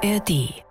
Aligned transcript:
ARD. 0.00 0.62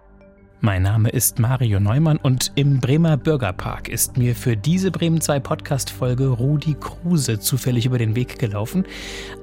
Mein 0.62 0.84
Name 0.84 1.10
ist 1.10 1.38
Mario 1.38 1.82
Neumann 1.82 2.16
und 2.16 2.54
im 2.56 2.80
Bremer 2.80 3.18
Bürgerpark 3.18 3.90
ist 3.90 4.16
mir 4.16 4.34
für 4.34 4.56
diese 4.56 4.90
Bremen 4.90 5.20
2 5.20 5.42
Podcast-Folge 5.42 6.28
Rudi 6.30 6.76
Kruse 6.80 7.38
zufällig 7.38 7.86
über 7.86 7.98
den 7.98 8.16
Weg 8.16 8.40
gelaufen. 8.40 8.86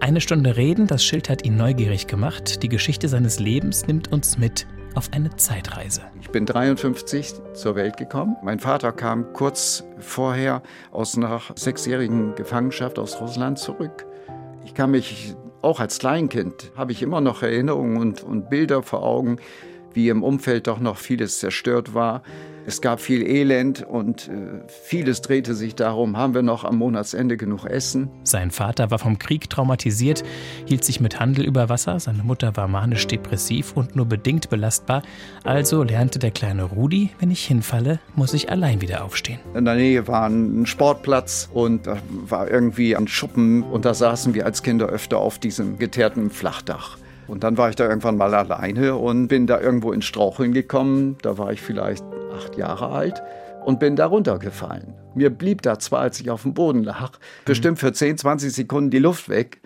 Eine 0.01 0.23
Stunde 0.23 0.57
Reden, 0.57 0.87
das 0.87 1.05
Schild 1.05 1.29
hat 1.29 1.45
ihn 1.45 1.59
neugierig 1.59 2.07
gemacht. 2.07 2.63
Die 2.63 2.71
Geschichte 2.71 3.09
seines 3.09 3.41
Lebens 3.41 3.87
nimmt 3.87 4.11
uns 4.11 4.39
mit 4.39 4.67
auf 4.95 5.11
eine 5.13 5.37
Zeitreise. 5.37 6.01
Ich 6.19 6.31
bin 6.31 6.47
53 6.47 7.35
zur 7.53 7.77
Welt 7.77 7.99
gekommen. 7.99 8.37
Mein 8.43 8.61
Vater 8.61 8.91
kam 8.91 9.35
kurz 9.35 9.85
vorher 9.99 10.63
aus 10.93 11.15
einer 11.15 11.43
sechsjährigen 11.57 12.35
Gefangenschaft 12.37 12.99
aus 12.99 13.21
Russland 13.21 13.59
zurück. 13.59 14.07
Ich 14.65 14.73
kann 14.73 14.93
mich 14.93 15.37
auch 15.65 15.81
als 15.81 15.99
Kleinkind 15.99 16.73
habe 16.77 16.93
ich 16.93 17.03
immer 17.03 17.23
noch 17.23 17.43
Erinnerungen 17.43 17.97
und, 17.97 18.23
und 18.23 18.51
Bilder 18.51 18.83
vor 18.83 19.03
Augen, 19.03 19.39
wie 19.95 20.09
im 20.09 20.23
Umfeld 20.23 20.67
doch 20.67 20.81
noch 20.81 20.99
vieles 20.99 21.39
zerstört 21.39 21.95
war. 21.95 22.23
Es 22.67 22.81
gab 22.81 23.01
viel 23.01 23.23
Elend 23.27 23.83
und 23.83 24.29
äh, 24.29 24.63
vieles 24.69 25.21
drehte 25.21 25.55
sich 25.55 25.75
darum, 25.75 26.17
haben 26.17 26.33
wir 26.33 26.41
noch 26.41 26.65
am 26.65 26.79
Monatsende 26.79 27.37
genug 27.37 27.67
Essen? 27.67 28.09
Sein 28.23 28.51
Vater 28.51 28.91
war 28.91 28.99
vom 28.99 29.19
Krieg 29.19 29.51
traumatisiert, 29.51 30.23
hielt 30.65 30.83
sich 30.83 30.99
mit 30.99 31.21
Handel 31.21 31.45
über 31.45 31.69
Wasser, 31.69 32.01
seine 32.01 32.23
Mutter 32.23 32.57
war 32.57 32.67
manisch-depressiv 32.67 33.73
und 33.75 33.97
nur 33.97 34.07
bedingt 34.07 34.49
belastbar. 34.49 35.03
Also 35.45 35.83
lernte 35.83 36.19
der 36.19 36.31
kleine 36.31 36.65
Rudi, 36.65 37.11
wenn 37.19 37.31
ich 37.31 37.45
hinfalle, 37.45 38.01
muss 38.17 38.33
ich 38.33 38.51
allein 38.51 38.81
wieder 38.81 39.05
aufstehen. 39.05 39.41
In 39.55 39.67
der 39.67 39.75
Nähe 39.75 40.09
war 40.09 40.27
ein 40.27 40.65
Sportplatz 40.65 41.51
und 41.53 41.87
da 41.87 41.99
war 42.27 42.51
irgendwie 42.51 42.97
ein 42.97 43.09
Schuppen 43.09 43.63
und 43.63 43.85
da 43.85 43.93
saßen 43.93 44.33
wir 44.33 44.47
als 44.47 44.63
Kinder 44.63 44.87
öfter 44.87 45.19
auf 45.19 45.39
diesem 45.39 45.79
geteerten 45.79 46.31
Flachdach. 46.31 46.97
Und 47.27 47.45
dann 47.45 47.57
war 47.57 47.71
ich 47.71 47.77
da 47.77 47.89
irgendwann 47.89 48.17
mal 48.17 48.35
alleine 48.35 48.97
und 48.97 49.29
bin 49.29 49.47
da 49.47 49.61
irgendwo 49.61 49.93
ins 49.93 50.05
Straucheln 50.05 50.53
gekommen. 50.53 51.17
Da 51.23 51.39
war 51.39 51.53
ich 51.53 51.61
vielleicht 51.63 52.05
acht 52.35 52.57
Jahre 52.57 52.89
alt 52.89 53.23
und 53.65 53.81
bin 53.81 53.97
da 53.97 54.07
runtergefallen. 54.07 54.95
Mir 55.15 55.31
blieb 55.31 55.63
da 55.63 55.79
zwar, 55.79 56.01
als 56.01 56.21
ich 56.21 56.31
auf 56.31 56.43
dem 56.43 56.55
Boden 56.55 56.83
lag, 56.83 57.13
bestimmt 57.45 57.79
für 57.79 57.93
10, 57.93 58.19
20 58.19 58.53
Sekunden 58.53 58.91
die 58.91 58.99
Luft 58.99 59.29
weg. 59.29 59.61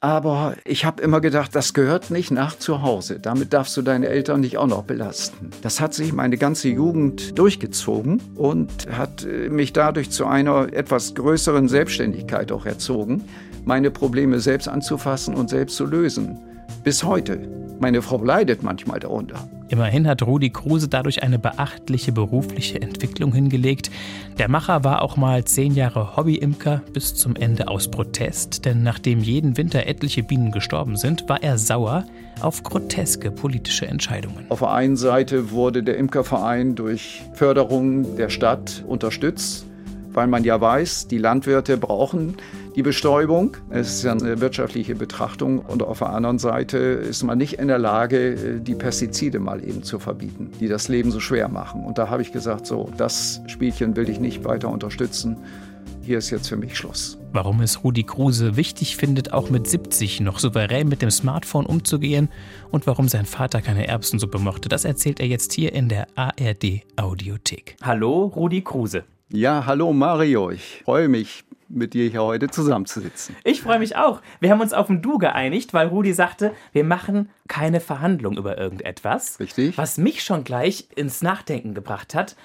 Aber 0.00 0.54
ich 0.66 0.84
habe 0.84 1.00
immer 1.02 1.22
gedacht, 1.22 1.54
das 1.54 1.72
gehört 1.72 2.10
nicht 2.10 2.30
nach 2.30 2.58
zu 2.58 2.82
Hause. 2.82 3.20
Damit 3.20 3.54
darfst 3.54 3.74
du 3.74 3.80
deine 3.80 4.08
Eltern 4.08 4.40
nicht 4.40 4.58
auch 4.58 4.66
noch 4.66 4.84
belasten. 4.84 5.48
Das 5.62 5.80
hat 5.80 5.94
sich 5.94 6.12
meine 6.12 6.36
ganze 6.36 6.68
Jugend 6.68 7.38
durchgezogen 7.38 8.20
und 8.34 8.86
hat 8.92 9.24
äh, 9.24 9.48
mich 9.48 9.72
dadurch 9.72 10.10
zu 10.10 10.26
einer 10.26 10.70
etwas 10.74 11.14
größeren 11.14 11.68
Selbstständigkeit 11.68 12.52
auch 12.52 12.66
erzogen, 12.66 13.24
meine 13.64 13.90
Probleme 13.90 14.40
selbst 14.40 14.68
anzufassen 14.68 15.34
und 15.34 15.48
selbst 15.48 15.76
zu 15.76 15.86
lösen. 15.86 16.38
Bis 16.82 17.04
heute. 17.04 17.48
Meine 17.80 18.02
Frau 18.02 18.22
leidet 18.22 18.62
manchmal 18.62 19.00
darunter. 19.00 19.48
Immerhin 19.68 20.06
hat 20.06 20.22
Rudi 20.22 20.50
Kruse 20.50 20.88
dadurch 20.88 21.22
eine 21.22 21.38
beachtliche 21.38 22.12
berufliche 22.12 22.80
Entwicklung 22.80 23.32
hingelegt. 23.32 23.90
Der 24.38 24.48
Macher 24.48 24.84
war 24.84 25.02
auch 25.02 25.16
mal 25.16 25.44
zehn 25.44 25.74
Jahre 25.74 26.16
Hobbyimker 26.16 26.82
bis 26.92 27.14
zum 27.14 27.34
Ende 27.34 27.68
aus 27.68 27.90
Protest, 27.90 28.64
denn 28.66 28.82
nachdem 28.82 29.20
jeden 29.20 29.56
Winter 29.56 29.86
etliche 29.86 30.22
Bienen 30.22 30.52
gestorben 30.52 30.96
sind, 30.96 31.28
war 31.28 31.42
er 31.42 31.58
sauer 31.58 32.04
auf 32.40 32.62
groteske 32.62 33.30
politische 33.30 33.86
Entscheidungen. 33.86 34.46
Auf 34.50 34.60
der 34.60 34.72
einen 34.72 34.96
Seite 34.96 35.50
wurde 35.50 35.82
der 35.82 35.96
Imkerverein 35.96 36.74
durch 36.74 37.22
Förderung 37.32 38.16
der 38.16 38.28
Stadt 38.28 38.84
unterstützt, 38.86 39.66
weil 40.12 40.26
man 40.26 40.44
ja 40.44 40.60
weiß, 40.60 41.08
die 41.08 41.18
Landwirte 41.18 41.78
brauchen 41.78 42.36
die 42.74 42.82
Bestäubung. 42.82 43.56
Es 43.70 43.96
ist 43.96 44.02
ja 44.02 44.12
eine 44.12 44.40
wirtschaftliche 44.40 44.94
Betrachtung 44.94 45.60
und 45.60 45.82
auf 45.82 46.00
der 46.00 46.10
anderen 46.10 46.38
Seite 46.38 46.78
ist 46.78 47.22
man 47.22 47.38
nicht 47.38 47.54
in 47.54 47.68
der 47.68 47.78
Lage, 47.78 48.60
die 48.60 48.74
Pestizide 48.74 49.38
mal 49.38 49.66
eben 49.66 49.82
zu 49.82 49.98
verbieten, 49.98 50.50
die 50.60 50.68
das 50.68 50.88
Leben 50.88 51.10
so 51.10 51.20
schwer 51.20 51.48
machen. 51.48 51.84
Und 51.84 51.98
da 51.98 52.08
habe 52.10 52.22
ich 52.22 52.32
gesagt, 52.32 52.66
so, 52.66 52.90
das 52.96 53.40
Spielchen 53.46 53.94
will 53.96 54.08
ich 54.08 54.18
nicht 54.18 54.44
weiter 54.44 54.70
unterstützen. 54.70 55.36
Hier 56.02 56.18
ist 56.18 56.30
jetzt 56.30 56.48
für 56.48 56.56
mich 56.56 56.76
Schluss. 56.76 57.18
Warum 57.32 57.60
es 57.60 57.82
Rudi 57.82 58.02
Kruse 58.02 58.56
wichtig 58.56 58.96
findet, 58.96 59.32
auch 59.32 59.50
mit 59.50 59.66
70 59.66 60.20
noch 60.20 60.38
souverän 60.38 60.88
mit 60.88 61.00
dem 61.00 61.10
Smartphone 61.10 61.66
umzugehen 61.66 62.28
und 62.70 62.86
warum 62.86 63.08
sein 63.08 63.24
Vater 63.24 63.62
keine 63.62 63.86
Erbsensuppe 63.86 64.38
mochte, 64.38 64.68
das 64.68 64.84
erzählt 64.84 65.20
er 65.20 65.26
jetzt 65.26 65.52
hier 65.52 65.72
in 65.72 65.88
der 65.88 66.06
ARD 66.14 66.82
Audiothek. 66.96 67.76
Hallo, 67.82 68.26
Rudi 68.26 68.62
Kruse. 68.62 69.04
Ja, 69.30 69.64
hallo 69.64 69.92
Mario. 69.92 70.50
Ich 70.50 70.82
freue 70.84 71.08
mich, 71.08 71.44
mit 71.74 71.94
dir 71.94 72.08
hier 72.08 72.22
heute 72.22 72.48
zusammenzusitzen. 72.48 73.36
Ich 73.44 73.62
freue 73.62 73.78
mich 73.78 73.96
auch. 73.96 74.20
Wir 74.40 74.50
haben 74.50 74.60
uns 74.60 74.72
auf 74.72 74.88
ein 74.88 75.02
Du 75.02 75.18
geeinigt, 75.18 75.74
weil 75.74 75.88
Rudi 75.88 76.12
sagte, 76.12 76.52
wir 76.72 76.84
machen 76.84 77.30
keine 77.48 77.80
Verhandlung 77.80 78.36
über 78.36 78.58
irgendetwas. 78.58 79.38
Richtig. 79.40 79.76
Was 79.76 79.98
mich 79.98 80.22
schon 80.22 80.44
gleich 80.44 80.88
ins 80.94 81.22
Nachdenken 81.22 81.74
gebracht 81.74 82.14
hat, 82.14 82.36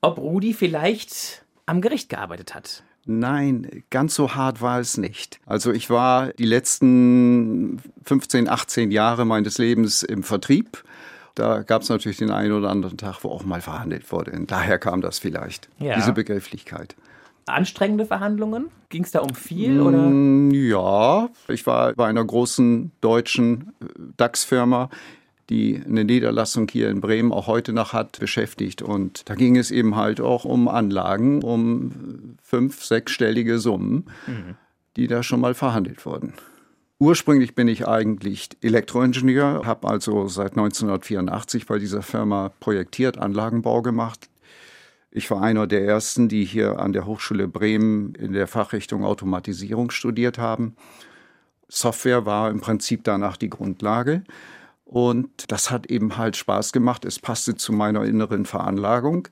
ob 0.00 0.18
Rudi 0.18 0.54
vielleicht 0.54 1.44
am 1.66 1.80
Gericht 1.80 2.08
gearbeitet 2.08 2.54
hat. 2.54 2.82
Nein, 3.04 3.84
ganz 3.90 4.14
so 4.14 4.34
hart 4.34 4.60
war 4.60 4.80
es 4.80 4.98
nicht. 4.98 5.40
Also 5.46 5.72
ich 5.72 5.88
war 5.88 6.28
die 6.34 6.44
letzten 6.44 7.80
15, 8.04 8.48
18 8.48 8.90
Jahre 8.90 9.24
meines 9.24 9.56
Lebens 9.56 10.02
im 10.02 10.22
Vertrieb. 10.22 10.84
Da 11.34 11.62
gab 11.62 11.82
es 11.82 11.88
natürlich 11.88 12.18
den 12.18 12.30
einen 12.30 12.52
oder 12.52 12.68
anderen 12.68 12.98
Tag, 12.98 13.22
wo 13.22 13.30
auch 13.30 13.44
mal 13.44 13.60
verhandelt 13.62 14.10
wurde. 14.12 14.32
Und 14.32 14.50
daher 14.50 14.78
kam 14.78 15.00
das 15.00 15.18
vielleicht, 15.18 15.68
ja. 15.78 15.94
diese 15.94 16.12
Begrifflichkeit 16.12 16.96
anstrengende 17.48 18.06
Verhandlungen? 18.06 18.70
Ging 18.88 19.04
es 19.04 19.10
da 19.10 19.20
um 19.20 19.34
viel? 19.34 19.80
Oder? 19.80 19.98
Mm, 19.98 20.50
ja, 20.52 21.28
ich 21.48 21.66
war 21.66 21.94
bei 21.94 22.06
einer 22.06 22.24
großen 22.24 22.92
deutschen 23.00 23.72
äh, 23.80 23.86
DAX-Firma, 24.16 24.90
die 25.50 25.82
eine 25.84 26.04
Niederlassung 26.04 26.68
hier 26.68 26.90
in 26.90 27.00
Bremen 27.00 27.32
auch 27.32 27.46
heute 27.46 27.72
noch 27.72 27.92
hat, 27.92 28.18
beschäftigt. 28.18 28.82
Und 28.82 29.28
da 29.28 29.34
ging 29.34 29.56
es 29.56 29.70
eben 29.70 29.96
halt 29.96 30.20
auch 30.20 30.44
um 30.44 30.68
Anlagen, 30.68 31.42
um 31.42 32.36
fünf, 32.42 32.84
sechsstellige 32.84 33.58
Summen, 33.58 34.06
mhm. 34.26 34.56
die 34.96 35.06
da 35.06 35.22
schon 35.22 35.40
mal 35.40 35.54
verhandelt 35.54 36.04
wurden. 36.04 36.34
Ursprünglich 37.00 37.54
bin 37.54 37.68
ich 37.68 37.86
eigentlich 37.86 38.50
Elektroingenieur, 38.60 39.62
habe 39.64 39.88
also 39.88 40.26
seit 40.26 40.52
1984 40.52 41.66
bei 41.66 41.78
dieser 41.78 42.02
Firma 42.02 42.50
projektiert, 42.58 43.18
Anlagenbau 43.18 43.82
gemacht, 43.82 44.28
ich 45.10 45.30
war 45.30 45.42
einer 45.42 45.66
der 45.66 45.84
ersten, 45.84 46.28
die 46.28 46.44
hier 46.44 46.78
an 46.78 46.92
der 46.92 47.06
Hochschule 47.06 47.48
Bremen 47.48 48.14
in 48.14 48.32
der 48.32 48.46
Fachrichtung 48.46 49.04
Automatisierung 49.04 49.90
studiert 49.90 50.38
haben. 50.38 50.76
Software 51.68 52.26
war 52.26 52.50
im 52.50 52.60
Prinzip 52.60 53.04
danach 53.04 53.36
die 53.36 53.50
Grundlage. 53.50 54.24
Und 54.84 55.50
das 55.52 55.70
hat 55.70 55.86
eben 55.90 56.16
halt 56.16 56.36
Spaß 56.36 56.72
gemacht. 56.72 57.04
Es 57.04 57.18
passte 57.18 57.54
zu 57.54 57.72
meiner 57.72 58.04
inneren 58.04 58.46
Veranlagung, 58.46 59.28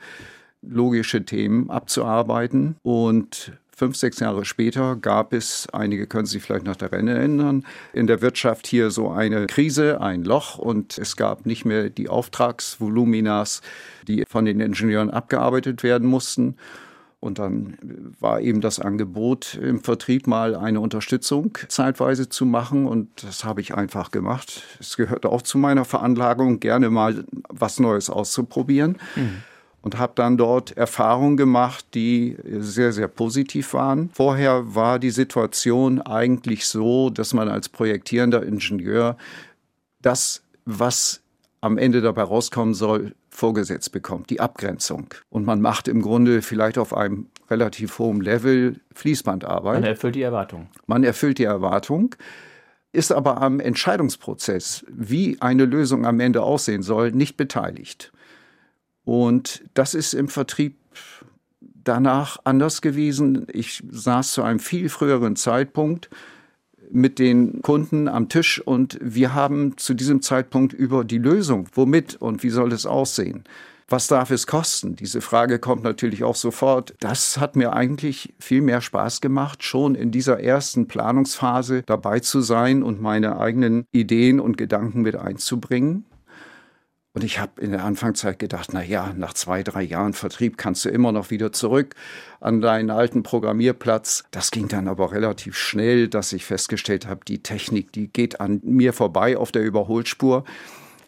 logische 0.63 1.25
Themen 1.25 1.71
abzuarbeiten. 1.71 2.77
Und 2.83 3.53
Fünf, 3.79 3.95
sechs 3.95 4.21
Jahre 4.21 4.47
später 4.47 4.97
gab 4.97 5.35
es, 5.35 5.69
einige 5.71 6.07
können 6.07 6.25
sich 6.25 6.43
vielleicht 6.43 6.65
noch 6.65 6.77
daran 6.77 7.09
erinnern, 7.09 7.63
in 7.93 8.07
der 8.07 8.23
Wirtschaft 8.23 8.67
hier 8.67 8.91
so 8.91 9.11
eine 9.11 9.47
Krise, 9.49 10.01
ein 10.01 10.25
Loch 10.25 10.57
und 10.57 10.97
es 10.97 11.15
gab 11.15 11.45
nicht 11.45 11.67
mehr 11.67 11.91
die 11.91 12.09
Auftragsvoluminas, 12.09 13.61
die 14.09 14.25
von 14.27 14.47
den 14.47 14.61
Ingenieuren 14.61 15.11
abgearbeitet 15.11 15.83
werden 15.83 16.09
mussten. 16.09 16.57
Und 17.21 17.39
dann 17.39 17.77
war 18.19 18.41
eben 18.41 18.63
das 18.63 18.81
Angebot 18.81 19.59
im 19.61 19.81
Vertrieb 19.81 20.27
mal 20.27 20.55
eine 20.55 20.81
Unterstützung 20.81 21.59
zeitweise 21.69 22.31
zu 22.31 22.47
machen. 22.47 22.87
Und 22.87 23.25
das 23.25 23.45
habe 23.45 23.61
ich 23.61 23.75
einfach 23.75 24.11
gemacht. 24.11 24.63
Es 24.81 24.97
gehört 24.97 25.27
auch 25.27 25.43
zu 25.43 25.59
meiner 25.59 25.85
Veranlagung, 25.85 26.61
gerne 26.61 26.89
mal 26.89 27.27
was 27.51 27.79
Neues 27.79 28.09
auszuprobieren. 28.09 28.97
Mhm 29.17 29.43
und 29.87 29.99
habe 29.99 30.15
dann 30.17 30.37
dort 30.37 30.77
Erfahrungen 30.77 31.37
gemacht, 31.37 31.87
die 31.95 32.37
sehr, 32.45 32.93
sehr 32.93 33.07
positiv 33.07 33.73
waren. 33.73 34.11
Vorher 34.13 34.75
war 34.75 34.99
die 34.99 35.11
Situation 35.11 36.03
eigentlich 36.03 36.67
so, 36.67 37.09
dass 37.09 37.33
man 37.33 37.49
als 37.49 37.69
projektierender 37.69 38.43
Ingenieur 38.43 39.17
das, 40.03 40.43
was 40.65 41.21
am 41.61 41.79
Ende 41.79 42.01
dabei 42.01 42.25
rauskommen 42.25 42.75
soll, 42.75 43.15
vorgesetzt 43.31 43.93
bekommt, 43.93 44.29
die 44.31 44.41
Abgrenzung. 44.41 45.07
Und 45.31 45.47
man 45.47 45.61
macht 45.61 45.87
im 45.87 46.03
Grunde 46.03 46.43
vielleicht 46.43 46.79
auf 46.79 46.93
einem 46.93 47.29
relativ 47.49 48.01
hohen 48.01 48.21
Level 48.21 48.81
Fließbandarbeit. 48.93 49.83
Man 49.83 49.85
erfüllt 49.85 50.17
die 50.17 50.23
Erwartung. 50.23 50.67
Man 50.89 51.05
erfüllt 51.05 51.39
die 51.39 51.45
Erwartung 51.45 52.17
ist 52.93 53.13
aber 53.13 53.43
am 53.43 53.61
Entscheidungsprozess, 53.61 54.87
wie 54.89 55.37
eine 55.41 55.67
Lösung 55.67 56.07
am 56.07 56.19
Ende 56.19 56.43
aussehen 56.43 56.83
soll, 56.83 57.13
nicht 57.13 57.37
beteiligt. 57.37 58.11
Und 59.07 59.63
das 59.75 59.95
ist 59.95 60.15
im 60.15 60.29
Vertrieb 60.29 60.77
danach 61.61 62.39
anders 62.43 62.83
gewesen. 62.83 63.47
Ich 63.53 63.85
saß 63.89 64.33
zu 64.33 64.43
einem 64.43 64.59
viel 64.59 64.89
früheren 64.89 65.37
Zeitpunkt 65.37 66.11
mit 66.91 67.21
den 67.21 67.63
Kunden 67.63 68.09
am 68.09 68.29
Tisch 68.29 68.61
und 68.61 68.99
wir 69.01 69.33
haben 69.33 69.79
zu 69.79 69.95
diesem 69.95 70.23
Zeitpunkt 70.23 70.73
über 70.73 71.05
die 71.05 71.19
Lösung, 71.19 71.69
womit 71.73 72.17
und 72.17 72.43
wie 72.43 72.51
soll 72.51 72.73
es 72.73 72.85
aussehen, 72.85 73.45
was 73.89 74.09
darf 74.09 74.33
es 74.33 74.49
kosten? 74.49 74.97
Diese 74.97 75.21
Frage 75.21 75.61
kommt 75.61 75.85
natürlich 75.85 76.25
auch 76.25 76.35
sofort. 76.35 76.95
Das 76.99 77.39
hat 77.39 77.55
mir 77.55 77.75
eigentlich 77.75 78.35
viel 78.41 78.61
mehr 78.61 78.81
Spaß 78.81 79.21
gemacht, 79.21 79.63
schon 79.63 79.95
in 79.95 80.11
dieser 80.11 80.41
ersten 80.41 80.89
Planungsphase 80.89 81.85
dabei 81.87 82.19
zu 82.19 82.41
sein 82.41 82.83
und 82.83 83.01
meine 83.01 83.39
eigenen 83.39 83.87
Ideen 83.93 84.41
und 84.41 84.57
Gedanken 84.59 85.03
mit 85.03 85.15
einzubringen. 85.15 86.05
Und 87.17 87.25
ich 87.25 87.39
habe 87.39 87.63
in 87.63 87.71
der 87.71 87.83
Anfangszeit 87.83 88.39
gedacht, 88.39 88.75
na 88.75 88.85
ja, 88.85 89.15
nach 89.17 89.33
zwei, 89.33 89.63
drei 89.63 89.83
Jahren 89.83 90.13
Vertrieb 90.13 90.59
kannst 90.59 90.85
du 90.85 90.91
immer 90.91 91.13
noch 91.13 91.31
wieder 91.31 91.51
zurück 91.51 91.95
an 92.41 92.61
deinen 92.61 92.91
alten 92.91 93.23
Programmierplatz. 93.23 94.25
Das 94.33 94.51
ging 94.51 94.69
dann 94.69 94.87
aber 94.87 95.13
relativ 95.13 95.57
schnell, 95.57 96.09
dass 96.09 96.35
ich 96.35 96.45
festgestellt 96.45 97.07
habe, 97.07 97.23
die 97.27 97.43
Technik, 97.43 97.91
die 97.91 98.09
geht 98.09 98.39
an 98.39 98.61
mir 98.63 98.93
vorbei 98.93 99.39
auf 99.39 99.51
der 99.51 99.63
Überholspur. 99.63 100.45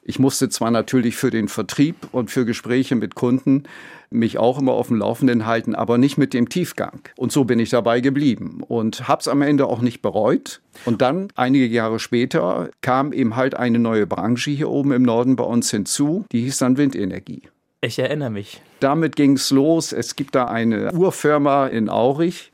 Ich 0.09 0.19
musste 0.19 0.49
zwar 0.49 0.71
natürlich 0.71 1.17
für 1.17 1.29
den 1.29 1.49
Vertrieb 1.49 1.95
und 2.13 2.31
für 2.31 2.47
Gespräche 2.47 2.97
mit 2.97 3.15
Kunden 3.15 3.65
mich 4.09 4.39
auch 4.39 4.59
immer 4.59 4.73
auf 4.73 4.89
dem 4.89 4.97
Laufenden 4.97 5.45
halten, 5.45 5.75
aber 5.75 5.99
nicht 5.99 6.17
mit 6.17 6.33
dem 6.33 6.49
Tiefgang. 6.49 7.03
Und 7.19 7.31
so 7.31 7.45
bin 7.45 7.59
ich 7.59 7.69
dabei 7.69 8.01
geblieben 8.01 8.63
und 8.67 9.07
habe 9.07 9.21
es 9.21 9.29
am 9.29 9.43
Ende 9.43 9.67
auch 9.67 9.83
nicht 9.83 10.01
bereut. 10.01 10.63
Und 10.87 11.03
dann, 11.03 11.29
einige 11.35 11.67
Jahre 11.67 11.99
später, 11.99 12.71
kam 12.81 13.13
eben 13.13 13.37
halt 13.37 13.55
eine 13.55 13.79
neue 13.79 14.07
Branche 14.07 14.51
hier 14.51 14.71
oben 14.71 14.93
im 14.93 15.03
Norden 15.03 15.37
bei 15.37 15.45
uns 15.45 15.71
hinzu, 15.71 16.25
die 16.33 16.41
hieß 16.41 16.57
dann 16.57 16.79
Windenergie. 16.79 17.43
Ich 17.83 17.99
erinnere 17.99 18.31
mich. 18.31 18.63
Damit 18.81 19.15
ging 19.15 19.35
es 19.35 19.51
los. 19.51 19.93
Es 19.93 20.17
gibt 20.17 20.35
da 20.35 20.47
eine 20.47 20.91
Urfirma 20.95 21.67
in 21.67 21.91
Aurich, 21.91 22.51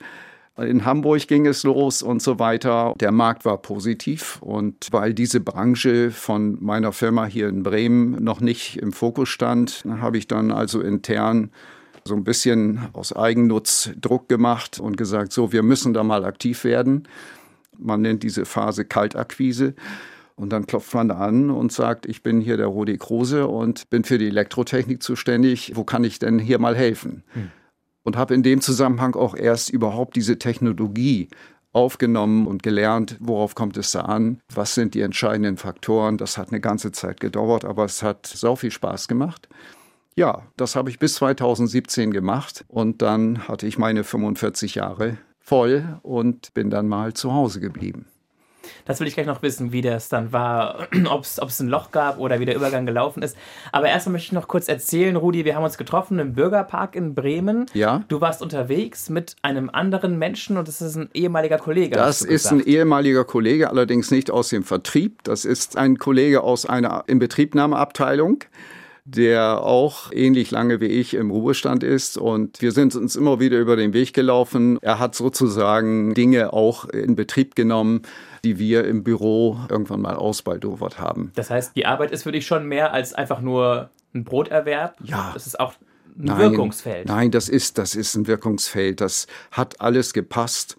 in 0.56 0.85
Hamburg 0.85 1.27
ging 1.27 1.47
es 1.47 1.65
los 1.65 2.03
und 2.03 2.23
so 2.23 2.39
weiter. 2.39 2.95
Der 3.01 3.11
Markt 3.11 3.45
war 3.45 3.59
positiv 3.59 4.41
und 4.41 4.89
weil 4.93 5.12
diese 5.12 5.41
Branche 5.41 6.12
von 6.12 6.62
meiner 6.62 6.93
Firma 6.93 7.27
hier 7.27 7.49
in 7.49 7.65
Bremen 7.65 8.23
noch 8.23 8.41
nicht 8.41 8.77
im 8.77 8.93
Fokus 8.93 9.29
stand, 9.29 9.85
habe 9.89 10.17
ich 10.17 10.29
dann 10.29 10.53
also 10.53 10.81
intern 10.81 11.51
so 12.05 12.15
ein 12.15 12.23
bisschen 12.23 12.81
aus 12.93 13.15
Eigennutz 13.15 13.91
Druck 14.01 14.29
gemacht 14.29 14.79
und 14.79 14.97
gesagt, 14.97 15.33
so, 15.33 15.53
wir 15.53 15.62
müssen 15.62 15.95
da 15.95 16.05
mal 16.05 16.25
aktiv 16.25 16.62
werden. 16.65 17.09
Man 17.77 18.03
nennt 18.03 18.23
diese 18.23 18.45
Phase 18.45 18.85
Kaltakquise. 18.85 19.75
Und 20.37 20.53
dann 20.53 20.67
klopft 20.67 20.93
man 20.95 21.12
an 21.12 21.51
und 21.51 21.73
sagt, 21.73 22.06
ich 22.06 22.23
bin 22.25 22.41
hier 22.41 22.56
der 22.56 22.67
Rudi 22.67 22.99
Kruse 22.99 23.47
und 23.47 23.89
bin 23.89 24.03
für 24.03 24.19
die 24.19 24.27
Elektrotechnik 24.27 25.01
zuständig. 25.01 25.73
Wo 25.75 25.85
kann 25.85 26.03
ich 26.03 26.19
denn 26.19 26.41
hier 26.41 26.59
mal 26.59 26.75
helfen? 26.77 27.23
Hm 27.35 27.51
und 28.05 28.17
habe 28.17 28.35
in 28.35 28.43
dem 28.43 28.61
Zusammenhang 28.61 29.17
auch 29.17 29.35
erst 29.35 29.71
überhaupt 29.71 30.15
diese 30.17 30.39
Technologie 30.39 31.29
aufgenommen 31.73 32.47
und 32.47 32.62
gelernt, 32.62 33.17
worauf 33.19 33.55
kommt 33.55 33.77
es 33.77 33.91
da 33.91 34.03
an, 34.03 34.41
was 34.55 34.75
sind 34.75 34.95
die 34.95 35.01
entscheidenden 35.01 35.56
Faktoren. 35.56 36.19
Das 36.19 36.39
hat 36.39 36.51
eine 36.51 36.61
ganze 36.61 36.93
Zeit 36.93 37.19
gedauert, 37.21 37.65
aber 37.65 37.85
es 37.85 38.03
hat 38.03 38.27
so 38.27 38.55
viel 38.55 38.71
Spaß 38.71 39.09
gemacht. 39.09 39.49
Ja, 40.15 40.47
das 40.56 40.77
habe 40.77 40.91
ich 40.91 41.01
bis 41.01 41.15
2017 41.17 42.12
gemacht 42.12 42.65
und 42.69 43.03
dann 43.03 43.49
hatte 43.49 43.67
ich 43.67 43.79
meine 43.79 44.05
45 44.05 44.77
Jahre 44.77 45.19
voll 45.41 45.99
und 46.03 46.55
bin 46.55 46.71
dann 46.71 46.87
mal 46.87 47.15
zu 47.15 47.33
Hause 47.33 47.59
geblieben. 47.59 48.06
Das 48.85 49.01
will 49.01 49.07
ich 49.07 49.15
gleich 49.15 49.27
noch 49.27 49.43
wissen, 49.43 49.73
wie 49.73 49.83
das 49.83 50.09
dann 50.09 50.33
war, 50.33 50.89
ob 51.11 51.25
es 51.25 51.61
ein 51.61 51.69
Loch 51.69 51.91
gab 51.91 52.19
oder 52.19 52.41
wie 52.41 52.45
der 52.45 52.57
Übergang 52.57 52.87
gelaufen 52.87 53.23
ist. 53.23 53.37
Aber 53.73 53.89
erstmal 53.89 54.15
möchte 54.15 54.27
ich 54.27 54.33
noch 54.33 54.49
kurz 54.49 54.69
erzählen, 54.69 55.17
Rudi, 55.17 55.45
wir 55.45 55.57
haben 55.57 55.65
uns 55.65 55.79
getroffen 55.79 56.19
im 56.19 56.35
Bürgerpark 56.35 56.97
in 56.97 57.15
Bremen. 57.15 57.67
Ja. 57.75 58.05
Du 58.09 58.21
warst 58.21 58.43
unterwegs 58.43 59.11
mit 59.11 59.37
einem 59.43 59.71
anderen 59.71 60.19
Menschen 60.19 60.57
und 60.57 60.69
das 60.69 60.81
ist 60.81 60.97
ein 60.97 61.09
ehemaliger 61.15 61.59
Kollege. 61.59 61.97
Das 61.97 62.23
ist 62.23 62.51
ein 62.51 62.61
ehemaliger 62.61 63.25
Kollege, 63.25 63.71
allerdings 63.71 64.11
nicht 64.11 64.31
aus 64.31 64.49
dem 64.49 64.65
Vertrieb. 64.65 65.23
Das 65.25 65.45
ist 65.45 65.77
ein 65.77 65.99
Kollege 65.99 66.43
aus 66.43 66.67
einer 66.67 67.05
Inbetriebnahmeabteilung 67.07 68.45
der 69.05 69.62
auch 69.62 70.11
ähnlich 70.12 70.51
lange 70.51 70.81
wie 70.81 70.87
ich 70.87 71.15
im 71.15 71.31
Ruhestand 71.31 71.83
ist. 71.83 72.17
Und 72.17 72.62
wir 72.62 72.73
sind 72.73 72.97
uns 72.97 73.17
immer 73.17 73.39
wieder 73.39 73.59
über 73.59 73.77
den 73.77 73.93
Weg 73.93 74.15
gelaufen. 74.15 74.79
Er 74.81 74.99
hat 74.99 75.15
sozusagen 75.15 76.15
Dinge 76.15 76.53
auch 76.53 76.87
in 76.87 77.15
Betrieb 77.15 77.55
genommen, 77.55 78.03
die 78.45 78.59
wir 78.59 78.85
im 78.85 79.05
Büro 79.05 79.59
irgendwann 79.69 80.01
mal 80.01 80.17
ausbaldowert 80.17 80.99
haben. 80.99 81.33
Das 81.35 81.51
heißt, 81.51 81.77
die 81.77 81.85
Arbeit 81.85 82.12
ist 82.12 82.23
für 82.23 82.33
dich 82.33 82.47
schon 82.47 82.67
mehr 82.67 82.93
als 82.95 83.12
einfach 83.12 83.41
nur 83.41 83.91
ein 84.15 84.25
Broterwerb? 84.25 84.97
Ja. 85.03 85.31
Das 85.35 85.47
ist 85.47 85.59
auch 85.61 85.75
ein 86.17 86.25
nein, 86.25 86.39
Wirkungsfeld. 86.39 87.09
Nein, 87.09 87.31
das 87.31 87.49
ist, 87.49 87.79
das 87.79 87.95
ist 87.95 88.15
ein 88.15 88.27
Wirkungsfeld. 88.27 89.01
Das 89.01 89.27
hat 89.51 89.81
alles 89.81 90.12
gepasst. 90.12 90.77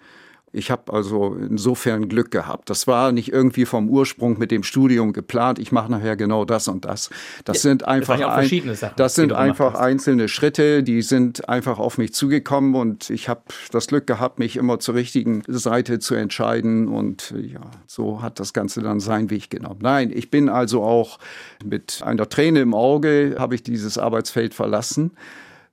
Ich 0.56 0.72
habe 0.72 0.94
also 0.94 1.36
insofern 1.36 2.07
Glück 2.07 2.31
gehabt. 2.31 2.69
Das 2.69 2.88
war 2.88 3.12
nicht 3.12 3.31
irgendwie 3.31 3.66
vom 3.66 3.90
Ursprung 3.90 4.40
mit 4.40 4.52
dem 4.52 4.63
Studium 4.63 5.12
geplant. 5.12 5.60
Ich 5.60 5.74
mache 5.74 5.92
nachher 5.92 6.16
genau 6.16 6.46
das 6.46 6.69
und 6.69 6.86
das. 6.86 7.10
Das 7.44 7.57
ja, 7.57 7.62
sind 7.62 7.86
einfach, 7.86 8.18
das, 8.18 8.52
ein, 8.52 8.75
Sachen, 8.75 8.96
das 8.96 9.16
sind 9.16 9.34
einfach 9.34 9.75
einzelne 9.75 10.30
Schritte, 10.30 10.81
die 10.81 11.02
sind 11.02 11.50
einfach 11.50 11.78
auf 11.78 11.98
mich 11.98 12.13
zugekommen 12.13 12.75
und 12.75 13.10
ich 13.10 13.28
habe 13.28 13.42
das 13.72 13.88
Glück 13.88 14.07
gehabt, 14.07 14.40
mich 14.40 14.56
immer 14.56 14.80
zur 14.80 14.96
richtigen 14.96 15.44
Seite 15.48 16.00
zu 16.00 16.16
entscheiden 16.16 16.88
und 16.88 17.34
ja, 17.38 17.62
so 17.86 18.22
hat 18.22 18.40
das 18.40 18.54
Ganze 18.54 18.81
dann 18.81 19.01
seinen 19.01 19.30
Weg 19.30 19.50
genommen. 19.50 19.80
Nein, 19.81 20.12
ich 20.13 20.31
bin 20.31 20.48
also 20.48 20.84
auch 20.84 21.19
mit 21.66 22.01
einer 22.04 22.30
Träne 22.30 22.62
im 22.62 22.74
Auge 22.74 23.36
habe 23.38 23.56
ich 23.56 23.63
dieses 23.63 23.98
Arbeitsfeld 23.98 24.54
verlassen 24.54 25.12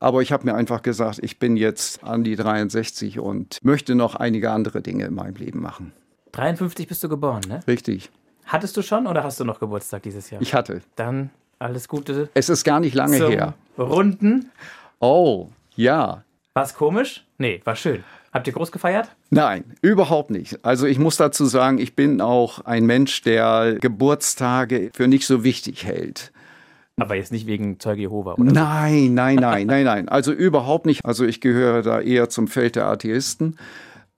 aber 0.03 0.21
ich 0.21 0.33
habe 0.33 0.45
mir 0.45 0.55
einfach 0.55 0.83
gesagt, 0.83 1.21
ich 1.23 1.39
bin 1.39 1.57
jetzt 1.57 2.03
an 2.03 2.25
die 2.25 2.35
63 2.35 3.21
und 3.21 3.59
möchte 3.63 3.95
noch 3.95 4.17
einige 4.17 4.51
andere 4.51 4.83
Dinge 4.83 5.05
in 5.05 5.15
meinem 5.15 5.37
Leben 5.37 5.61
machen. 5.61 5.93
53 6.33 6.89
bist 6.89 7.05
du 7.05 7.09
geboren, 7.09 7.43
ne? 7.47 7.61
Richtig. 7.69 8.11
Hattest 8.45 8.77
du 8.77 8.83
schon 8.83 9.07
oder 9.07 9.23
hast 9.23 9.39
du 9.39 9.45
noch 9.45 9.61
Geburtstag 9.61 10.03
dieses 10.03 10.29
Jahr? 10.31 10.43
Ich 10.43 10.55
hatte. 10.55 10.81
Dann 10.97 11.31
alles 11.61 11.87
Gute. 11.87 12.29
Es 12.35 12.49
ist 12.49 12.65
gar 12.65 12.81
nicht 12.81 12.95
lange 12.95 13.17
her. 13.29 13.55
Runden. 13.79 14.51
Oh, 14.99 15.51
ja. 15.77 16.25
War 16.55 16.65
es 16.65 16.75
komisch? 16.75 17.25
Nee, 17.39 17.61
war 17.65 17.77
schön. 17.77 18.03
Habt 18.33 18.49
ihr 18.49 18.53
groß 18.55 18.73
gefeiert? 18.73 19.09
Nein, 19.31 19.63
überhaupt 19.83 20.31
nicht. 20.31 20.65
Also 20.65 20.87
ich 20.87 20.99
muss 20.99 21.17
dazu 21.17 21.45
sagen, 21.45 21.79
ich 21.79 21.95
bin 21.95 22.21
auch 22.21 22.65
ein 22.65 22.87
Mensch, 22.87 23.23
der 23.23 23.77
Geburtstage 23.81 24.91
für 24.95 25.07
nicht 25.07 25.27
so 25.27 25.45
wichtig 25.45 25.85
hält. 25.85 26.33
Aber 26.97 27.15
jetzt 27.15 27.33
nicht 27.33 27.47
wegen 27.47 27.81
Zeuge 27.81 28.03
Jehova, 28.03 28.35
oder? 28.35 28.53
Nein, 28.53 29.15
nein, 29.15 29.37
nein, 29.37 29.67
nein, 29.67 29.85
nein. 29.85 30.09
Also 30.09 30.33
überhaupt 30.33 30.87
nicht. 30.87 31.05
Also 31.05 31.25
ich 31.25 31.41
gehöre 31.41 31.83
da 31.83 32.01
eher 32.01 32.29
zum 32.29 32.49
Feld 32.49 32.77
der 32.77 32.87
Atheisten. 32.87 33.57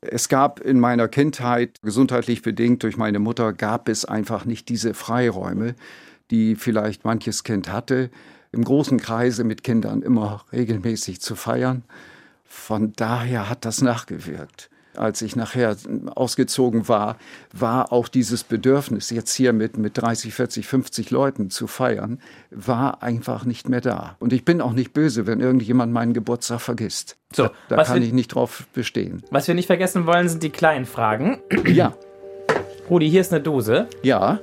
Es 0.01 0.29
gab 0.29 0.61
in 0.61 0.81
meiner 0.81 1.09
Kindheit, 1.09 1.79
gesundheitlich 1.83 2.43
bedingt 2.43 2.83
durch 2.83 2.97
meine 2.97 3.21
Mutter, 3.21 3.53
gab 3.53 3.89
es 3.89 4.05
einfach 4.05 4.45
nicht 4.45 4.69
diese 4.69 4.93
Freiräume, 4.93 5.77
die 6.31 6.57
vielleicht 6.57 7.05
manches 7.05 7.45
Kind 7.45 7.73
hatte, 7.73 8.11
im 8.53 8.65
großen 8.65 8.99
Kreise 8.99 9.45
mit 9.45 9.63
Kindern 9.63 10.03
immer 10.03 10.45
regelmäßig 10.53 11.21
zu 11.21 11.37
feiern. 11.37 11.85
Von 12.45 12.93
daher 12.95 13.49
hat 13.49 13.65
das 13.65 13.83
nachgewirkt 13.83 14.69
als 14.97 15.23
ich 15.23 15.37
nachher 15.37 15.77
ausgezogen 16.15 16.89
war, 16.89 17.17
war 17.53 17.93
auch 17.93 18.09
dieses 18.09 18.45
Bedürfnis, 18.45 19.11
jetzt 19.11 19.35
hier 19.35 19.53
mit, 19.53 19.77
mit 19.77 19.99
30, 19.99 20.35
40, 20.35 20.67
50 20.67 21.11
Leuten 21.11 21.51
zu 21.51 21.67
feiern, 21.67 22.21
war 22.51 23.03
einfach 23.03 23.45
nicht 23.45 23.69
mehr 23.69 23.81
da. 23.81 24.17
Und 24.19 24.33
ich 24.33 24.45
bin 24.45 24.61
auch 24.61 24.73
nicht 24.73 24.93
böse, 24.93 25.27
wenn 25.27 25.41
irgendjemand 25.41 25.93
meinen 25.93 26.13
Geburtstag 26.13 26.61
vergisst. 26.61 27.17
So, 27.33 27.45
da, 27.69 27.77
da 27.77 27.85
kann 27.85 28.01
wir, 28.01 28.07
ich 28.07 28.13
nicht 28.13 28.29
drauf 28.29 28.67
bestehen. 28.73 29.23
Was 29.31 29.49
wir 29.49 29.55
nicht 29.55 29.67
vergessen 29.67 30.07
wollen, 30.07 30.29
sind 30.29 30.43
die 30.43 30.51
kleinen 30.51 30.87
Fragen. 30.87 31.41
Ja. 31.67 31.95
Rudi, 32.89 33.11
hier 33.11 33.23
ist 33.23 33.33
eine 33.33 33.43
Dose. 33.43 33.89
Ja, 34.03 34.39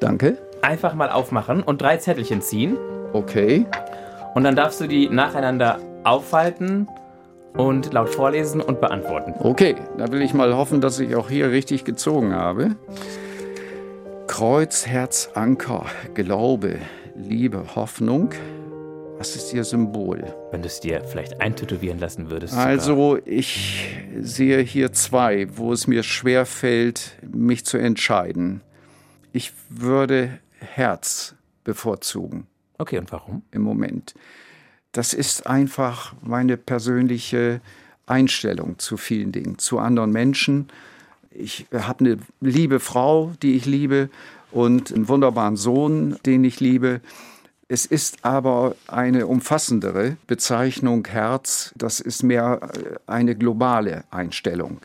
danke. 0.00 0.38
Einfach 0.62 0.94
mal 0.94 1.10
aufmachen 1.10 1.62
und 1.62 1.82
drei 1.82 1.96
Zettelchen 1.96 2.40
ziehen. 2.40 2.76
Okay. 3.12 3.66
Und 4.34 4.44
dann 4.44 4.56
darfst 4.56 4.80
du 4.80 4.86
die 4.86 5.08
nacheinander 5.08 5.80
aufhalten 6.04 6.88
und 7.54 7.92
laut 7.92 8.08
vorlesen 8.08 8.60
und 8.60 8.80
beantworten. 8.80 9.34
Okay, 9.38 9.76
da 9.98 10.10
will 10.10 10.22
ich 10.22 10.34
mal 10.34 10.54
hoffen, 10.54 10.80
dass 10.80 10.98
ich 11.00 11.14
auch 11.14 11.28
hier 11.28 11.50
richtig 11.50 11.84
gezogen 11.84 12.34
habe. 12.34 12.76
Kreuz, 14.26 14.86
Herz, 14.86 15.30
Anker, 15.34 15.86
Glaube, 16.14 16.78
Liebe, 17.14 17.76
Hoffnung. 17.76 18.30
Was 19.18 19.36
ist 19.36 19.52
Ihr 19.52 19.62
Symbol? 19.64 20.34
Wenn 20.50 20.62
du 20.62 20.66
es 20.66 20.80
dir 20.80 21.02
vielleicht 21.04 21.40
eintätowieren 21.40 21.98
lassen 21.98 22.30
würdest. 22.30 22.54
Also, 22.54 23.16
sogar. 23.16 23.26
ich 23.26 23.94
sehe 24.20 24.60
hier 24.60 24.92
zwei, 24.92 25.46
wo 25.56 25.72
es 25.72 25.86
mir 25.86 26.02
schwer 26.02 26.46
fällt, 26.46 27.12
mich 27.30 27.64
zu 27.64 27.76
entscheiden. 27.78 28.62
Ich 29.32 29.52
würde 29.68 30.38
Herz 30.58 31.34
bevorzugen. 31.62 32.46
Okay, 32.78 32.98
und 32.98 33.12
warum? 33.12 33.42
Im 33.52 33.62
Moment 33.62 34.14
das 34.92 35.14
ist 35.14 35.46
einfach 35.46 36.14
meine 36.22 36.56
persönliche 36.56 37.60
Einstellung 38.06 38.78
zu 38.78 38.96
vielen 38.96 39.32
Dingen, 39.32 39.58
zu 39.58 39.78
anderen 39.78 40.12
Menschen. 40.12 40.68
Ich 41.30 41.66
habe 41.72 42.04
eine 42.04 42.18
liebe 42.40 42.78
Frau, 42.78 43.32
die 43.42 43.56
ich 43.56 43.64
liebe, 43.64 44.10
und 44.50 44.92
einen 44.92 45.08
wunderbaren 45.08 45.56
Sohn, 45.56 46.16
den 46.26 46.44
ich 46.44 46.60
liebe. 46.60 47.00
Es 47.68 47.86
ist 47.86 48.24
aber 48.24 48.76
eine 48.86 49.26
umfassendere 49.26 50.18
Bezeichnung 50.26 51.06
Herz. 51.06 51.72
Das 51.74 52.00
ist 52.00 52.22
mehr 52.22 52.60
äh, 52.60 52.98
eine 53.06 53.34
globale 53.34 54.04
Einstellung. 54.10 54.80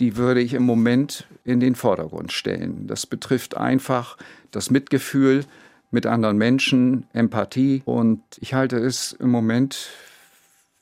Die 0.00 0.16
würde 0.16 0.40
ich 0.40 0.54
im 0.54 0.62
Moment 0.62 1.26
in 1.44 1.60
den 1.60 1.74
Vordergrund 1.74 2.32
stellen. 2.32 2.86
Das 2.86 3.04
betrifft 3.04 3.56
einfach 3.58 4.16
das 4.50 4.70
Mitgefühl, 4.70 5.44
mit 5.92 6.06
anderen 6.06 6.36
Menschen, 6.36 7.06
Empathie. 7.12 7.82
Und 7.84 8.22
ich 8.40 8.54
halte 8.54 8.78
es 8.78 9.12
im 9.12 9.30
Moment 9.30 9.90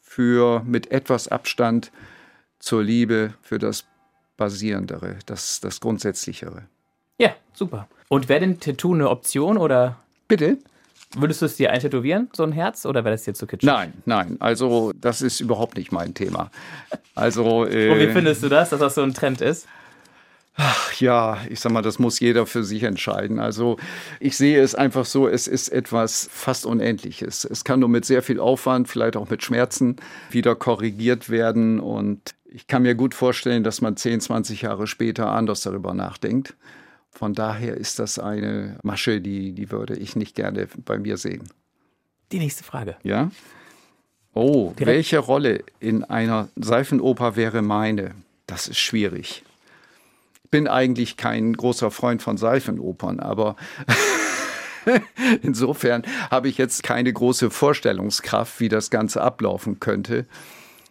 für 0.00 0.62
mit 0.64 0.90
etwas 0.90 1.28
Abstand 1.28 1.92
zur 2.58 2.82
Liebe, 2.82 3.34
für 3.42 3.58
das 3.58 3.84
Basierendere, 4.36 5.16
das, 5.26 5.60
das 5.60 5.80
Grundsätzlichere. 5.80 6.62
Ja, 7.18 7.34
super. 7.52 7.88
Und 8.08 8.28
wäre 8.28 8.40
denn 8.40 8.58
Tattoo 8.60 8.94
eine 8.94 9.10
Option 9.10 9.58
oder? 9.58 9.98
Bitte? 10.28 10.58
Würdest 11.16 11.42
du 11.42 11.46
es 11.46 11.56
dir 11.56 11.72
eintätowieren, 11.72 12.30
so 12.32 12.44
ein 12.44 12.52
Herz, 12.52 12.86
oder 12.86 13.04
wäre 13.04 13.14
das 13.14 13.24
dir 13.24 13.34
zu 13.34 13.46
kitschig? 13.46 13.66
Nein, 13.66 13.92
nein. 14.06 14.36
Also, 14.38 14.92
das 15.00 15.22
ist 15.22 15.40
überhaupt 15.40 15.76
nicht 15.76 15.90
mein 15.90 16.14
Thema. 16.14 16.50
Also. 17.16 17.66
Äh, 17.66 17.90
Und 17.92 17.98
wie 17.98 18.12
findest 18.12 18.44
du 18.44 18.48
das, 18.48 18.70
dass 18.70 18.78
das 18.78 18.94
so 18.94 19.02
ein 19.02 19.12
Trend 19.12 19.40
ist? 19.40 19.66
Ach 20.62 20.92
ja, 21.00 21.38
ich 21.48 21.58
sag 21.58 21.72
mal, 21.72 21.80
das 21.80 21.98
muss 21.98 22.20
jeder 22.20 22.44
für 22.44 22.62
sich 22.64 22.82
entscheiden. 22.82 23.38
Also 23.38 23.78
ich 24.18 24.36
sehe 24.36 24.60
es 24.60 24.74
einfach 24.74 25.06
so, 25.06 25.26
es 25.26 25.46
ist 25.46 25.70
etwas 25.70 26.28
fast 26.30 26.66
Unendliches. 26.66 27.46
Es 27.46 27.64
kann 27.64 27.80
nur 27.80 27.88
mit 27.88 28.04
sehr 28.04 28.22
viel 28.22 28.38
Aufwand, 28.38 28.86
vielleicht 28.86 29.16
auch 29.16 29.30
mit 29.30 29.42
Schmerzen 29.42 29.96
wieder 30.30 30.54
korrigiert 30.54 31.30
werden. 31.30 31.80
Und 31.80 32.34
ich 32.44 32.66
kann 32.66 32.82
mir 32.82 32.94
gut 32.94 33.14
vorstellen, 33.14 33.64
dass 33.64 33.80
man 33.80 33.96
10, 33.96 34.20
20 34.20 34.60
Jahre 34.60 34.86
später 34.86 35.32
anders 35.32 35.62
darüber 35.62 35.94
nachdenkt. 35.94 36.54
Von 37.10 37.32
daher 37.32 37.78
ist 37.78 37.98
das 37.98 38.18
eine 38.18 38.76
Masche, 38.82 39.22
die, 39.22 39.52
die 39.52 39.70
würde 39.70 39.96
ich 39.96 40.14
nicht 40.14 40.34
gerne 40.36 40.68
bei 40.84 40.98
mir 40.98 41.16
sehen. 41.16 41.48
Die 42.32 42.38
nächste 42.38 42.64
Frage. 42.64 42.96
Ja? 43.02 43.30
Oh, 44.34 44.74
Direkt. 44.78 44.86
welche 44.86 45.18
Rolle 45.20 45.64
in 45.78 46.04
einer 46.04 46.50
Seifenoper 46.56 47.36
wäre 47.36 47.62
meine? 47.62 48.14
Das 48.46 48.68
ist 48.68 48.78
schwierig. 48.78 49.42
Bin 50.50 50.68
eigentlich 50.68 51.16
kein 51.16 51.52
großer 51.52 51.90
Freund 51.90 52.22
von 52.22 52.36
Seifenopern, 52.36 53.20
aber 53.20 53.56
insofern 55.42 56.02
habe 56.30 56.48
ich 56.48 56.58
jetzt 56.58 56.82
keine 56.82 57.12
große 57.12 57.50
Vorstellungskraft, 57.50 58.60
wie 58.60 58.68
das 58.68 58.90
Ganze 58.90 59.22
ablaufen 59.22 59.80
könnte. 59.80 60.26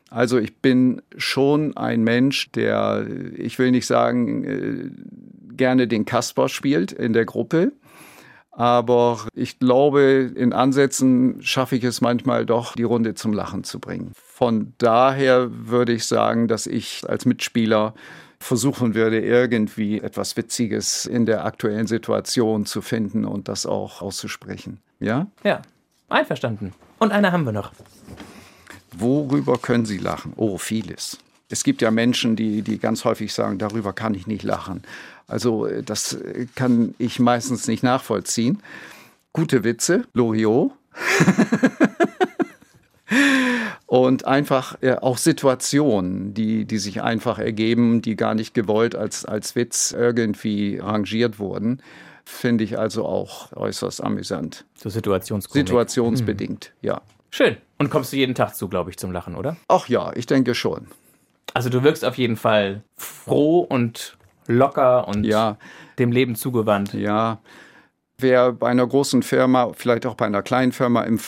Also 0.09 0.39
ich 0.39 0.57
bin 0.57 1.01
schon 1.17 1.77
ein 1.77 2.03
Mensch, 2.03 2.51
der, 2.51 3.05
ich 3.35 3.59
will 3.59 3.71
nicht 3.71 3.85
sagen, 3.85 4.43
äh, 4.43 5.55
gerne 5.55 5.87
den 5.87 6.05
Kasper 6.05 6.49
spielt 6.49 6.91
in 6.91 7.13
der 7.13 7.25
Gruppe. 7.25 7.73
Aber 8.51 9.27
ich 9.35 9.59
glaube, 9.59 10.31
in 10.35 10.51
Ansätzen 10.51 11.41
schaffe 11.41 11.75
ich 11.75 11.83
es 11.83 12.01
manchmal 12.01 12.45
doch, 12.45 12.75
die 12.75 12.83
Runde 12.83 13.13
zum 13.13 13.31
Lachen 13.33 13.63
zu 13.63 13.79
bringen. 13.79 14.11
Von 14.15 14.73
daher 14.79 15.49
würde 15.69 15.93
ich 15.93 16.05
sagen, 16.05 16.47
dass 16.47 16.67
ich 16.67 17.03
als 17.07 17.25
Mitspieler 17.25 17.93
versuchen 18.39 18.95
würde, 18.95 19.19
irgendwie 19.19 19.99
etwas 19.99 20.37
Witziges 20.37 21.05
in 21.05 21.25
der 21.25 21.45
aktuellen 21.45 21.87
Situation 21.87 22.65
zu 22.65 22.81
finden 22.81 23.25
und 23.25 23.47
das 23.47 23.65
auch 23.65 24.01
auszusprechen. 24.01 24.79
Ja? 24.99 25.27
Ja, 25.43 25.61
einverstanden. 26.07 26.73
Und 26.99 27.11
eine 27.11 27.31
haben 27.31 27.43
wir 27.43 27.51
noch. 27.51 27.71
Worüber 28.97 29.57
können 29.57 29.85
Sie 29.85 29.97
lachen? 29.97 30.33
Oh, 30.35 30.57
vieles. 30.57 31.19
Es 31.49 31.63
gibt 31.63 31.81
ja 31.81 31.91
Menschen, 31.91 32.35
die, 32.35 32.61
die 32.61 32.77
ganz 32.79 33.05
häufig 33.05 33.33
sagen, 33.33 33.57
darüber 33.57 33.93
kann 33.93 34.13
ich 34.13 34.27
nicht 34.27 34.43
lachen. 34.43 34.83
Also 35.27 35.67
das 35.81 36.17
kann 36.55 36.95
ich 36.97 37.19
meistens 37.19 37.67
nicht 37.67 37.83
nachvollziehen. 37.83 38.61
Gute 39.33 39.63
Witze, 39.63 40.05
Loriot. 40.13 40.71
und 43.85 44.25
einfach 44.25 44.77
äh, 44.81 44.95
auch 44.95 45.17
Situationen, 45.17 46.33
die, 46.33 46.65
die 46.65 46.77
sich 46.77 47.01
einfach 47.01 47.39
ergeben, 47.39 48.01
die 48.01 48.15
gar 48.15 48.35
nicht 48.35 48.53
gewollt 48.53 48.95
als, 48.95 49.25
als 49.25 49.55
Witz 49.55 49.91
irgendwie 49.97 50.77
rangiert 50.77 51.39
wurden, 51.39 51.81
finde 52.25 52.63
ich 52.63 52.77
also 52.77 53.05
auch 53.05 53.51
äußerst 53.53 54.03
amüsant. 54.03 54.65
So 54.75 54.89
Situationskomik. 54.89 55.67
Situationsbedingt, 55.67 56.73
mhm. 56.81 56.87
ja. 56.87 57.01
Schön. 57.31 57.57
Und 57.77 57.89
kommst 57.89 58.11
du 58.13 58.17
jeden 58.17 58.35
Tag 58.35 58.55
zu, 58.55 58.67
glaube 58.67 58.89
ich, 58.89 58.97
zum 58.97 59.11
Lachen, 59.11 59.35
oder? 59.35 59.57
Ach 59.67 59.87
ja, 59.87 60.11
ich 60.15 60.25
denke 60.25 60.55
schon. 60.55 60.87
Also 61.53 61.69
du 61.69 61.83
wirkst 61.83 62.05
auf 62.05 62.17
jeden 62.17 62.37
Fall 62.37 62.83
froh 62.97 63.59
und 63.61 64.17
locker 64.47 65.07
und 65.07 65.23
ja. 65.23 65.57
dem 65.97 66.11
Leben 66.11 66.35
zugewandt. 66.35 66.93
Ja. 66.93 67.39
Wer 68.17 68.51
bei 68.51 68.67
einer 68.67 68.85
großen 68.85 69.23
Firma, 69.23 69.71
vielleicht 69.75 70.05
auch 70.05 70.15
bei 70.15 70.25
einer 70.25 70.41
kleinen 70.41 70.71
Firma 70.71 71.03
im 71.03 71.19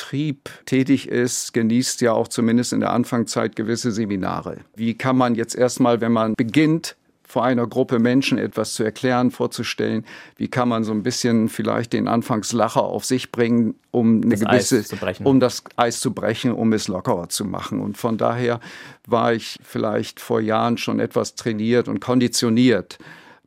Vertrieb 0.00 0.48
tätig 0.64 1.08
ist, 1.08 1.52
genießt 1.52 2.00
ja 2.00 2.12
auch 2.12 2.28
zumindest 2.28 2.72
in 2.72 2.80
der 2.80 2.92
Anfangszeit 2.92 3.54
gewisse 3.54 3.92
Seminare. 3.92 4.58
Wie 4.74 4.94
kann 4.94 5.16
man 5.16 5.34
jetzt 5.34 5.54
erstmal, 5.54 6.00
wenn 6.00 6.12
man 6.12 6.34
beginnt, 6.34 6.96
vor 7.22 7.44
einer 7.44 7.66
Gruppe 7.66 7.98
Menschen 7.98 8.38
etwas 8.38 8.74
zu 8.74 8.82
erklären, 8.82 9.30
vorzustellen. 9.30 10.04
Wie 10.36 10.48
kann 10.48 10.68
man 10.68 10.82
so 10.82 10.90
ein 10.90 11.04
bisschen 11.04 11.48
vielleicht 11.48 11.92
den 11.92 12.08
Anfangslacher 12.08 12.82
auf 12.82 13.04
sich 13.04 13.30
bringen, 13.30 13.76
um 13.92 14.22
eine 14.22 14.36
das 14.36 14.70
gewisse, 14.70 14.96
um 15.22 15.38
das 15.38 15.62
Eis 15.76 16.00
zu 16.00 16.12
brechen, 16.12 16.50
um 16.50 16.72
es 16.72 16.88
lockerer 16.88 17.28
zu 17.28 17.44
machen. 17.44 17.80
Und 17.80 17.96
von 17.98 18.18
daher 18.18 18.58
war 19.06 19.32
ich 19.32 19.58
vielleicht 19.62 20.18
vor 20.18 20.40
Jahren 20.40 20.76
schon 20.76 20.98
etwas 20.98 21.36
trainiert 21.36 21.86
und 21.86 22.00
konditioniert. 22.00 22.98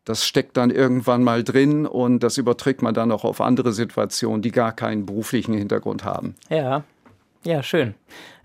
Das 0.05 0.25
steckt 0.25 0.57
dann 0.57 0.69
irgendwann 0.69 1.24
mal 1.24 1.43
drin 1.43 1.86
und 1.86 2.19
das 2.22 2.38
überträgt 2.38 2.81
man 2.81 2.93
dann 2.93 3.12
auch 3.12 3.24
auf 3.24 3.39
andere 3.39 3.72
Situationen, 3.72 4.41
die 4.41 4.51
gar 4.51 4.74
keinen 4.74 5.05
beruflichen 5.05 5.53
Hintergrund 5.53 6.03
haben. 6.03 6.36
Ja, 6.50 6.83
ja, 7.45 7.62
schön. 7.62 7.95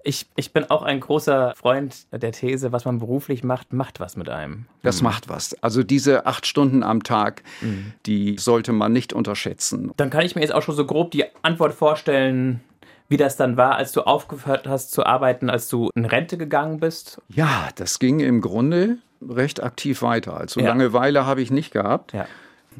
Ich, 0.04 0.26
ich 0.36 0.52
bin 0.52 0.70
auch 0.70 0.82
ein 0.82 1.00
großer 1.00 1.54
Freund 1.56 2.06
der 2.12 2.32
These, 2.32 2.72
was 2.72 2.84
man 2.84 2.98
beruflich 2.98 3.44
macht, 3.44 3.72
macht 3.72 4.00
was 4.00 4.16
mit 4.16 4.28
einem. 4.28 4.66
Das 4.82 5.00
mhm. 5.00 5.08
macht 5.08 5.28
was. 5.28 5.54
Also 5.62 5.82
diese 5.82 6.24
acht 6.26 6.46
Stunden 6.46 6.82
am 6.82 7.02
Tag, 7.02 7.42
mhm. 7.60 7.92
die 8.06 8.38
sollte 8.38 8.72
man 8.72 8.92
nicht 8.92 9.12
unterschätzen. 9.12 9.92
Dann 9.96 10.10
kann 10.10 10.24
ich 10.24 10.34
mir 10.34 10.42
jetzt 10.42 10.54
auch 10.54 10.62
schon 10.62 10.76
so 10.76 10.86
grob 10.86 11.10
die 11.10 11.24
Antwort 11.42 11.74
vorstellen, 11.74 12.60
wie 13.08 13.16
das 13.16 13.36
dann 13.36 13.56
war, 13.56 13.76
als 13.76 13.92
du 13.92 14.02
aufgehört 14.02 14.68
hast 14.68 14.92
zu 14.92 15.04
arbeiten, 15.04 15.50
als 15.50 15.68
du 15.68 15.90
in 15.94 16.04
Rente 16.04 16.36
gegangen 16.36 16.78
bist? 16.78 17.20
Ja, 17.28 17.68
das 17.74 17.98
ging 17.98 18.20
im 18.20 18.40
Grunde 18.40 18.98
recht 19.26 19.62
aktiv 19.62 20.02
weiter. 20.02 20.36
Also 20.36 20.60
ja. 20.60 20.68
Langeweile 20.68 21.26
habe 21.26 21.42
ich 21.42 21.50
nicht 21.50 21.72
gehabt. 21.72 22.12
Ja. 22.12 22.26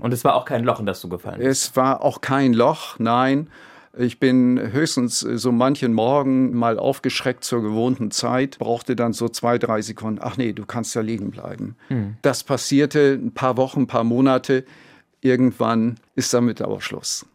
Und 0.00 0.12
es 0.12 0.24
war 0.24 0.34
auch 0.34 0.44
kein 0.44 0.64
Loch, 0.64 0.80
in 0.80 0.86
das 0.86 1.00
du 1.00 1.08
gefallen 1.08 1.38
bist. 1.38 1.70
Es 1.70 1.76
war 1.76 2.02
auch 2.02 2.20
kein 2.20 2.52
Loch, 2.52 2.98
nein. 2.98 3.48
Ich 3.96 4.20
bin 4.20 4.60
höchstens 4.72 5.20
so 5.20 5.50
manchen 5.50 5.92
Morgen 5.92 6.54
mal 6.54 6.78
aufgeschreckt 6.78 7.42
zur 7.42 7.62
gewohnten 7.62 8.12
Zeit, 8.12 8.58
brauchte 8.58 8.94
dann 8.94 9.12
so 9.12 9.28
zwei, 9.28 9.58
drei 9.58 9.82
Sekunden. 9.82 10.20
Ach 10.22 10.36
nee, 10.36 10.52
du 10.52 10.64
kannst 10.66 10.94
ja 10.94 11.00
liegen 11.00 11.30
bleiben. 11.30 11.74
Hm. 11.88 12.16
Das 12.22 12.44
passierte 12.44 13.18
ein 13.20 13.32
paar 13.32 13.56
Wochen, 13.56 13.82
ein 13.82 13.86
paar 13.88 14.04
Monate. 14.04 14.64
Irgendwann 15.20 15.96
ist 16.14 16.32
damit 16.32 16.62
aber 16.62 16.80
Schluss. 16.80 17.26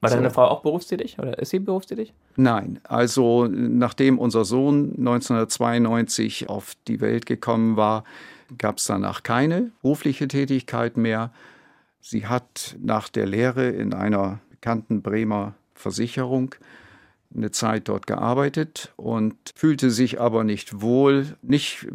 War 0.00 0.10
so. 0.10 0.16
deine 0.16 0.30
Frau 0.30 0.46
auch 0.46 0.62
berufstätig 0.62 1.18
oder 1.18 1.38
ist 1.38 1.50
sie 1.50 1.58
berufstätig? 1.58 2.12
Nein, 2.36 2.80
also 2.84 3.46
nachdem 3.46 4.18
unser 4.18 4.44
Sohn 4.44 4.94
1992 4.98 6.48
auf 6.48 6.72
die 6.88 7.00
Welt 7.00 7.26
gekommen 7.26 7.76
war, 7.76 8.04
gab 8.58 8.78
es 8.78 8.86
danach 8.86 9.22
keine 9.22 9.70
berufliche 9.82 10.28
Tätigkeit 10.28 10.96
mehr. 10.96 11.32
Sie 12.00 12.26
hat 12.26 12.76
nach 12.80 13.08
der 13.08 13.26
Lehre 13.26 13.68
in 13.68 13.92
einer 13.94 14.40
bekannten 14.50 15.02
Bremer 15.02 15.54
Versicherung 15.74 16.54
eine 17.34 17.50
Zeit 17.50 17.88
dort 17.88 18.06
gearbeitet 18.06 18.92
und 18.96 19.34
fühlte 19.54 19.90
sich 19.90 20.20
aber 20.20 20.44
nicht 20.44 20.80
wohl, 20.80 21.26
nicht 21.42 21.86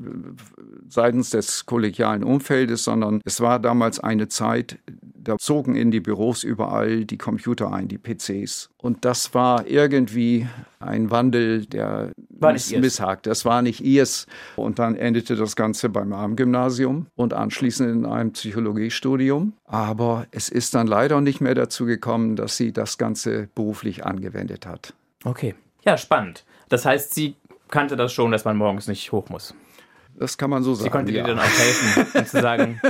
seitens 0.87 1.31
des 1.31 1.65
kollegialen 1.65 2.23
Umfeldes, 2.23 2.83
sondern 2.83 3.21
es 3.25 3.41
war 3.41 3.59
damals 3.59 3.99
eine 3.99 4.27
Zeit, 4.27 4.79
da 5.25 5.37
zogen 5.37 5.75
in 5.75 5.91
die 5.91 5.99
Büros 5.99 6.43
überall 6.43 7.05
die 7.05 7.17
Computer 7.17 7.73
ein, 7.73 7.87
die 7.87 7.97
PCs. 7.97 8.69
Und 8.77 9.03
das 9.03 9.33
war 9.33 9.65
irgendwie 9.67 10.47
ein 10.79 11.09
Wandel, 11.09 11.65
der 11.65 12.11
nicht 12.29 12.77
misshakt. 12.77 13.25
Das 13.25 13.43
war 13.43 13.63
nicht 13.63 13.81
ihrs. 13.81 14.27
Und 14.55 14.77
dann 14.77 14.95
endete 14.95 15.35
das 15.35 15.55
Ganze 15.55 15.89
beim 15.89 16.13
Armgymnasium 16.13 17.07
und 17.15 17.33
anschließend 17.33 17.89
in 17.89 18.05
einem 18.05 18.33
Psychologiestudium. 18.33 19.53
Aber 19.65 20.27
es 20.29 20.49
ist 20.49 20.75
dann 20.75 20.85
leider 20.85 21.19
nicht 21.21 21.41
mehr 21.41 21.55
dazu 21.55 21.85
gekommen, 21.85 22.35
dass 22.35 22.57
sie 22.57 22.71
das 22.71 22.99
Ganze 22.99 23.49
beruflich 23.55 24.05
angewendet 24.05 24.67
hat. 24.67 24.93
Okay. 25.25 25.55
Ja, 25.83 25.97
spannend. 25.97 26.45
Das 26.69 26.85
heißt, 26.85 27.13
sie 27.13 27.35
kannte 27.69 27.95
das 27.95 28.13
schon, 28.13 28.31
dass 28.31 28.45
man 28.45 28.55
morgens 28.55 28.87
nicht 28.87 29.11
hoch 29.11 29.29
muss. 29.29 29.53
Das 30.17 30.37
kann 30.37 30.49
man 30.49 30.63
so 30.63 30.73
sagen. 30.73 30.83
Sie 30.83 30.89
konnte 30.89 31.11
ja. 31.11 31.23
dir 31.23 31.35
dann 31.35 31.39
auch 31.39 31.43
helfen, 31.43 32.07
um 32.19 32.25
zu 32.25 32.41
sagen, 32.41 32.81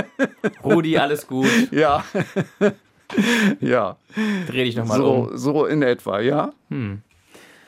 Rudi, 0.62 0.96
alles 0.96 1.26
gut. 1.26 1.48
Ja. 1.72 2.04
ja. 3.60 3.96
Dreh 4.46 4.64
dich 4.64 4.76
nochmal 4.76 4.98
so, 4.98 5.12
um. 5.12 5.36
So 5.36 5.66
in 5.66 5.82
etwa, 5.82 6.20
ja. 6.20 6.52
Hm. 6.70 7.02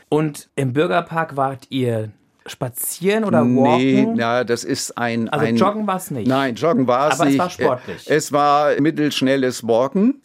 Und 0.09 0.49
im 0.55 0.73
Bürgerpark 0.73 1.37
wart 1.37 1.67
ihr 1.71 2.11
spazieren 2.47 3.25
oder 3.25 3.41
walken? 3.41 4.15
Nee, 4.15 4.21
ja, 4.21 4.45
das 4.45 4.65
ist 4.65 4.97
ein. 4.97 5.29
Also 5.29 5.45
ein, 5.45 5.57
joggen 5.57 5.87
war 5.87 5.97
es 5.97 6.11
nicht. 6.11 6.29
Nein, 6.29 6.55
joggen 6.55 6.87
war 6.87 7.13
es 7.13 7.19
nicht. 7.19 7.41
Aber 7.41 7.51
es 7.51 7.59
war 7.59 7.67
sportlich. 7.67 8.11
Es 8.11 8.33
war 8.33 8.81
mittelschnelles 8.81 9.67
Walken. 9.67 10.23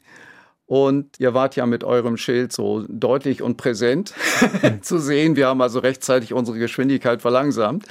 Und 0.66 1.20
ihr 1.20 1.34
wart 1.34 1.56
ja 1.56 1.66
mit 1.66 1.84
eurem 1.84 2.18
Schild 2.18 2.54
so 2.54 2.86
deutlich 2.88 3.42
und 3.42 3.58
präsent 3.58 4.14
zu 4.82 4.98
sehen. 4.98 5.36
Wir 5.36 5.48
haben 5.48 5.62
also 5.62 5.80
rechtzeitig 5.80 6.34
unsere 6.34 6.58
Geschwindigkeit 6.58 7.22
verlangsamt, 7.22 7.86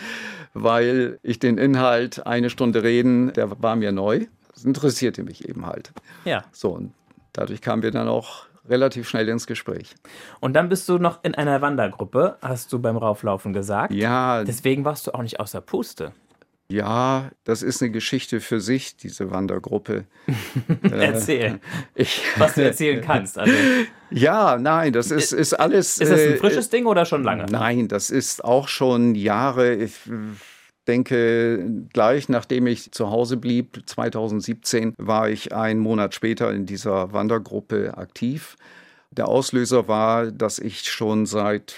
weil 0.55 1.19
ich 1.23 1.39
den 1.39 1.59
Inhalt 1.59 2.27
eine 2.27 2.51
Stunde 2.51 2.83
reden, 2.83 3.33
der 3.35 3.63
war 3.63 3.77
mir 3.77 3.93
neu. 3.93 4.27
Das 4.55 4.65
interessierte 4.65 5.23
mich 5.23 5.49
eben 5.49 5.67
halt. 5.67 5.93
Ja. 6.25 6.45
So, 6.53 6.71
und 6.71 6.93
dadurch 7.33 7.61
kamen 7.61 7.83
wir 7.83 7.91
dann 7.91 8.09
auch 8.09 8.47
relativ 8.69 9.09
schnell 9.09 9.29
ins 9.29 9.47
Gespräch. 9.47 9.95
Und 10.41 10.55
dann 10.55 10.69
bist 10.69 10.89
du 10.89 10.99
noch 10.99 11.23
in 11.25 11.35
einer 11.35 11.61
Wandergruppe, 11.61 12.37
hast 12.43 12.73
du 12.73 12.79
beim 12.79 12.97
Rauflaufen 12.97 13.53
gesagt. 13.53 13.93
Ja. 13.93 14.45
Deswegen 14.45 14.85
warst 14.85 15.07
du 15.07 15.13
auch 15.13 15.23
nicht 15.23 15.41
außer 15.41 15.61
Puste. 15.61 16.13
Ja, 16.73 17.31
das 17.45 17.63
ist 17.63 17.83
eine 17.83 17.91
Geschichte 17.91 18.41
für 18.41 18.59
sich, 18.59 18.97
diese 18.97 19.31
Wandergruppe. 19.31 20.07
Erzähl, 20.91 21.61
ich, 21.95 22.23
was 22.39 22.55
du 22.55 22.65
erzählen 22.65 23.01
kannst. 23.05 23.39
Also. 23.39 23.53
Ja, 24.11 24.57
nein, 24.57 24.95
das 24.95 25.11
ist, 25.11 25.33
ist 25.33 25.53
alles. 25.53 25.99
Ist 25.99 26.11
das 26.11 26.21
ein 26.21 26.39
frisches 26.39 26.69
äh, 26.69 26.71
Ding 26.71 26.87
oder 26.87 27.05
schon 27.05 27.25
lange? 27.25 27.45
Nein, 27.45 27.89
das 27.89 28.09
ist 28.09 28.43
auch 28.43 28.69
schon 28.69 29.15
Jahre. 29.15 29.75
Ich 29.75 29.99
denke, 30.89 31.69
gleich 31.93 32.31
nachdem 32.31 32.67
ich 32.67 32.91
zu 32.91 33.11
Hause 33.11 33.37
blieb, 33.37 33.83
2017, 33.85 34.95
war 34.97 35.29
ich 35.29 35.55
einen 35.55 35.79
Monat 35.79 36.15
später 36.15 36.53
in 36.55 36.65
dieser 36.65 37.13
Wandergruppe 37.13 37.99
aktiv. 37.99 38.57
Der 39.11 39.29
Auslöser 39.29 39.89
war, 39.89 40.33
dass 40.33 40.59
ich 40.59 40.91
schon 40.91 41.27
seit 41.27 41.75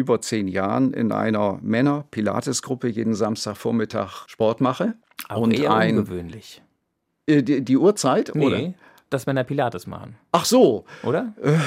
über 0.00 0.20
zehn 0.20 0.48
Jahren 0.48 0.94
in 0.94 1.12
einer 1.12 1.58
Männer-Pilates-Gruppe 1.62 2.88
jeden 2.88 3.14
Samstagvormittag 3.14 4.26
Sport 4.28 4.60
mache. 4.60 4.94
Auch 5.28 5.42
und 5.42 5.52
eher 5.52 5.74
ein, 5.74 5.98
ungewöhnlich. 5.98 6.62
Äh, 7.26 7.42
die, 7.42 7.60
die, 7.62 7.76
Uhrzeit, 7.76 8.32
nee, 8.34 8.46
oder? 8.46 8.74
dass 9.10 9.26
Männer 9.26 9.44
Pilates 9.44 9.86
machen. 9.86 10.16
Ach 10.32 10.46
so. 10.46 10.84
Oder? 11.02 11.34
Äh, 11.42 11.58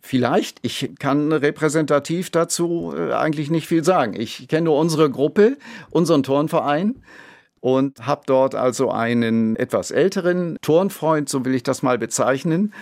vielleicht. 0.00 0.58
Ich 0.62 0.92
kann 0.98 1.30
repräsentativ 1.32 2.30
dazu 2.30 2.94
äh, 2.96 3.12
eigentlich 3.12 3.50
nicht 3.50 3.66
viel 3.66 3.84
sagen. 3.84 4.14
Ich 4.18 4.48
kenne 4.48 4.64
nur 4.64 4.78
unsere 4.78 5.10
Gruppe, 5.10 5.58
unseren 5.90 6.22
Turnverein 6.22 7.02
und 7.60 8.06
habe 8.06 8.22
dort 8.26 8.54
also 8.54 8.90
einen 8.90 9.54
etwas 9.56 9.90
älteren 9.90 10.56
Turnfreund, 10.62 11.28
so 11.28 11.44
will 11.44 11.54
ich 11.54 11.62
das 11.62 11.82
mal 11.82 11.98
bezeichnen. 11.98 12.72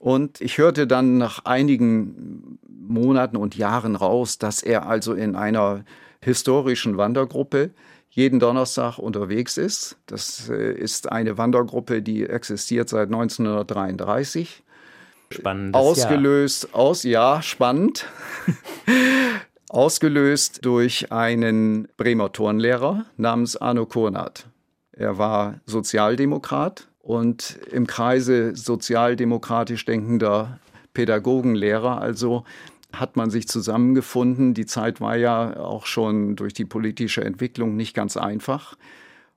Und 0.00 0.40
ich 0.40 0.56
hörte 0.56 0.86
dann 0.86 1.18
nach 1.18 1.44
einigen 1.44 2.58
Monaten 2.66 3.36
und 3.36 3.56
Jahren 3.56 3.96
raus, 3.96 4.38
dass 4.38 4.62
er 4.62 4.86
also 4.86 5.12
in 5.12 5.36
einer 5.36 5.84
historischen 6.22 6.96
Wandergruppe 6.96 7.70
jeden 8.08 8.40
Donnerstag 8.40 8.98
unterwegs 8.98 9.58
ist. 9.58 9.98
Das 10.06 10.48
äh, 10.48 10.72
ist 10.72 11.12
eine 11.12 11.36
Wandergruppe, 11.36 12.00
die 12.00 12.24
existiert 12.24 12.88
seit 12.88 13.08
1933. 13.08 14.64
Spannend. 15.30 15.76
Ausgelöst 15.76 16.64
Jahr. 16.64 16.74
aus, 16.76 17.02
ja, 17.02 17.42
spannend. 17.42 18.06
ausgelöst 19.68 20.64
durch 20.64 21.12
einen 21.12 21.88
Bremer 21.98 22.32
Turnlehrer 22.32 23.04
namens 23.18 23.56
Arno 23.56 23.84
Kurnat. 23.84 24.46
Er 24.92 25.18
war 25.18 25.60
Sozialdemokrat 25.66 26.89
und 27.02 27.58
im 27.70 27.86
Kreise 27.86 28.54
sozialdemokratisch 28.54 29.84
denkender 29.84 30.58
Pädagogen, 30.92 31.54
Lehrer 31.54 32.00
also 32.00 32.44
hat 32.92 33.16
man 33.16 33.30
sich 33.30 33.48
zusammengefunden. 33.48 34.54
Die 34.54 34.66
Zeit 34.66 35.00
war 35.00 35.16
ja 35.16 35.56
auch 35.56 35.86
schon 35.86 36.36
durch 36.36 36.52
die 36.52 36.64
politische 36.64 37.24
Entwicklung 37.24 37.76
nicht 37.76 37.94
ganz 37.94 38.16
einfach. 38.16 38.76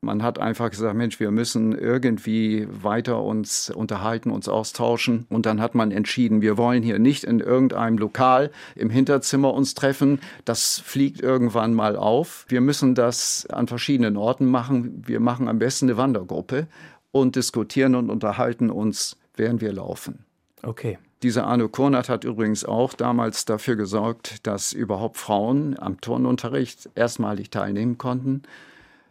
Man 0.03 0.21
hat 0.21 0.37
einfach 0.37 0.69
gesagt, 0.69 0.97
Mensch, 0.97 1.21
wir 1.21 1.31
müssen 1.31 1.71
irgendwie 1.71 2.67
weiter 2.69 3.23
uns 3.23 3.69
unterhalten, 3.69 4.31
uns 4.31 4.49
austauschen. 4.49 5.25
Und 5.29 5.45
dann 5.45 5.61
hat 5.61 5.75
man 5.75 5.91
entschieden, 5.91 6.41
wir 6.41 6.57
wollen 6.57 6.83
hier 6.83 6.99
nicht 6.99 7.23
in 7.23 7.39
irgendeinem 7.39 7.97
Lokal 7.97 8.51
im 8.75 8.89
Hinterzimmer 8.89 9.53
uns 9.53 9.75
treffen. 9.75 10.19
Das 10.43 10.81
fliegt 10.83 11.21
irgendwann 11.21 11.73
mal 11.73 11.95
auf. 11.95 12.45
Wir 12.49 12.59
müssen 12.59 12.95
das 12.95 13.47
an 13.49 13.67
verschiedenen 13.67 14.17
Orten 14.17 14.45
machen. 14.45 15.03
Wir 15.05 15.21
machen 15.21 15.47
am 15.47 15.57
besten 15.57 15.85
eine 15.85 15.95
Wandergruppe 15.95 16.67
und 17.13 17.37
diskutieren 17.37 17.95
und 17.95 18.09
unterhalten 18.09 18.69
uns, 18.69 19.15
während 19.35 19.61
wir 19.61 19.71
laufen. 19.71 20.25
Okay. 20.63 20.97
Dieser 21.21 21.45
Arno 21.45 21.69
Kornert 21.69 22.09
hat 22.09 22.25
übrigens 22.25 22.65
auch 22.65 22.93
damals 22.93 23.45
dafür 23.45 23.77
gesorgt, 23.77 24.45
dass 24.45 24.73
überhaupt 24.73 25.15
Frauen 25.15 25.79
am 25.79 26.01
Turnunterricht 26.01 26.89
erstmalig 26.95 27.49
teilnehmen 27.49 27.97
konnten. 27.97 28.41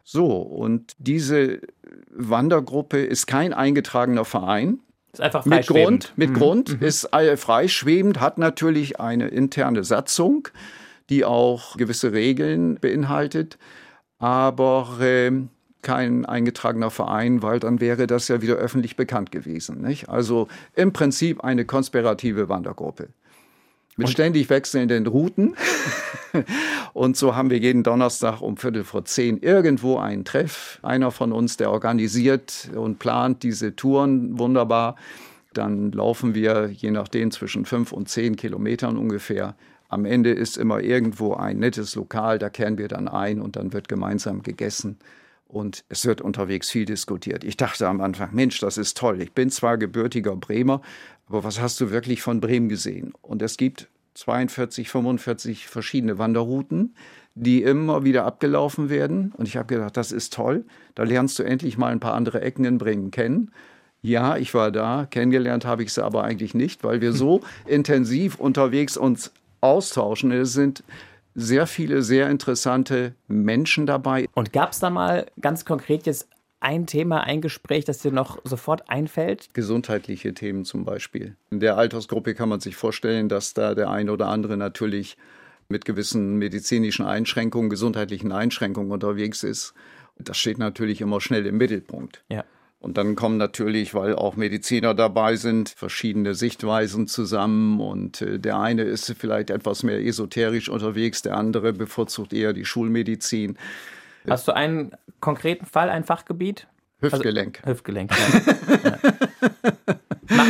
So, 0.04 0.26
und 0.36 0.92
diese 0.98 1.60
Wandergruppe 2.10 3.02
ist 3.02 3.26
kein 3.26 3.54
eingetragener 3.54 4.26
Verein. 4.26 4.80
Ist 5.12 5.20
einfach 5.20 5.46
mit 5.46 5.66
Grund, 5.66 6.12
mit 6.16 6.30
mhm. 6.30 6.34
Grund 6.34 6.80
mhm. 6.80 6.86
ist 6.86 7.08
freischwebend, 7.36 8.20
hat 8.20 8.36
natürlich 8.36 8.98
eine 8.98 9.28
interne 9.28 9.84
Satzung, 9.84 10.48
die 11.08 11.24
auch 11.24 11.76
gewisse 11.76 12.12
Regeln 12.12 12.78
beinhaltet. 12.80 13.58
Aber 14.18 14.98
äh, 15.00 15.30
kein 15.82 16.24
eingetragener 16.24 16.90
Verein, 16.90 17.42
weil 17.42 17.60
dann 17.60 17.80
wäre 17.80 18.06
das 18.06 18.28
ja 18.28 18.40
wieder 18.40 18.54
öffentlich 18.54 18.96
bekannt 18.96 19.32
gewesen. 19.32 19.82
Nicht? 19.82 20.08
Also 20.08 20.48
im 20.74 20.92
Prinzip 20.92 21.44
eine 21.44 21.64
konspirative 21.64 22.48
Wandergruppe. 22.48 23.08
Mit 23.96 24.06
und? 24.06 24.12
ständig 24.12 24.48
wechselnden 24.48 25.06
Routen. 25.06 25.54
und 26.94 27.16
so 27.16 27.36
haben 27.36 27.50
wir 27.50 27.58
jeden 27.58 27.82
Donnerstag 27.82 28.40
um 28.40 28.56
Viertel 28.56 28.84
vor 28.84 29.04
zehn 29.04 29.38
irgendwo 29.38 29.98
einen 29.98 30.24
Treff. 30.24 30.78
Einer 30.82 31.10
von 31.10 31.32
uns, 31.32 31.58
der 31.58 31.70
organisiert 31.70 32.70
und 32.74 32.98
plant 32.98 33.42
diese 33.42 33.76
Touren 33.76 34.38
wunderbar. 34.38 34.96
Dann 35.52 35.92
laufen 35.92 36.34
wir 36.34 36.70
je 36.72 36.90
nachdem 36.90 37.30
zwischen 37.30 37.66
fünf 37.66 37.92
und 37.92 38.08
zehn 38.08 38.36
Kilometern 38.36 38.96
ungefähr. 38.96 39.56
Am 39.90 40.06
Ende 40.06 40.30
ist 40.30 40.56
immer 40.56 40.80
irgendwo 40.80 41.34
ein 41.34 41.58
nettes 41.58 41.94
Lokal, 41.96 42.38
da 42.38 42.48
kehren 42.48 42.78
wir 42.78 42.88
dann 42.88 43.08
ein 43.08 43.42
und 43.42 43.56
dann 43.56 43.74
wird 43.74 43.88
gemeinsam 43.88 44.42
gegessen 44.42 44.96
und 45.52 45.84
es 45.90 46.06
wird 46.06 46.22
unterwegs 46.22 46.70
viel 46.70 46.86
diskutiert. 46.86 47.44
Ich 47.44 47.58
dachte 47.58 47.86
am 47.86 48.00
Anfang, 48.00 48.30
Mensch, 48.32 48.58
das 48.60 48.78
ist 48.78 48.96
toll. 48.96 49.20
Ich 49.20 49.32
bin 49.32 49.50
zwar 49.50 49.76
gebürtiger 49.76 50.34
Bremer, 50.34 50.80
aber 51.28 51.44
was 51.44 51.60
hast 51.60 51.78
du 51.80 51.90
wirklich 51.90 52.22
von 52.22 52.40
Bremen 52.40 52.70
gesehen? 52.70 53.12
Und 53.20 53.42
es 53.42 53.58
gibt 53.58 53.88
42, 54.14 54.88
45 54.88 55.66
verschiedene 55.66 56.16
Wanderrouten, 56.16 56.94
die 57.34 57.62
immer 57.62 58.02
wieder 58.02 58.24
abgelaufen 58.24 58.88
werden. 58.88 59.32
Und 59.36 59.46
ich 59.46 59.58
habe 59.58 59.74
gedacht, 59.74 59.96
das 59.96 60.10
ist 60.10 60.32
toll. 60.32 60.64
Da 60.94 61.02
lernst 61.02 61.38
du 61.38 61.42
endlich 61.42 61.76
mal 61.76 61.92
ein 61.92 62.00
paar 62.00 62.14
andere 62.14 62.40
Ecken 62.40 62.64
in 62.64 62.78
Bremen 62.78 63.10
kennen. 63.10 63.50
Ja, 64.00 64.38
ich 64.38 64.54
war 64.54 64.72
da, 64.72 65.06
kennengelernt 65.08 65.66
habe 65.66 65.82
ich 65.82 65.92
sie 65.92 66.02
aber 66.02 66.24
eigentlich 66.24 66.54
nicht, 66.54 66.82
weil 66.82 67.02
wir 67.02 67.12
so 67.12 67.42
intensiv 67.66 68.36
unterwegs 68.36 68.96
uns 68.96 69.32
austauschen. 69.60 70.32
Es 70.32 70.54
sind 70.54 70.82
sehr 71.34 71.66
viele 71.66 72.02
sehr 72.02 72.28
interessante 72.30 73.14
Menschen 73.28 73.86
dabei. 73.86 74.28
Und 74.34 74.52
gab 74.52 74.72
es 74.72 74.80
da 74.80 74.90
mal 74.90 75.26
ganz 75.40 75.64
konkret 75.64 76.06
jetzt 76.06 76.28
ein 76.60 76.86
Thema, 76.86 77.24
ein 77.24 77.40
Gespräch, 77.40 77.84
das 77.84 77.98
dir 77.98 78.12
noch 78.12 78.38
sofort 78.44 78.88
einfällt? 78.88 79.48
Gesundheitliche 79.52 80.32
Themen 80.32 80.64
zum 80.64 80.84
Beispiel. 80.84 81.36
In 81.50 81.60
der 81.60 81.76
Altersgruppe 81.76 82.34
kann 82.34 82.48
man 82.48 82.60
sich 82.60 82.76
vorstellen, 82.76 83.28
dass 83.28 83.54
da 83.54 83.74
der 83.74 83.90
eine 83.90 84.12
oder 84.12 84.28
andere 84.28 84.56
natürlich 84.56 85.16
mit 85.68 85.84
gewissen 85.84 86.36
medizinischen 86.36 87.04
Einschränkungen, 87.04 87.70
gesundheitlichen 87.70 88.30
Einschränkungen 88.30 88.92
unterwegs 88.92 89.42
ist. 89.42 89.74
Das 90.18 90.36
steht 90.36 90.58
natürlich 90.58 91.00
immer 91.00 91.20
schnell 91.20 91.46
im 91.46 91.56
Mittelpunkt. 91.56 92.22
Ja. 92.28 92.44
Und 92.82 92.98
dann 92.98 93.14
kommen 93.14 93.36
natürlich, 93.36 93.94
weil 93.94 94.16
auch 94.16 94.34
Mediziner 94.34 94.92
dabei 94.92 95.36
sind, 95.36 95.68
verschiedene 95.68 96.34
Sichtweisen 96.34 97.06
zusammen. 97.06 97.80
Und 97.80 98.20
äh, 98.22 98.40
der 98.40 98.58
eine 98.58 98.82
ist 98.82 99.14
vielleicht 99.16 99.50
etwas 99.50 99.84
mehr 99.84 100.04
esoterisch 100.04 100.68
unterwegs, 100.68 101.22
der 101.22 101.36
andere 101.36 101.72
bevorzugt 101.72 102.32
eher 102.32 102.52
die 102.52 102.64
Schulmedizin. 102.64 103.56
Hast 104.28 104.48
du 104.48 104.52
einen 104.52 104.92
konkreten 105.20 105.64
Fall, 105.64 105.90
ein 105.90 106.02
Fachgebiet? 106.02 106.66
Hüftgelenk. 107.00 107.60
Also, 107.62 107.70
Hüftgelenk, 107.70 108.10
ja. 108.10 108.98
ja. 109.86 109.91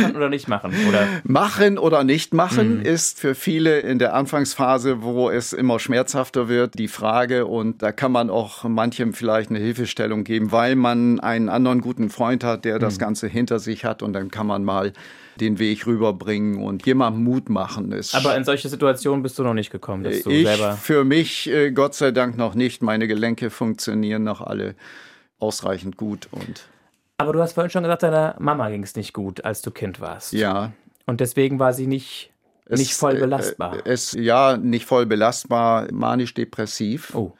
Machen 0.01 0.15
oder 0.15 0.29
nicht 0.29 0.47
machen? 0.47 0.73
Oder? 0.87 1.07
Machen 1.23 1.77
oder 1.77 2.03
nicht 2.03 2.33
machen 2.33 2.79
mhm. 2.79 2.85
ist 2.85 3.19
für 3.19 3.35
viele 3.35 3.79
in 3.79 3.99
der 3.99 4.13
Anfangsphase, 4.13 5.01
wo 5.01 5.29
es 5.29 5.53
immer 5.53 5.79
schmerzhafter 5.79 6.47
wird, 6.47 6.77
die 6.77 6.87
Frage. 6.87 7.45
Und 7.45 7.81
da 7.81 7.91
kann 7.91 8.11
man 8.11 8.29
auch 8.29 8.63
manchem 8.63 9.13
vielleicht 9.13 9.49
eine 9.49 9.59
Hilfestellung 9.59 10.23
geben, 10.23 10.51
weil 10.51 10.75
man 10.75 11.19
einen 11.19 11.49
anderen 11.49 11.81
guten 11.81 12.09
Freund 12.09 12.43
hat, 12.43 12.65
der 12.65 12.79
das 12.79 12.95
mhm. 12.95 12.99
Ganze 12.99 13.27
hinter 13.27 13.59
sich 13.59 13.85
hat. 13.85 14.01
Und 14.01 14.13
dann 14.13 14.31
kann 14.31 14.47
man 14.47 14.63
mal 14.63 14.93
den 15.39 15.59
Weg 15.59 15.87
rüberbringen 15.87 16.63
und 16.63 16.85
jemandem 16.85 17.23
Mut 17.23 17.49
machen. 17.49 17.91
Ist 17.91 18.15
Aber 18.15 18.35
in 18.35 18.43
solche 18.43 18.69
Situationen 18.69 19.23
bist 19.23 19.39
du 19.39 19.43
noch 19.43 19.53
nicht 19.53 19.71
gekommen, 19.71 20.03
dass 20.03 20.21
du 20.21 20.29
ich 20.29 20.45
selber. 20.45 20.73
Für 20.73 21.03
mich, 21.03 21.49
äh, 21.49 21.71
Gott 21.71 21.95
sei 21.95 22.11
Dank, 22.11 22.37
noch 22.37 22.55
nicht. 22.55 22.83
Meine 22.83 23.07
Gelenke 23.07 23.49
funktionieren 23.49 24.23
noch 24.23 24.41
alle 24.41 24.75
ausreichend 25.39 25.97
gut 25.97 26.27
und 26.31 26.67
aber 27.23 27.33
du 27.33 27.41
hast 27.41 27.53
vorhin 27.53 27.69
schon 27.69 27.83
gesagt, 27.83 28.03
deiner 28.03 28.35
Mama 28.39 28.69
ging 28.69 28.83
es 28.83 28.95
nicht 28.95 29.13
gut, 29.13 29.43
als 29.43 29.61
du 29.61 29.71
Kind 29.71 29.99
warst. 29.99 30.33
Ja. 30.33 30.71
Und 31.05 31.19
deswegen 31.19 31.59
war 31.59 31.73
sie 31.73 31.87
nicht, 31.87 32.31
es, 32.65 32.79
nicht 32.79 32.93
voll 32.93 33.17
äh, 33.17 33.19
belastbar. 33.19 33.85
Äh, 33.85 33.91
es, 33.91 34.13
ja, 34.13 34.57
nicht 34.57 34.85
voll 34.85 35.05
belastbar, 35.05 35.91
manisch-depressiv. 35.91 37.15
Oh. 37.15 37.33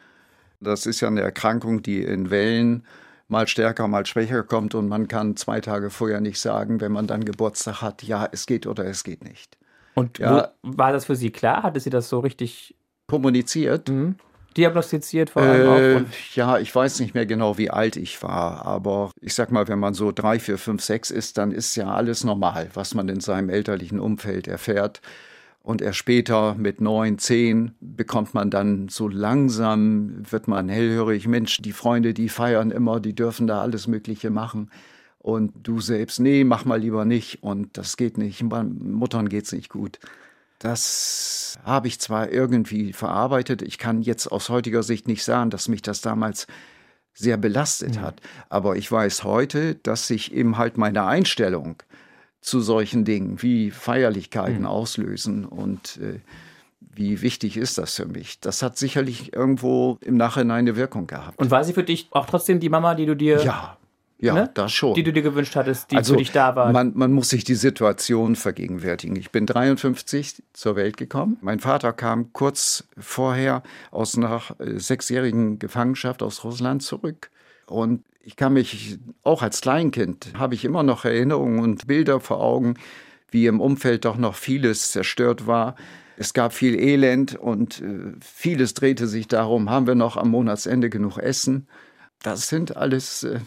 Das 0.60 0.86
ist 0.86 1.02
ja 1.02 1.08
eine 1.08 1.22
Erkrankung, 1.22 1.82
die 1.82 2.02
in 2.04 2.30
Wellen 2.30 2.86
mal 3.28 3.48
stärker, 3.48 3.88
mal 3.88 4.06
schwächer 4.06 4.43
kommt 4.43 4.76
und 4.76 4.88
man 4.88 5.08
kann 5.08 5.36
zwei 5.36 5.60
Tage 5.62 5.89
vorher 5.89 6.22
nicht 6.22 6.39
sagen, 6.39 6.82
wenn 6.82 6.91
man 6.91 7.08
dann 7.08 7.26
Geburtstag 7.26 7.82
hat, 7.82 8.04
ja, 8.04 8.28
es 8.32 8.46
geht 8.46 8.67
oder 8.67 8.86
es 8.86 9.04
geht 9.04 9.24
nicht. 9.24 9.58
Und 9.96 10.19
ja, 10.19 10.52
wo, 10.62 10.78
war 10.78 10.91
das 10.91 11.06
für 11.06 11.15
sie 11.15 11.32
klar? 11.32 11.63
Hatte 11.63 11.80
sie 11.80 11.89
das 11.89 12.10
so 12.10 12.19
richtig 12.19 12.76
kommuniziert? 13.08 13.89
Mhm 13.89 14.15
diagnostiziert 14.58 15.32
vor 15.32 15.42
allem 15.42 16.06
äh, 16.06 16.06
Ja, 16.34 16.58
ich 16.58 16.74
weiß 16.74 17.00
nicht 17.00 17.13
mehr 17.13 17.26
genau, 17.26 17.58
wie 17.58 17.70
alt 17.70 17.96
ich 17.96 18.22
war, 18.24 18.66
aber 18.66 19.12
ich 19.22 19.34
sag 19.34 19.52
mal, 19.52 19.68
wenn 19.68 19.80
man 19.80 19.94
so 19.94 20.12
drei, 20.12 20.39
vier, 20.39 20.58
fünf, 20.58 20.82
sechs 20.84 21.12
ist, 21.12 21.38
dann 21.38 21.52
ist 21.52 21.76
ja 21.76 21.94
alles 21.94 22.24
normal, 22.24 22.70
was 22.74 22.94
man 22.94 23.10
in 23.10 23.20
seinem 23.20 23.50
elterlichen 23.50 24.00
Umfeld 24.00 24.48
erfährt. 24.48 25.02
Und 25.62 25.82
erst 25.82 25.98
später 25.98 26.56
mit 26.56 26.82
neun, 26.82 27.18
zehn 27.18 27.72
bekommt 27.80 28.34
man 28.34 28.50
dann 28.50 28.89
so 28.89 29.08
langsam, 29.08 30.24
wird 30.30 30.50
man 30.50 30.68
hellhörig, 30.68 31.26
Mensch, 31.26 31.62
die 31.62 31.72
Freunde, 31.72 32.13
die 32.13 32.28
feiern 32.28 32.70
immer, 32.70 33.00
die 33.00 33.16
dürfen 33.16 33.48
da 33.48 33.62
alles 33.62 33.88
Mögliche 33.88 34.30
machen. 34.30 34.70
Und 35.20 35.54
du 35.63 35.80
selbst, 35.80 36.20
nee, 36.20 36.44
mach 36.44 36.66
mal 36.66 36.82
lieber 36.82 37.06
nicht. 37.06 37.44
Und 37.44 37.78
das 37.78 37.96
geht 37.96 38.18
nicht. 38.18 38.44
Muttern 38.44 39.30
geht's 39.30 39.54
nicht 39.54 39.70
gut. 39.70 40.00
Das 40.63 41.60
habe 41.65 41.89
ich 41.89 41.99
zwar 41.99 42.32
irgendwie 42.32 42.93
verarbeitet. 42.93 43.62
Ich 43.62 43.78
kann 43.78 44.02
jetzt 44.02 44.28
aus 44.28 44.47
heutiger 44.47 44.82
Sicht 44.82 45.10
nicht 45.10 45.26
sagen, 45.26 45.49
dass 45.49 45.67
mich 45.67 45.82
das 45.82 45.99
damals 45.99 46.47
sehr 47.13 47.36
belastet 47.36 47.97
mhm. 47.97 48.02
hat. 48.02 48.21
Aber 48.47 48.78
ich 48.78 48.89
weiß 48.89 49.26
heute, 49.26 49.76
dass 49.76 50.08
sich 50.08 50.34
eben 50.34 50.58
halt 50.58 50.78
meine 50.78 51.04
Einstellung 51.04 51.84
zu 52.39 52.62
solchen 52.62 53.04
Dingen 53.04 53.41
wie 53.41 53.71
Feierlichkeiten 53.71 54.62
mhm. 54.62 54.67
auslösen 54.67 55.43
und 55.45 55.97
äh, 55.97 56.21
wie 56.80 57.21
wichtig 57.21 57.58
ist 57.58 57.78
das 57.78 57.95
für 57.95 58.06
mich? 58.06 58.39
Das 58.39 58.62
hat 58.62 58.78
sicherlich 58.78 59.34
irgendwo 59.34 59.97
im 59.99 60.15
Nachhinein 60.15 60.60
eine 60.60 60.78
Wirkung 60.78 61.08
gehabt. 61.08 61.39
Und 61.39 61.52
war 61.52 61.65
sie 61.65 61.73
für 61.73 61.84
dich 61.84 62.08
auch 62.12 62.26
trotzdem 62.26 62.62
die 62.62 62.69
Mama, 62.69 62.95
die 62.95 63.06
du 63.06 63.15
dir. 63.17 63.43
Ja, 63.43 63.78
ja, 64.19 64.34
ne? 64.34 64.49
das 64.54 64.71
schon. 64.71 64.93
Die 64.93 65.04
du 65.04 65.12
dir 65.12 65.21
gewünscht 65.21 65.56
hattest, 65.56 65.91
die 65.91 65.97
also, 65.97 66.13
für 66.13 66.19
dich 66.19 66.32
da 66.32 66.56
war. 66.56 66.71
Man, 66.71 66.93
man 66.95 67.12
muss 67.12 67.30
sich 67.30 67.43
die 67.43 67.56
Situation 67.56 68.36
vergegenwärtigen. 68.36 69.15
Ich 69.15 69.32
bin 69.32 69.45
53 69.45 70.43
zur 70.54 70.76
Welt 70.76 70.97
gekommen. 70.97 71.38
Mein 71.41 71.60
Vater 71.60 71.93
kam 71.93 72.32
kurz 72.34 72.86
vorher 72.97 73.63
aus 73.91 74.17
einer 74.17 74.41
äh, 74.60 74.80
sechsjährigen 74.80 75.60
Gefangenschaft 75.60 76.23
aus 76.23 76.43
Russland 76.43 76.84
zurück. 76.84 77.32
Und 77.65 78.04
ich 78.21 78.36
kann 78.38 78.54
mich 78.54 78.97
auch 79.23 79.41
als 79.41 79.62
Kleinkind, 79.62 80.34
habe 80.38 80.56
ich 80.56 80.63
immer 80.63 80.84
noch 80.84 81.04
Erinnerungen 81.04 81.60
und 81.60 81.88
Bilder 81.88 82.19
vor 82.19 82.39
Augen, 82.39 82.76
wie 83.30 83.47
im 83.47 83.60
Umfeld 83.60 84.06
doch 84.06 84.17
noch 84.17 84.36
vieles 84.36 84.91
zerstört 84.91 85.47
war. 85.47 85.76
Es 86.15 86.34
gab 86.34 86.54
viel 86.54 86.80
Elend 86.80 87.36
und 87.36 87.82
äh, 87.82 88.13
vieles 88.21 88.73
drehte 88.73 89.08
sich 89.08 89.28
darum, 89.28 89.69
haben 89.69 89.88
wir 89.88 89.95
noch 89.95 90.15
am 90.15 90.30
Monatsende 90.30 90.89
genug 90.89 91.17
Essen? 91.17 91.67
Das 92.23 92.49
sind 92.49 92.75
alles 92.75 93.23
äh, 93.23 93.39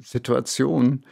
Situationen, 0.00 1.04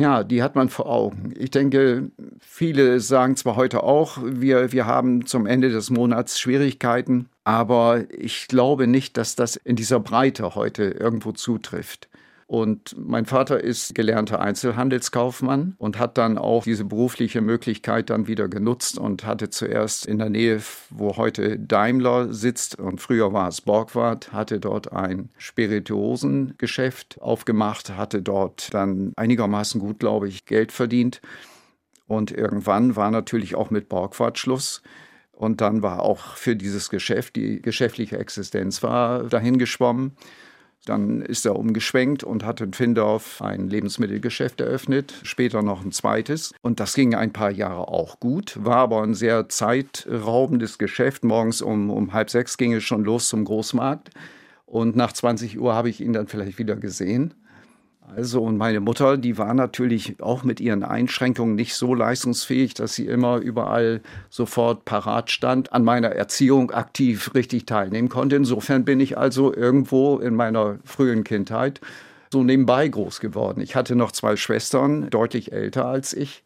ja, 0.00 0.24
die 0.24 0.42
hat 0.42 0.54
man 0.54 0.70
vor 0.70 0.86
Augen. 0.86 1.34
Ich 1.36 1.50
denke, 1.50 2.10
viele 2.40 3.00
sagen 3.00 3.36
zwar 3.36 3.56
heute 3.56 3.82
auch, 3.82 4.16
wir, 4.22 4.72
wir 4.72 4.86
haben 4.86 5.26
zum 5.26 5.44
Ende 5.46 5.68
des 5.68 5.90
Monats 5.90 6.40
Schwierigkeiten, 6.40 7.28
aber 7.44 8.04
ich 8.10 8.48
glaube 8.48 8.86
nicht, 8.86 9.18
dass 9.18 9.36
das 9.36 9.56
in 9.56 9.76
dieser 9.76 10.00
Breite 10.00 10.54
heute 10.54 10.84
irgendwo 10.84 11.32
zutrifft. 11.32 12.08
Und 12.50 12.96
mein 12.98 13.26
Vater 13.26 13.62
ist 13.62 13.94
gelernter 13.94 14.40
Einzelhandelskaufmann 14.40 15.76
und 15.78 16.00
hat 16.00 16.18
dann 16.18 16.36
auch 16.36 16.64
diese 16.64 16.84
berufliche 16.84 17.42
Möglichkeit 17.42 18.10
dann 18.10 18.26
wieder 18.26 18.48
genutzt 18.48 18.98
und 18.98 19.24
hatte 19.24 19.50
zuerst 19.50 20.04
in 20.04 20.18
der 20.18 20.30
Nähe, 20.30 20.60
wo 20.90 21.16
heute 21.16 21.60
Daimler 21.60 22.32
sitzt 22.34 22.76
und 22.76 23.00
früher 23.00 23.32
war 23.32 23.46
es 23.46 23.60
Borgward, 23.60 24.32
hatte 24.32 24.58
dort 24.58 24.92
ein 24.92 25.28
Spirituosengeschäft 25.38 27.22
aufgemacht, 27.22 27.96
hatte 27.96 28.20
dort 28.20 28.74
dann 28.74 29.12
einigermaßen 29.14 29.80
gut, 29.80 30.00
glaube 30.00 30.26
ich, 30.26 30.44
Geld 30.44 30.72
verdient. 30.72 31.20
Und 32.08 32.32
irgendwann 32.32 32.96
war 32.96 33.12
natürlich 33.12 33.54
auch 33.54 33.70
mit 33.70 33.88
Borgward 33.88 34.40
Schluss. 34.40 34.82
Und 35.30 35.60
dann 35.60 35.84
war 35.84 36.02
auch 36.02 36.34
für 36.34 36.56
dieses 36.56 36.90
Geschäft, 36.90 37.36
die 37.36 37.62
geschäftliche 37.62 38.18
Existenz 38.18 38.82
war 38.82 39.22
dahin 39.28 39.56
geschwommen. 39.56 40.16
Dann 40.86 41.20
ist 41.20 41.44
er 41.44 41.56
umgeschwenkt 41.56 42.24
und 42.24 42.44
hat 42.44 42.60
in 42.60 42.72
Findorf 42.72 43.42
ein 43.42 43.68
Lebensmittelgeschäft 43.68 44.60
eröffnet, 44.60 45.14
später 45.22 45.62
noch 45.62 45.84
ein 45.84 45.92
zweites. 45.92 46.54
Und 46.62 46.80
das 46.80 46.94
ging 46.94 47.14
ein 47.14 47.32
paar 47.32 47.50
Jahre 47.50 47.88
auch 47.88 48.18
gut, 48.18 48.56
war 48.64 48.78
aber 48.78 49.02
ein 49.02 49.14
sehr 49.14 49.48
zeitraubendes 49.48 50.78
Geschäft. 50.78 51.22
Morgens 51.22 51.60
um, 51.60 51.90
um 51.90 52.12
halb 52.12 52.30
sechs 52.30 52.56
ging 52.56 52.72
es 52.72 52.82
schon 52.82 53.04
los 53.04 53.28
zum 53.28 53.44
Großmarkt. 53.44 54.10
Und 54.64 54.96
nach 54.96 55.12
20 55.12 55.58
Uhr 55.58 55.74
habe 55.74 55.90
ich 55.90 56.00
ihn 56.00 56.12
dann 56.12 56.28
vielleicht 56.28 56.58
wieder 56.58 56.76
gesehen. 56.76 57.34
Also 58.16 58.42
und 58.42 58.56
meine 58.56 58.80
Mutter, 58.80 59.16
die 59.16 59.38
war 59.38 59.54
natürlich 59.54 60.20
auch 60.20 60.42
mit 60.42 60.60
ihren 60.60 60.82
Einschränkungen 60.82 61.54
nicht 61.54 61.74
so 61.74 61.94
leistungsfähig, 61.94 62.74
dass 62.74 62.94
sie 62.94 63.06
immer 63.06 63.36
überall 63.36 64.00
sofort 64.30 64.84
parat 64.84 65.30
stand, 65.30 65.72
an 65.72 65.84
meiner 65.84 66.08
Erziehung 66.08 66.70
aktiv 66.72 67.34
richtig 67.34 67.66
teilnehmen 67.66 68.08
konnte. 68.08 68.36
Insofern 68.36 68.84
bin 68.84 68.98
ich 69.00 69.16
also 69.16 69.54
irgendwo 69.54 70.18
in 70.18 70.34
meiner 70.34 70.78
frühen 70.84 71.24
Kindheit 71.24 71.80
so 72.32 72.42
nebenbei 72.42 72.88
groß 72.88 73.20
geworden. 73.20 73.60
Ich 73.60 73.76
hatte 73.76 73.94
noch 73.94 74.12
zwei 74.12 74.36
Schwestern, 74.36 75.08
deutlich 75.10 75.52
älter 75.52 75.86
als 75.86 76.12
ich. 76.12 76.42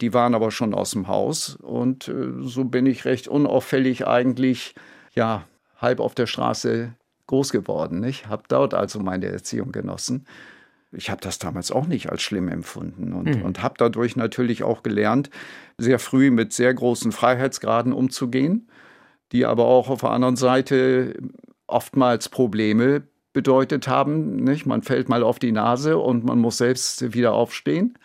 Die 0.00 0.12
waren 0.12 0.34
aber 0.34 0.50
schon 0.50 0.74
aus 0.74 0.92
dem 0.92 1.06
Haus 1.06 1.56
und 1.56 2.08
äh, 2.08 2.32
so 2.40 2.64
bin 2.64 2.86
ich 2.86 3.04
recht 3.04 3.28
unauffällig 3.28 4.06
eigentlich, 4.06 4.74
ja, 5.14 5.44
halb 5.78 6.00
auf 6.00 6.14
der 6.14 6.26
Straße 6.26 6.94
groß 7.26 7.52
geworden. 7.52 8.02
Ich 8.04 8.26
habe 8.26 8.42
dort 8.48 8.74
also 8.74 9.00
meine 9.00 9.26
Erziehung 9.26 9.70
genossen 9.70 10.26
ich 10.96 11.10
habe 11.10 11.20
das 11.20 11.38
damals 11.38 11.70
auch 11.70 11.86
nicht 11.86 12.10
als 12.10 12.22
schlimm 12.22 12.48
empfunden 12.48 13.12
und, 13.12 13.36
mhm. 13.36 13.42
und 13.42 13.62
habe 13.62 13.74
dadurch 13.78 14.16
natürlich 14.16 14.62
auch 14.62 14.82
gelernt, 14.82 15.30
sehr 15.78 15.98
früh 15.98 16.30
mit 16.30 16.52
sehr 16.52 16.72
großen 16.72 17.12
Freiheitsgraden 17.12 17.92
umzugehen, 17.92 18.68
die 19.32 19.46
aber 19.46 19.64
auch 19.66 19.90
auf 19.90 20.00
der 20.00 20.10
anderen 20.10 20.36
Seite 20.36 21.14
oftmals 21.66 22.28
Probleme 22.28 23.02
bedeutet 23.32 23.88
haben. 23.88 24.36
Nicht? 24.36 24.66
Man 24.66 24.82
fällt 24.82 25.08
mal 25.08 25.22
auf 25.22 25.38
die 25.38 25.52
Nase 25.52 25.98
und 25.98 26.24
man 26.24 26.38
muss 26.38 26.58
selbst 26.58 27.14
wieder 27.14 27.32
aufstehen. 27.32 27.98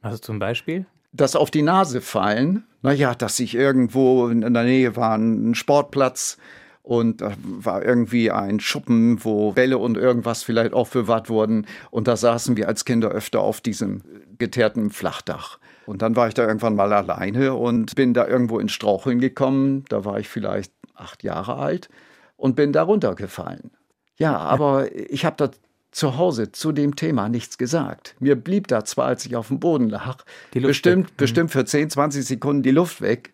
Also 0.00 0.18
zum 0.18 0.38
Beispiel? 0.38 0.86
Das 1.12 1.36
auf 1.36 1.50
die 1.50 1.62
Nase 1.62 2.00
fallen, 2.00 2.64
naja, 2.80 3.14
dass 3.14 3.38
ich 3.38 3.54
irgendwo 3.54 4.28
in 4.28 4.40
der 4.40 4.64
Nähe 4.64 4.96
war, 4.96 5.16
ein 5.16 5.54
Sportplatz, 5.54 6.38
und 6.82 7.20
da 7.20 7.32
war 7.42 7.84
irgendwie 7.84 8.30
ein 8.30 8.58
Schuppen, 8.58 9.24
wo 9.24 9.52
Bälle 9.52 9.78
und 9.78 9.96
irgendwas 9.96 10.42
vielleicht 10.42 10.72
aufbewahrt 10.72 11.30
wurden. 11.30 11.66
Und 11.90 12.08
da 12.08 12.16
saßen 12.16 12.56
wir 12.56 12.66
als 12.66 12.84
Kinder 12.84 13.08
öfter 13.10 13.40
auf 13.40 13.60
diesem 13.60 14.02
geteerten 14.38 14.90
Flachdach. 14.90 15.58
Und 15.86 16.02
dann 16.02 16.16
war 16.16 16.28
ich 16.28 16.34
da 16.34 16.46
irgendwann 16.46 16.74
mal 16.74 16.92
alleine 16.92 17.54
und 17.54 17.94
bin 17.94 18.14
da 18.14 18.26
irgendwo 18.26 18.58
ins 18.58 18.72
Straucheln 18.72 19.20
gekommen. 19.20 19.84
Da 19.88 20.04
war 20.04 20.18
ich 20.18 20.28
vielleicht 20.28 20.72
acht 20.94 21.22
Jahre 21.22 21.56
alt 21.56 21.88
und 22.36 22.56
bin 22.56 22.72
da 22.72 22.82
runtergefallen. 22.82 23.70
Ja, 24.16 24.36
aber 24.38 24.94
ich 24.94 25.24
habe 25.24 25.36
da 25.36 25.50
zu 25.92 26.16
Hause 26.16 26.52
zu 26.52 26.72
dem 26.72 26.96
Thema 26.96 27.28
nichts 27.28 27.58
gesagt. 27.58 28.16
Mir 28.18 28.34
blieb 28.34 28.66
da 28.68 28.84
zwar, 28.84 29.06
als 29.06 29.26
ich 29.26 29.36
auf 29.36 29.48
dem 29.48 29.60
Boden 29.60 29.88
lag, 29.88 30.24
bestimmt, 30.52 31.06
weg. 31.06 31.12
Mhm. 31.12 31.16
bestimmt 31.16 31.50
für 31.50 31.64
10, 31.64 31.90
20 31.90 32.24
Sekunden 32.24 32.62
die 32.62 32.70
Luft 32.70 33.00
weg. 33.00 33.32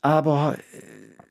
Aber 0.00 0.56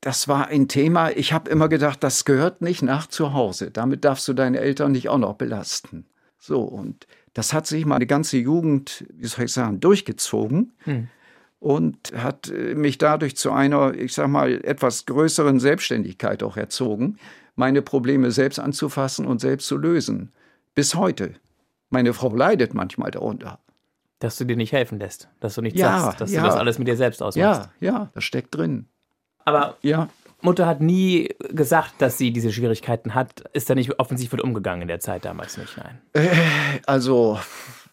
das 0.06 0.28
war 0.28 0.46
ein 0.46 0.68
Thema, 0.68 1.10
ich 1.10 1.32
habe 1.32 1.50
immer 1.50 1.68
gedacht, 1.68 2.04
das 2.04 2.24
gehört 2.24 2.62
nicht 2.62 2.80
nach 2.80 3.08
zu 3.08 3.32
Hause. 3.32 3.72
Damit 3.72 4.04
darfst 4.04 4.28
du 4.28 4.34
deine 4.34 4.60
Eltern 4.60 4.92
nicht 4.92 5.08
auch 5.08 5.18
noch 5.18 5.34
belasten. 5.34 6.06
So, 6.38 6.60
und 6.60 7.08
das 7.34 7.52
hat 7.52 7.66
sich 7.66 7.84
meine 7.86 8.06
ganze 8.06 8.36
Jugend, 8.36 9.04
wie 9.10 9.26
soll 9.26 9.46
ich 9.46 9.52
sagen, 9.52 9.80
durchgezogen. 9.80 10.74
Hm. 10.84 11.08
Und 11.58 12.12
hat 12.16 12.48
äh, 12.50 12.76
mich 12.76 12.98
dadurch 12.98 13.36
zu 13.36 13.50
einer, 13.50 13.94
ich 13.94 14.14
sag 14.14 14.28
mal, 14.28 14.64
etwas 14.64 15.06
größeren 15.06 15.58
Selbstständigkeit 15.58 16.44
auch 16.44 16.56
erzogen, 16.56 17.18
meine 17.56 17.82
Probleme 17.82 18.30
selbst 18.30 18.60
anzufassen 18.60 19.26
und 19.26 19.40
selbst 19.40 19.66
zu 19.66 19.76
lösen. 19.76 20.30
Bis 20.76 20.94
heute. 20.94 21.34
Meine 21.90 22.12
Frau 22.12 22.32
leidet 22.32 22.74
manchmal 22.74 23.10
darunter. 23.10 23.58
Dass 24.20 24.36
du 24.36 24.44
dir 24.44 24.56
nicht 24.56 24.70
helfen 24.70 25.00
lässt, 25.00 25.28
dass 25.40 25.56
du 25.56 25.62
nicht 25.62 25.76
ja, 25.76 25.98
sagst, 25.98 26.20
dass 26.20 26.30
ja. 26.30 26.42
du 26.42 26.46
das 26.46 26.54
alles 26.54 26.78
mit 26.78 26.86
dir 26.86 26.96
selbst 26.96 27.20
ausmachst. 27.20 27.70
Ja, 27.80 27.92
ja, 27.92 28.10
das 28.14 28.22
steckt 28.22 28.54
drin. 28.54 28.86
Aber 29.46 29.76
ja. 29.80 30.08
Mutter 30.42 30.66
hat 30.66 30.80
nie 30.80 31.34
gesagt, 31.50 31.94
dass 31.98 32.18
sie 32.18 32.30
diese 32.32 32.52
Schwierigkeiten 32.52 33.14
hat. 33.14 33.44
Ist 33.54 33.70
da 33.70 33.74
nicht 33.74 33.98
offensiv 33.98 34.32
mit 34.32 34.42
umgegangen 34.42 34.82
in 34.82 34.88
der 34.88 35.00
Zeit 35.00 35.24
damals 35.24 35.56
nicht? 35.56 35.76
Nein. 35.78 35.98
Äh, 36.12 36.28
also 36.84 37.38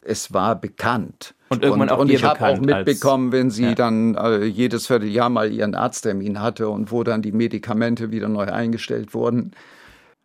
es 0.01 0.33
war 0.33 0.59
bekannt. 0.59 1.35
Und 1.49 1.63
irgendwann 1.63 1.89
und, 1.89 1.95
auch 1.95 1.99
Und 1.99 2.11
ich 2.11 2.23
habe 2.23 2.45
auch 2.45 2.59
mitbekommen, 2.59 3.31
wenn 3.31 3.49
sie 3.49 3.67
ja. 3.67 3.75
dann 3.75 4.15
äh, 4.15 4.43
jedes 4.43 4.87
Vierteljahr 4.87 5.29
mal 5.29 5.51
ihren 5.51 5.75
Arzttermin 5.75 6.41
hatte 6.41 6.67
und 6.69 6.91
wo 6.91 7.03
dann 7.03 7.21
die 7.21 7.31
Medikamente 7.31 8.11
wieder 8.11 8.27
neu 8.27 8.45
eingestellt 8.45 9.13
wurden. 9.13 9.51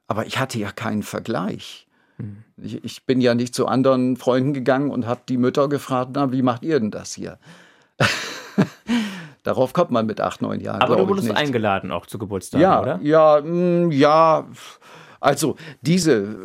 Aber 0.08 0.26
ich 0.26 0.38
hatte 0.38 0.58
ja 0.58 0.72
keinen 0.72 1.02
Vergleich. 1.02 1.86
Hm. 2.16 2.38
Ich, 2.56 2.82
ich, 2.82 3.04
bin 3.04 3.20
ja 3.20 3.34
nicht 3.34 3.54
zu 3.54 3.66
anderen 3.66 4.16
Freunden 4.16 4.54
gegangen 4.54 4.90
und 4.90 5.06
habe 5.06 5.20
die 5.28 5.36
Mütter 5.36 5.68
gefragt, 5.68 6.12
na, 6.14 6.32
wie 6.32 6.42
macht 6.42 6.64
ihr 6.64 6.80
denn 6.80 6.90
das 6.90 7.12
hier? 7.12 7.38
Darauf 9.48 9.72
kommt 9.72 9.90
man 9.90 10.04
mit 10.04 10.20
acht, 10.20 10.42
neun 10.42 10.60
Jahren. 10.60 10.82
Aber 10.82 10.96
du 10.96 11.08
wurdest 11.08 11.30
eingeladen 11.30 11.90
auch 11.90 12.04
zu 12.04 12.18
Geburtstag, 12.18 12.60
ja, 12.60 12.82
oder? 12.82 13.00
Ja, 13.02 13.40
mm, 13.40 13.90
ja. 13.90 14.46
Also 15.20 15.56
diese 15.80 16.36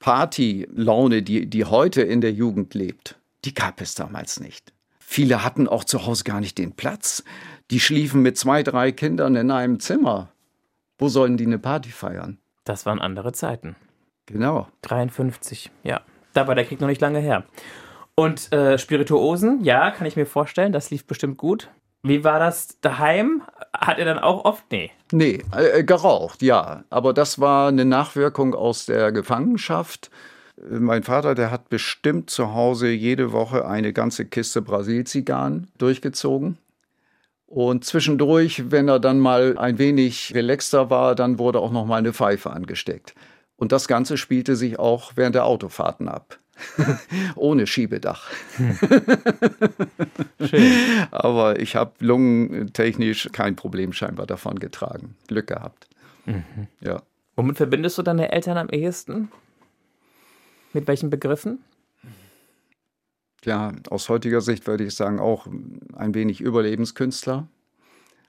Partylaune, 0.00 1.22
die, 1.22 1.48
die 1.48 1.64
heute 1.64 2.02
in 2.02 2.20
der 2.20 2.32
Jugend 2.32 2.74
lebt, 2.74 3.20
die 3.44 3.54
gab 3.54 3.80
es 3.80 3.94
damals 3.94 4.40
nicht. 4.40 4.72
Viele 4.98 5.44
hatten 5.44 5.68
auch 5.68 5.84
zu 5.84 6.06
Hause 6.06 6.24
gar 6.24 6.40
nicht 6.40 6.58
den 6.58 6.72
Platz. 6.72 7.22
Die 7.70 7.78
schliefen 7.78 8.20
mit 8.20 8.36
zwei, 8.36 8.64
drei 8.64 8.90
Kindern 8.90 9.36
in 9.36 9.52
einem 9.52 9.78
Zimmer. 9.78 10.32
Wo 10.98 11.06
sollen 11.06 11.36
die 11.36 11.46
eine 11.46 11.60
Party 11.60 11.90
feiern? 11.90 12.38
Das 12.64 12.84
waren 12.84 12.98
andere 12.98 13.30
Zeiten. 13.30 13.76
Genau. 14.26 14.66
53, 14.82 15.70
ja. 15.84 16.00
Da 16.32 16.48
war 16.48 16.56
der 16.56 16.64
Krieg 16.64 16.80
noch 16.80 16.88
nicht 16.88 17.00
lange 17.00 17.20
her. 17.20 17.44
Und 18.16 18.52
äh, 18.52 18.76
Spirituosen, 18.76 19.62
ja, 19.62 19.92
kann 19.92 20.08
ich 20.08 20.16
mir 20.16 20.26
vorstellen, 20.26 20.72
das 20.72 20.90
lief 20.90 21.06
bestimmt 21.06 21.38
gut. 21.38 21.70
Wie 22.04 22.22
war 22.22 22.38
das 22.38 22.78
daheim? 22.82 23.42
Hat 23.72 23.98
er 23.98 24.04
dann 24.04 24.18
auch 24.18 24.44
oft? 24.44 24.64
Nee. 24.70 24.90
Nee, 25.10 25.42
äh, 25.56 25.82
geraucht, 25.82 26.42
ja. 26.42 26.84
Aber 26.90 27.14
das 27.14 27.40
war 27.40 27.68
eine 27.68 27.86
Nachwirkung 27.86 28.54
aus 28.54 28.84
der 28.84 29.10
Gefangenschaft. 29.10 30.10
Mein 30.68 31.02
Vater, 31.02 31.34
der 31.34 31.50
hat 31.50 31.70
bestimmt 31.70 32.28
zu 32.28 32.52
Hause 32.54 32.88
jede 32.88 33.32
Woche 33.32 33.66
eine 33.66 33.94
ganze 33.94 34.26
Kiste 34.26 34.60
Brasilzigarren 34.60 35.70
durchgezogen. 35.78 36.58
Und 37.46 37.84
zwischendurch, 37.86 38.70
wenn 38.70 38.86
er 38.88 39.00
dann 39.00 39.18
mal 39.18 39.56
ein 39.56 39.78
wenig 39.78 40.34
relaxter 40.34 40.90
war, 40.90 41.14
dann 41.14 41.38
wurde 41.38 41.60
auch 41.60 41.72
noch 41.72 41.86
mal 41.86 41.96
eine 41.96 42.12
Pfeife 42.12 42.50
angesteckt. 42.50 43.14
Und 43.56 43.72
das 43.72 43.88
Ganze 43.88 44.18
spielte 44.18 44.56
sich 44.56 44.78
auch 44.78 45.12
während 45.14 45.36
der 45.36 45.46
Autofahrten 45.46 46.08
ab. 46.08 46.38
Ohne 47.36 47.66
Schiebedach. 47.66 48.30
Hm. 48.56 48.78
Schön. 50.46 50.72
Aber 51.10 51.58
ich 51.60 51.76
habe 51.76 51.92
lungentechnisch 52.00 53.28
kein 53.32 53.56
Problem 53.56 53.92
scheinbar 53.92 54.26
davon 54.26 54.58
getragen. 54.58 55.16
Glück 55.28 55.48
gehabt. 55.48 55.88
Mhm. 56.26 56.68
Ja. 56.80 57.02
Womit 57.36 57.56
verbindest 57.56 57.98
du 57.98 58.02
deine 58.02 58.32
Eltern 58.32 58.56
am 58.56 58.68
ehesten? 58.68 59.30
Mit 60.72 60.86
welchen 60.86 61.10
Begriffen? 61.10 61.58
Ja, 63.44 63.72
aus 63.90 64.08
heutiger 64.08 64.40
Sicht 64.40 64.66
würde 64.66 64.84
ich 64.84 64.94
sagen, 64.94 65.18
auch 65.18 65.46
ein 65.94 66.14
wenig 66.14 66.40
Überlebenskünstler. 66.40 67.46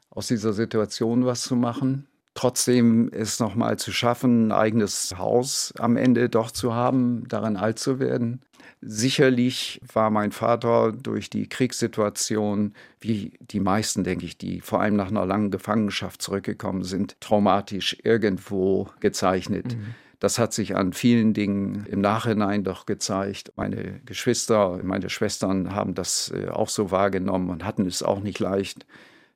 Aus 0.09 0.27
dieser 0.27 0.53
Situation 0.53 1.25
was 1.25 1.43
zu 1.43 1.55
machen 1.55 2.07
trotzdem 2.35 3.09
es 3.11 3.39
nochmal 3.39 3.79
zu 3.79 3.91
schaffen, 3.91 4.47
ein 4.47 4.51
eigenes 4.51 5.15
Haus 5.17 5.73
am 5.79 5.97
Ende 5.97 6.29
doch 6.29 6.51
zu 6.51 6.73
haben, 6.73 7.27
daran 7.27 7.57
alt 7.57 7.79
zu 7.79 7.99
werden. 7.99 8.41
Sicherlich 8.81 9.81
war 9.93 10.11
mein 10.11 10.31
Vater 10.31 10.91
durch 10.91 11.29
die 11.29 11.47
Kriegssituation, 11.47 12.73
wie 12.99 13.33
die 13.39 13.59
meisten, 13.59 14.03
denke 14.03 14.25
ich, 14.25 14.37
die 14.37 14.61
vor 14.61 14.81
allem 14.81 14.95
nach 14.95 15.07
einer 15.07 15.25
langen 15.25 15.49
Gefangenschaft 15.49 16.21
zurückgekommen 16.21 16.83
sind, 16.83 17.19
traumatisch 17.19 17.97
irgendwo 18.03 18.89
gezeichnet. 18.99 19.75
Mhm. 19.75 19.95
Das 20.19 20.37
hat 20.37 20.53
sich 20.53 20.75
an 20.75 20.93
vielen 20.93 21.33
Dingen 21.33 21.85
im 21.89 22.01
Nachhinein 22.01 22.63
doch 22.63 22.85
gezeigt. 22.85 23.53
Meine 23.55 24.01
Geschwister, 24.05 24.79
meine 24.83 25.09
Schwestern 25.09 25.73
haben 25.73 25.93
das 25.93 26.31
äh, 26.35 26.49
auch 26.49 26.69
so 26.69 26.91
wahrgenommen 26.91 27.49
und 27.49 27.65
hatten 27.65 27.85
es 27.85 28.03
auch 28.03 28.19
nicht 28.19 28.39
leicht 28.39 28.85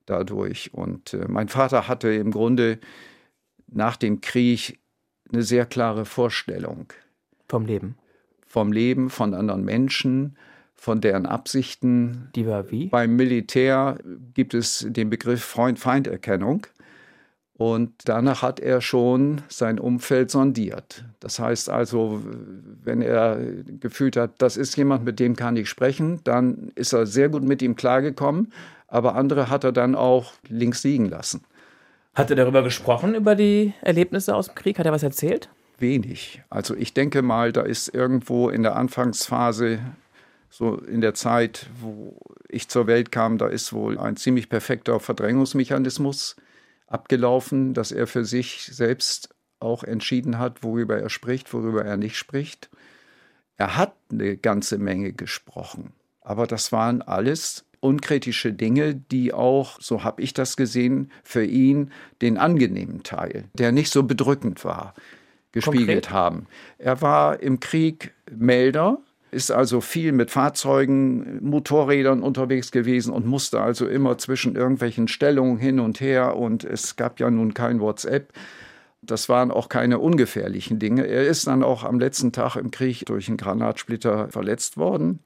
dadurch. 0.10 0.74
Und 0.74 1.14
äh, 1.14 1.26
mein 1.28 1.48
Vater 1.48 1.88
hatte 1.88 2.10
im 2.10 2.32
Grunde 2.32 2.80
nach 3.68 3.96
dem 3.96 4.22
Krieg 4.22 4.80
eine 5.32 5.44
sehr 5.44 5.66
klare 5.66 6.06
Vorstellung. 6.06 6.88
Vom 7.48 7.66
Leben. 7.66 7.98
Vom 8.46 8.72
Leben, 8.72 9.10
von 9.10 9.34
anderen 9.34 9.64
Menschen, 9.64 10.38
von 10.74 11.02
deren 11.02 11.26
Absichten. 11.26 12.30
Die 12.36 12.48
war 12.48 12.72
wie? 12.72 12.88
Beim 12.88 13.16
Militär 13.16 14.00
gibt 14.34 14.54
es 14.54 14.86
den 14.90 15.10
Begriff 15.10 15.44
Freund-Feind-Erkennung. 15.44 16.66
Und 17.54 17.92
danach 18.06 18.42
hat 18.42 18.62
er 18.62 18.80
schon 18.80 19.42
sein 19.50 19.80
Umfeld 19.80 20.32
sondiert. 20.32 21.04
Das 21.20 21.40
heißt 21.40 21.70
also, 21.70 22.24
wenn 22.82 23.02
er 23.02 23.38
gefühlt 23.82 24.16
hat, 24.16 24.42
das 24.42 24.56
ist 24.56 24.78
jemand, 24.78 25.04
mit 25.04 25.20
dem 25.20 25.36
kann 25.36 25.58
ich 25.58 25.68
sprechen, 25.68 26.22
dann 26.24 26.72
ist 26.76 26.94
er 26.94 27.06
sehr 27.06 27.28
gut 27.28 27.44
mit 27.44 27.62
ihm 27.62 27.76
klargekommen 27.76 28.54
aber 28.90 29.16
andere 29.16 29.50
hat 29.50 29.64
er 29.64 29.72
dann 29.72 29.96
auch 29.96 30.34
links 30.48 30.84
liegen 30.84 31.08
lassen. 31.08 31.44
Hat 32.16 32.30
er 32.30 32.36
darüber 32.36 32.64
gesprochen, 32.64 33.16
über 33.16 33.36
die 33.36 33.74
Erlebnisse 33.82 34.36
aus 34.36 34.48
dem 34.48 34.56
Krieg? 34.56 34.80
Hat 34.80 34.86
er 34.86 34.92
was 34.92 35.04
erzählt? 35.04 35.50
Wenig. 35.78 36.42
Also 36.50 36.76
ich 36.76 36.94
denke 36.94 37.22
mal, 37.22 37.52
da 37.52 37.62
ist 37.62 37.94
irgendwo 37.94 38.50
in 38.50 38.64
der 38.64 38.76
Anfangsphase, 38.76 39.80
so 40.50 40.76
in 40.76 41.02
der 41.02 41.14
Zeit, 41.14 41.68
wo 41.80 42.18
ich 42.50 42.68
zur 42.68 42.88
Welt 42.88 43.12
kam, 43.12 43.38
da 43.38 43.48
ist 43.48 43.72
wohl 43.72 43.98
ein 43.98 44.18
ziemlich 44.18 44.50
perfekter 44.50 45.00
Verdrängungsmechanismus 45.00 46.36
abgelaufen, 46.88 47.74
dass 47.74 47.92
er 47.92 48.08
für 48.08 48.26
sich 48.26 48.66
selbst 48.66 49.30
auch 49.60 49.84
entschieden 49.84 50.40
hat, 50.40 50.64
worüber 50.64 50.98
er 50.98 51.10
spricht, 51.10 51.54
worüber 51.54 51.86
er 51.86 51.98
nicht 51.98 52.18
spricht. 52.18 52.70
Er 53.58 53.78
hat 53.78 53.94
eine 54.12 54.38
ganze 54.38 54.78
Menge 54.78 55.14
gesprochen, 55.14 55.94
aber 56.22 56.48
das 56.48 56.72
waren 56.72 57.02
alles 57.02 57.66
unkritische 57.80 58.54
Dinge, 58.54 58.96
die 58.96 59.34
auch, 59.34 59.80
so 59.80 60.04
habe 60.04 60.22
ich 60.22 60.34
das 60.34 60.58
gesehen, 60.58 61.12
für 61.24 61.44
ihn 61.44 61.92
den 62.22 62.38
angenehmen 62.38 63.04
Teil, 63.04 63.46
der 63.54 63.72
nicht 63.72 63.92
so 63.92 64.04
bedrückend 64.04 64.64
war, 64.66 64.94
gespiegelt 65.52 65.88
Konkret? 65.88 66.12
haben. 66.12 66.48
Er 66.78 67.02
war 67.02 67.42
im 67.42 67.60
Krieg 67.60 68.14
Melder, 68.32 69.00
ist 69.32 69.52
also 69.52 69.82
viel 69.82 70.12
mit 70.12 70.32
Fahrzeugen, 70.32 71.40
Motorrädern 71.42 72.24
unterwegs 72.24 72.72
gewesen 72.72 73.14
und 73.14 73.26
musste 73.26 73.62
also 73.62 73.88
immer 73.88 74.18
zwischen 74.18 74.56
irgendwelchen 74.56 75.08
Stellungen 75.08 75.58
hin 75.58 75.80
und 75.80 76.02
her 76.02 76.36
und 76.36 76.64
es 76.64 76.96
gab 76.96 77.20
ja 77.20 77.30
nun 77.30 77.54
kein 77.54 77.80
WhatsApp. 77.80 78.34
Das 79.02 79.30
waren 79.30 79.52
auch 79.52 79.70
keine 79.70 80.00
ungefährlichen 80.00 80.80
Dinge. 80.80 81.06
Er 81.06 81.26
ist 81.26 81.48
dann 81.48 81.64
auch 81.64 81.84
am 81.84 82.00
letzten 82.00 82.32
Tag 82.32 82.56
im 82.58 82.70
Krieg 82.72 83.06
durch 83.06 83.28
einen 83.28 83.38
Granatsplitter 83.38 84.30
verletzt 84.30 84.78
worden. 84.78 85.20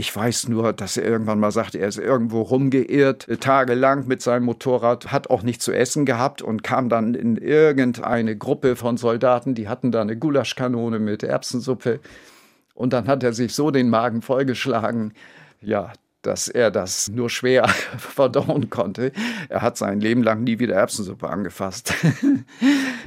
Ich 0.00 0.14
weiß 0.14 0.46
nur, 0.46 0.72
dass 0.72 0.96
er 0.96 1.02
irgendwann 1.04 1.40
mal 1.40 1.50
sagte, 1.50 1.78
er 1.78 1.88
ist 1.88 1.98
irgendwo 1.98 2.42
rumgeirrt, 2.42 3.28
äh, 3.28 3.36
tagelang 3.36 4.06
mit 4.06 4.22
seinem 4.22 4.44
Motorrad, 4.44 5.10
hat 5.10 5.28
auch 5.28 5.42
nichts 5.42 5.64
zu 5.64 5.72
essen 5.72 6.06
gehabt 6.06 6.40
und 6.40 6.62
kam 6.62 6.88
dann 6.88 7.14
in 7.14 7.36
irgendeine 7.36 8.36
Gruppe 8.36 8.76
von 8.76 8.96
Soldaten, 8.96 9.56
die 9.56 9.68
hatten 9.68 9.90
da 9.90 10.00
eine 10.00 10.16
Gulaschkanone 10.16 11.00
mit 11.00 11.24
Erbsensuppe. 11.24 11.98
Und 12.74 12.92
dann 12.92 13.08
hat 13.08 13.24
er 13.24 13.32
sich 13.32 13.52
so 13.52 13.72
den 13.72 13.90
Magen 13.90 14.22
vollgeschlagen, 14.22 15.14
ja, 15.60 15.92
dass 16.22 16.48
er 16.48 16.70
das 16.70 17.08
nur 17.08 17.30
schwer 17.30 17.68
verdauen 17.98 18.70
konnte. 18.70 19.12
Er 19.48 19.62
hat 19.62 19.76
sein 19.76 20.00
Leben 20.00 20.22
lang 20.22 20.44
nie 20.44 20.58
wieder 20.58 20.74
Erbsensuppe 20.74 21.28
angefasst. 21.28 21.94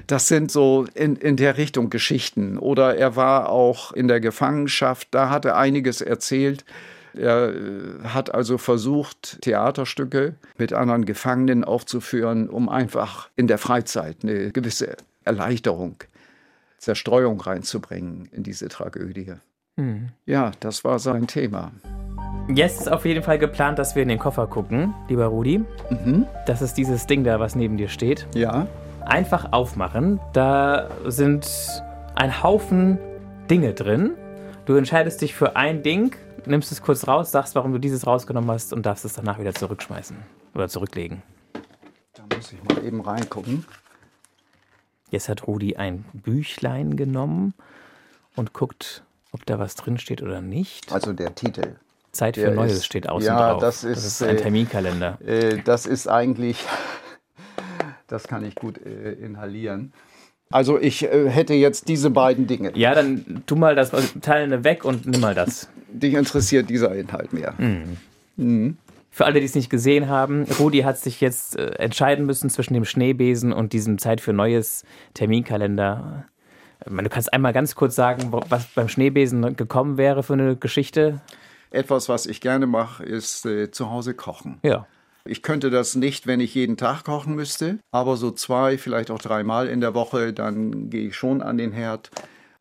Das 0.08 0.28
sind 0.28 0.52
so 0.52 0.88
in, 0.94 1.16
in 1.16 1.38
der 1.38 1.58
Richtung 1.58 1.90
Geschichten. 1.90 2.58
Oder 2.58 2.98
er 2.98 3.16
war 3.16 3.50
auch 3.50 3.94
in 3.94 4.10
der 4.10 4.20
Gefangenschaft, 4.20 5.08
da 5.12 5.30
hat 5.30 5.46
er 5.46 5.56
einiges 5.56 6.02
erzählt. 6.02 6.66
Er 7.14 7.54
äh, 7.54 8.04
hat 8.04 8.34
also 8.34 8.58
versucht, 8.58 9.42
Theaterstücke 9.42 10.36
mit 10.58 10.74
anderen 10.74 11.06
Gefangenen 11.06 11.64
aufzuführen, 11.64 12.50
um 12.50 12.68
einfach 12.68 13.30
in 13.36 13.48
der 13.48 13.58
Freizeit 13.58 14.18
eine 14.24 14.52
gewisse 14.52 14.98
Erleichterung, 15.24 15.96
Zerstreuung 16.78 17.40
reinzubringen 17.40 18.28
in 18.32 18.44
diese 18.44 18.68
Tragödie. 18.68 19.36
Mhm. 19.78 20.10
Ja, 20.26 20.52
das 20.60 20.84
war 20.84 21.00
sein 21.00 21.28
Thema. 21.28 21.72
Jetzt 22.54 22.82
ist 22.82 22.92
auf 22.92 23.06
jeden 23.06 23.24
Fall 23.24 23.40
geplant, 23.40 23.80
dass 23.80 23.96
wir 23.96 24.04
in 24.04 24.10
den 24.10 24.20
Koffer 24.20 24.46
gucken, 24.46 24.94
lieber 25.08 25.26
Rudi. 25.26 25.64
Mhm. 25.90 26.28
Das 26.46 26.62
ist 26.62 26.74
dieses 26.78 27.08
Ding 27.08 27.24
da, 27.24 27.40
was 27.40 27.56
neben 27.56 27.78
dir 27.78 27.88
steht. 27.88 28.28
Ja. 28.36 28.68
Einfach 29.06 29.54
aufmachen. 29.54 30.20
Da 30.34 30.90
sind 31.06 31.48
ein 32.16 32.44
Haufen 32.44 32.98
Dinge 33.50 33.74
drin. 33.74 34.12
Du 34.66 34.76
entscheidest 34.76 35.22
dich 35.22 35.34
für 35.34 35.56
ein 35.56 35.82
Ding, 35.82 36.16
nimmst 36.46 36.72
es 36.72 36.82
kurz 36.82 37.08
raus, 37.08 37.32
sagst, 37.32 37.56
warum 37.56 37.72
du 37.72 37.80
dieses 37.80 38.06
rausgenommen 38.06 38.52
hast 38.52 38.74
und 38.74 38.86
darfst 38.86 39.06
es 39.06 39.14
danach 39.14 39.40
wieder 39.40 39.54
zurückschmeißen 39.54 40.18
oder 40.54 40.68
zurücklegen. 40.68 41.22
Da 42.14 42.24
muss 42.36 42.52
ich 42.52 42.64
mal 42.64 42.84
eben 42.86 43.00
reingucken. 43.00 43.66
Jetzt 45.10 45.30
hat 45.30 45.48
Rudi 45.48 45.78
ein 45.78 46.06
Büchlein 46.14 46.98
genommen 46.98 47.54
und 48.36 48.54
guckt, 48.54 49.04
ob 49.32 49.46
da 49.46 49.58
was 49.58 49.76
drin 49.76 49.98
steht 49.98 50.22
oder 50.22 50.42
nicht. 50.42 50.92
Also 50.92 51.14
der 51.14 51.34
Titel. 51.34 51.76
Zeit 52.12 52.36
für 52.36 52.52
Neues 52.52 52.74
ist, 52.74 52.86
steht 52.86 53.08
außen 53.08 53.28
ja, 53.28 53.52
drauf. 53.52 53.62
Das 53.62 53.84
ist, 53.84 53.98
das 53.98 54.06
ist 54.06 54.24
ein 54.24 54.36
äh, 54.38 54.42
Terminkalender. 54.42 55.18
Äh, 55.26 55.60
das 55.64 55.86
ist 55.86 56.08
eigentlich, 56.08 56.58
das 58.08 58.28
kann 58.28 58.46
ich 58.46 58.56
gut 58.56 58.80
äh, 58.86 59.14
inhalieren. 59.14 59.94
Also 60.52 60.78
ich 60.80 61.04
äh, 61.04 61.30
hätte 61.30 61.54
jetzt 61.54 61.88
diese 61.88 62.10
beiden 62.10 62.48
Dinge. 62.48 62.72
Ja, 62.76 62.94
dann 62.94 63.44
tu 63.46 63.56
mal 63.56 63.76
das 63.76 63.92
Teilende 64.22 64.64
weg 64.64 64.84
und 64.84 65.06
nimm 65.06 65.22
mal 65.22 65.34
das. 65.34 65.70
Dich 65.90 66.14
interessiert 66.14 66.70
dieser 66.70 66.94
Inhalt 66.96 67.34
mehr. 67.34 67.54
Mhm. 67.58 67.98
Mhm. 68.36 68.78
Für 69.14 69.26
alle, 69.26 69.40
die 69.40 69.46
es 69.46 69.56
nicht 69.56 69.70
gesehen 69.70 70.08
haben, 70.08 70.46
Rudi 70.60 70.80
hat 70.80 70.98
sich 70.98 71.20
jetzt 71.20 71.58
äh, 71.58 71.72
entscheiden 71.76 72.26
müssen 72.26 72.50
zwischen 72.50 72.74
dem 72.74 72.86
Schneebesen 72.86 73.52
und 73.52 73.74
diesem 73.74 73.98
Zeit 73.98 74.22
für 74.22 74.32
Neues 74.32 74.86
Terminkalender. 75.14 76.26
Du 76.86 77.10
kannst 77.10 77.32
einmal 77.32 77.54
ganz 77.54 77.76
kurz 77.76 77.96
sagen, 77.96 78.32
was 78.32 78.66
beim 78.68 78.88
Schneebesen 78.88 79.56
gekommen 79.56 79.98
wäre 79.98 80.24
für 80.24 80.34
eine 80.34 80.56
Geschichte. 80.56 81.22
Etwas, 81.72 82.10
was 82.10 82.26
ich 82.26 82.42
gerne 82.42 82.68
mache, 82.68 83.04
ist 83.04 83.46
äh, 83.46 83.72
zu 83.72 83.90
Hause 83.90 84.14
kochen. 84.14 84.60
Ja. 84.62 84.86
Ich 85.24 85.42
könnte 85.42 85.70
das 85.70 85.96
nicht, 85.96 86.28
wenn 86.28 86.40
ich 86.40 86.54
jeden 86.54 86.78
Tag 86.78 87.04
kochen 87.06 87.36
müsste, 87.36 87.80
aber 87.92 88.18
so 88.18 88.32
zwei, 88.32 88.78
vielleicht 88.78 89.10
auch 89.10 89.20
dreimal 89.20 89.68
in 89.68 89.80
der 89.80 89.94
Woche, 89.94 90.34
dann 90.34 90.90
gehe 90.90 91.08
ich 91.08 91.16
schon 91.16 91.42
an 91.42 91.58
den 91.58 91.72
Herd. 91.72 92.10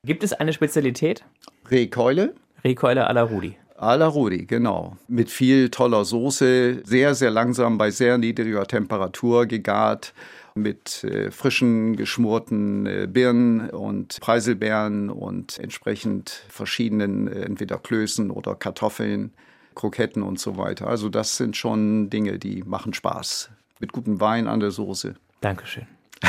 Gibt 0.05 0.23
es 0.23 0.33
eine 0.33 0.53
Spezialität? 0.53 1.25
Rehkeule. 1.71 2.35
Rehkeule 2.63 3.09
à 3.09 3.13
la 3.13 3.23
Rudi. 3.23 3.57
À 3.77 3.97
la 3.97 4.07
Rudi, 4.07 4.45
genau. 4.47 4.97
Mit 5.09 5.31
viel 5.31 5.71
toller 5.71 6.05
Soße, 6.05 6.83
sehr, 6.85 7.15
sehr 7.15 7.31
langsam 7.31 7.79
bei 7.79 7.91
sehr 7.91 8.19
niedriger 8.19 8.67
Temperatur 8.67 9.47
gegart 9.47 10.13
mit 10.55 11.05
äh, 11.05 11.31
frischen 11.31 11.97
geschmorten 11.97 12.87
äh, 12.87 13.07
Birnen 13.11 13.71
und 13.71 14.21
Preiselbeeren 14.21 15.11
und 15.11 15.59
entsprechend 15.59 16.45
verschiedenen 16.49 17.29
äh, 17.29 17.43
entweder 17.43 17.79
Klößen 17.79 18.31
oder 18.31 18.55
Kartoffeln. 18.55 19.33
Kroketten 19.75 20.23
und 20.23 20.39
so 20.39 20.57
weiter. 20.57 20.89
Also 20.89 21.09
das 21.09 21.37
sind 21.37 21.57
schon 21.57 22.11
Dinge, 22.11 22.39
die 22.39 22.63
machen 22.65 22.93
Spaß. 22.93 23.51
Mit 23.79 23.93
gutem 23.93 24.21
Wein 24.21 24.47
an 24.47 24.61
der 24.61 24.71
Soße. 24.73 25.15
Dankeschön. 25.41 25.87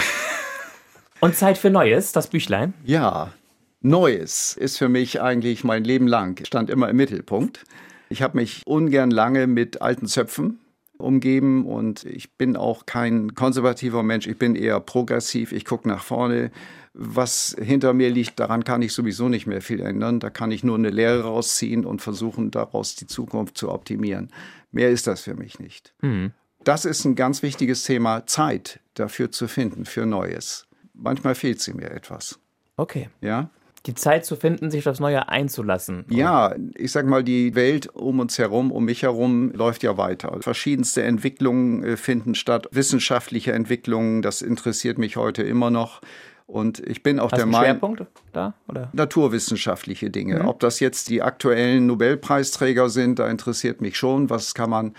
und 1.20 1.36
Zeit 1.36 1.58
für 1.58 1.70
Neues, 1.70 2.12
das 2.12 2.28
Büchlein? 2.28 2.74
Ja, 2.86 3.34
Neues 3.82 4.56
ist 4.56 4.78
für 4.78 4.90
mich 4.90 5.22
eigentlich 5.22 5.64
mein 5.64 5.84
Leben 5.84 6.08
lang, 6.08 6.46
stand 6.46 6.70
immer 6.70 6.88
im 6.90 6.98
Mittelpunkt. 6.98 7.64
Ich 8.10 8.22
habe 8.22 8.38
mich 8.38 8.62
ungern 8.66 9.10
lange 9.10 9.48
mit 9.48 9.82
alten 9.82 10.06
Zöpfen 10.06 10.60
umgeben 11.02 11.66
und 11.66 12.06
ich 12.06 12.34
bin 12.38 12.56
auch 12.56 12.86
kein 12.86 13.36
konservativer 13.36 14.04
Mensch, 14.04 14.28
ich 14.28 14.38
bin 14.38 14.56
eher 14.56 14.80
progressiv, 14.80 15.52
ich 15.52 15.66
gucke 15.66 15.88
nach 15.88 16.04
vorne. 16.04 16.52
Was 16.94 17.56
hinter 17.60 17.94
mir 17.94 18.10
liegt, 18.10 18.40
daran 18.40 18.64
kann 18.66 18.82
ich 18.82 18.92
sowieso 18.92 19.30
nicht 19.30 19.48
mehr 19.48 19.62
viel 19.62 19.80
ändern. 19.80 20.20
Da 20.20 20.30
kann 20.30 20.52
ich 20.52 20.64
nur 20.64 20.78
eine 20.78 20.90
Lehre 20.90 21.24
rausziehen 21.24 21.86
und 21.86 22.02
versuchen, 22.02 22.52
daraus 22.52 22.96
die 22.96 23.08
Zukunft 23.08 23.58
zu 23.58 23.72
optimieren. 23.72 24.30
Mehr 24.72 24.90
ist 24.90 25.08
das 25.08 25.22
für 25.22 25.34
mich 25.34 25.60
nicht. 25.60 25.94
Mhm. 26.02 26.32
Das 26.64 26.86
ist 26.86 27.06
ein 27.06 27.16
ganz 27.16 27.44
wichtiges 27.44 27.84
Thema, 27.84 28.28
Zeit 28.28 28.82
dafür 28.94 29.32
zu 29.32 29.48
finden, 29.48 29.86
für 29.86 30.06
Neues. 30.06 30.68
Manchmal 30.94 31.34
fehlt 31.34 31.62
sie 31.62 31.74
mir 31.74 31.92
etwas. 31.92 32.40
Okay. 32.76 33.10
Ja? 33.22 33.50
Die 33.86 33.96
Zeit 33.96 34.26
zu 34.26 34.36
finden, 34.36 34.70
sich 34.70 34.80
auf 34.82 34.94
das 34.94 35.00
Neue 35.00 35.28
einzulassen. 35.30 36.06
Ja, 36.10 36.56
ich 36.76 36.92
sag 36.92 37.06
mal, 37.08 37.24
die 37.24 37.56
Welt 37.56 37.88
um 37.94 38.20
uns 38.20 38.38
herum, 38.38 38.72
um 38.72 38.86
mich 38.86 39.04
herum, 39.04 39.52
läuft 39.54 39.84
ja 39.84 39.98
weiter. 39.98 40.38
Verschiedenste 40.42 41.02
Entwicklungen 41.04 41.84
äh, 41.84 41.98
finden 41.98 42.36
statt, 42.36 42.68
wissenschaftliche 42.72 43.54
Entwicklungen, 43.54 44.22
das 44.22 44.42
interessiert 44.42 44.98
mich 44.98 45.18
heute 45.18 45.42
immer 45.44 45.72
noch. 45.72 46.02
Und 46.46 46.80
ich 46.86 47.02
bin 47.02 47.20
auch 47.20 47.32
Hast 47.32 47.40
der 47.40 47.46
Meinung. 47.46 47.66
Schwerpunkt 47.66 48.06
da? 48.34 48.54
Oder? 48.68 48.90
Naturwissenschaftliche 48.92 50.10
Dinge. 50.10 50.40
Mhm. 50.40 50.48
Ob 50.48 50.60
das 50.60 50.82
jetzt 50.82 51.10
die 51.10 51.22
aktuellen 51.22 51.88
Nobelpreisträger 51.88 52.90
sind, 52.90 53.20
da 53.20 53.30
interessiert 53.30 53.80
mich 53.80 53.98
schon. 53.98 54.30
Was 54.30 54.54
kann 54.54 54.70
man 54.70 54.94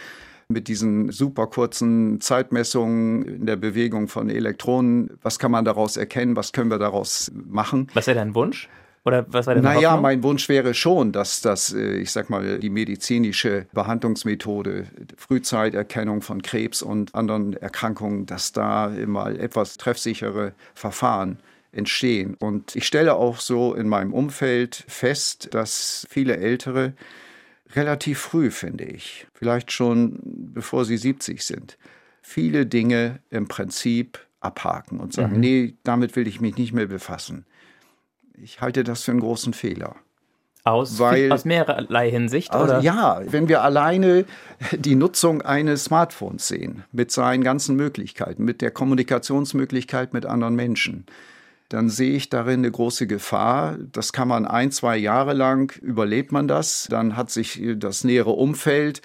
mit 0.52 0.68
diesen 0.68 1.10
super 1.10 1.46
kurzen 1.46 2.20
Zeitmessungen 2.20 3.22
in 3.24 3.46
der 3.46 3.56
Bewegung 3.56 4.08
von 4.08 4.30
Elektronen, 4.30 5.10
was 5.22 5.38
kann 5.38 5.50
man 5.50 5.64
daraus 5.64 5.96
erkennen, 5.96 6.36
was 6.36 6.52
können 6.52 6.70
wir 6.70 6.78
daraus 6.78 7.30
machen? 7.34 7.88
Was 7.94 8.06
wäre 8.06 8.16
dein 8.18 8.34
Wunsch? 8.34 8.68
Oder 9.04 9.26
was 9.28 9.46
war 9.46 9.54
deine 9.54 9.66
Naja, 9.66 9.90
Hoffnung? 9.90 10.02
mein 10.02 10.22
Wunsch 10.22 10.48
wäre 10.48 10.74
schon, 10.74 11.10
dass 11.10 11.40
das, 11.40 11.72
äh, 11.74 11.96
ich 11.96 12.12
sag 12.12 12.30
mal, 12.30 12.58
die 12.60 12.70
medizinische 12.70 13.66
Behandlungsmethode, 13.72 14.86
Frühzeiterkennung 15.16 16.22
von 16.22 16.40
Krebs 16.42 16.82
und 16.82 17.14
anderen 17.14 17.54
Erkrankungen, 17.54 18.26
dass 18.26 18.52
da 18.52 18.92
mal 19.06 19.38
etwas 19.40 19.76
treffsichere 19.76 20.52
Verfahren 20.74 21.38
entstehen. 21.72 22.36
Und 22.38 22.76
ich 22.76 22.86
stelle 22.86 23.14
auch 23.14 23.40
so 23.40 23.74
in 23.74 23.88
meinem 23.88 24.12
Umfeld 24.12 24.84
fest, 24.86 25.48
dass 25.52 26.06
viele 26.08 26.36
Ältere 26.36 26.92
relativ 27.74 28.18
früh, 28.18 28.50
finde 28.50 28.84
ich, 28.84 29.26
vielleicht 29.34 29.72
schon 29.72 30.18
bevor 30.22 30.84
sie 30.84 30.96
70 30.96 31.44
sind, 31.44 31.78
viele 32.22 32.66
Dinge 32.66 33.20
im 33.30 33.48
Prinzip 33.48 34.18
abhaken 34.40 35.00
und 35.00 35.12
sagen, 35.12 35.34
mhm. 35.34 35.40
nee, 35.40 35.74
damit 35.82 36.16
will 36.16 36.26
ich 36.26 36.40
mich 36.40 36.56
nicht 36.56 36.72
mehr 36.72 36.86
befassen. 36.86 37.46
Ich 38.34 38.60
halte 38.60 38.84
das 38.84 39.04
für 39.04 39.12
einen 39.12 39.20
großen 39.20 39.52
Fehler. 39.52 39.96
Aus, 40.64 41.00
Weil, 41.00 41.32
aus 41.32 41.44
mehrerlei 41.44 42.08
Hinsicht? 42.10 42.54
Oder? 42.54 42.80
Ja, 42.80 43.20
wenn 43.26 43.48
wir 43.48 43.62
alleine 43.62 44.24
die 44.72 44.94
Nutzung 44.94 45.42
eines 45.42 45.84
Smartphones 45.84 46.46
sehen, 46.46 46.84
mit 46.92 47.10
seinen 47.10 47.42
ganzen 47.42 47.74
Möglichkeiten, 47.74 48.44
mit 48.44 48.60
der 48.62 48.70
Kommunikationsmöglichkeit 48.70 50.12
mit 50.12 50.24
anderen 50.24 50.54
Menschen, 50.54 51.04
dann 51.72 51.88
sehe 51.88 52.12
ich 52.12 52.28
darin 52.28 52.60
eine 52.60 52.70
große 52.70 53.06
Gefahr. 53.06 53.78
Das 53.92 54.12
kann 54.12 54.28
man 54.28 54.46
ein, 54.46 54.70
zwei 54.70 54.98
Jahre 54.98 55.32
lang, 55.32 55.74
überlebt 55.80 56.30
man 56.30 56.46
das, 56.46 56.86
dann 56.90 57.16
hat 57.16 57.30
sich 57.30 57.62
das 57.76 58.04
nähere 58.04 58.32
Umfeld 58.32 59.00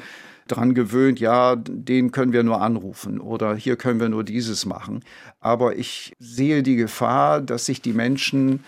daran 0.47 0.73
gewöhnt, 0.73 1.19
ja, 1.19 1.55
den 1.55 2.11
können 2.11 2.33
wir 2.33 2.43
nur 2.43 2.61
anrufen 2.61 3.19
oder 3.19 3.55
hier 3.55 3.75
können 3.75 3.99
wir 3.99 4.09
nur 4.09 4.23
dieses 4.23 4.65
machen. 4.65 5.03
Aber 5.39 5.75
ich 5.75 6.13
sehe 6.19 6.63
die 6.63 6.75
Gefahr, 6.75 7.41
dass 7.41 7.65
sich 7.65 7.81
die 7.81 7.93
Menschen 7.93 8.63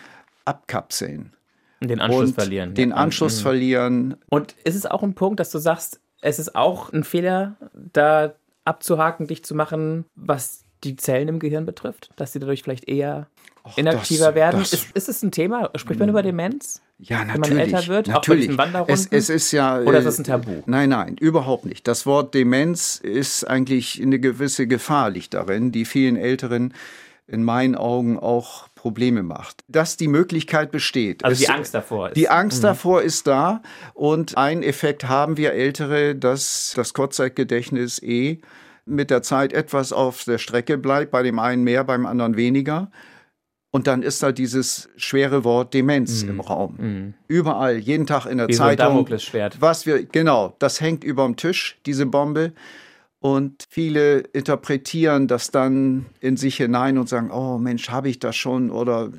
abkapseln. 0.45 1.33
Den 1.81 1.99
Anschluss 2.01 2.31
verlieren. 2.31 2.73
Den 2.73 2.91
Anschluss 2.91 3.39
mhm. 3.39 3.43
verlieren. 3.43 4.15
Und 4.29 4.55
ist 4.63 4.75
es 4.75 4.85
auch 4.85 5.03
ein 5.03 5.13
Punkt, 5.13 5.39
dass 5.39 5.51
du 5.51 5.59
sagst, 5.59 6.01
es 6.21 6.39
ist 6.39 6.55
auch 6.55 6.91
ein 6.91 7.03
Fehler, 7.03 7.55
da 7.73 8.33
abzuhaken, 8.65 9.27
dich 9.27 9.43
zu 9.43 9.55
machen, 9.55 10.05
was 10.15 10.65
die 10.83 10.95
Zellen 10.95 11.27
im 11.27 11.39
Gehirn 11.39 11.65
betrifft? 11.65 12.11
Dass 12.17 12.33
sie 12.33 12.39
dadurch 12.39 12.63
vielleicht 12.63 12.89
eher 12.89 13.27
Och, 13.69 13.77
inaktiver 13.77 14.27
das, 14.27 14.35
werden? 14.35 14.59
Das, 14.59 14.73
ist, 14.73 14.91
ist 14.93 15.09
es 15.09 15.23
ein 15.23 15.31
Thema? 15.31 15.69
Spricht 15.75 15.99
man 15.99 16.09
über 16.09 16.21
Demenz? 16.21 16.81
Ja, 16.99 17.23
natürlich. 17.23 17.49
Wenn 17.49 17.57
man 17.57 17.65
älter 17.65 17.87
wird, 17.87 18.07
natürlich. 18.07 18.57
es, 18.87 19.07
es 19.07 19.29
ist 19.29 19.51
ja. 19.51 19.79
Oder 19.79 19.99
ist 19.99 20.05
das 20.05 20.17
ein 20.17 20.25
Tabu? 20.25 20.51
Äh, 20.51 20.63
nein, 20.65 20.89
nein, 20.89 21.15
überhaupt 21.19 21.65
nicht. 21.65 21.87
Das 21.87 22.05
Wort 22.05 22.33
Demenz 22.33 22.97
ist 22.97 23.45
eigentlich 23.45 24.01
eine 24.01 24.19
gewisse 24.19 24.67
Gefahr 24.67 25.09
liegt 25.09 25.33
darin, 25.33 25.71
die 25.71 25.85
vielen 25.85 26.17
Älteren 26.17 26.73
in 27.27 27.43
meinen 27.43 27.75
Augen 27.75 28.19
auch 28.19 28.67
Probleme 28.75 29.23
macht. 29.23 29.63
Dass 29.67 29.97
die 29.97 30.07
Möglichkeit 30.07 30.71
besteht. 30.71 31.23
Also 31.23 31.39
die 31.39 31.49
Angst 31.49 31.73
davor 31.73 32.09
ist. 32.09 32.17
Die 32.17 32.29
Angst 32.29 32.59
mhm. 32.59 32.67
davor 32.67 33.01
ist 33.01 33.27
da. 33.27 33.61
Und 33.93 34.37
ein 34.37 34.63
Effekt 34.63 35.07
haben 35.07 35.37
wir 35.37 35.53
Ältere, 35.53 36.15
dass 36.15 36.73
das 36.75 36.93
Kurzzeitgedächtnis 36.93 38.01
eh 38.01 38.39
mit 38.85 39.11
der 39.11 39.21
Zeit 39.21 39.53
etwas 39.53 39.93
auf 39.93 40.23
der 40.23 40.39
Strecke 40.39 40.77
bleibt, 40.77 41.11
bei 41.11 41.23
dem 41.23 41.39
einen 41.39 41.63
mehr, 41.63 41.83
beim 41.83 42.05
anderen 42.05 42.35
weniger. 42.35 42.89
Und 43.71 43.85
dann 43.85 44.01
ist 44.01 44.23
da 44.23 44.31
dieses 44.31 44.89
schwere 44.97 45.43
Wort 45.43 45.75
Demenz 45.75 46.23
mm. 46.23 46.29
im 46.29 46.39
Raum. 46.39 46.73
Mm. 46.73 47.13
Überall, 47.27 47.77
jeden 47.77 48.07
Tag 48.07 48.25
in 48.25 48.39
der 48.39 48.47
Wie 48.47 48.53
Zeitung. 48.53 49.07
So 49.07 49.13
ein 49.33 49.51
was 49.59 49.85
wir, 49.85 50.03
genau, 50.05 50.55
das 50.57 50.81
hängt 50.81 51.03
überm 51.03 51.35
Tisch, 51.35 51.77
diese 51.85 52.07
Bombe. 52.07 52.53
Und 53.19 53.65
viele 53.69 54.19
interpretieren 54.19 55.27
das 55.27 55.51
dann 55.51 56.07
in 56.19 56.37
sich 56.37 56.57
hinein 56.57 56.97
und 56.97 57.09
sagen, 57.09 57.31
oh 57.31 57.57
Mensch, 57.57 57.89
habe 57.89 58.09
ich 58.09 58.17
das 58.19 58.35
schon 58.35 58.71
oder 58.71 59.11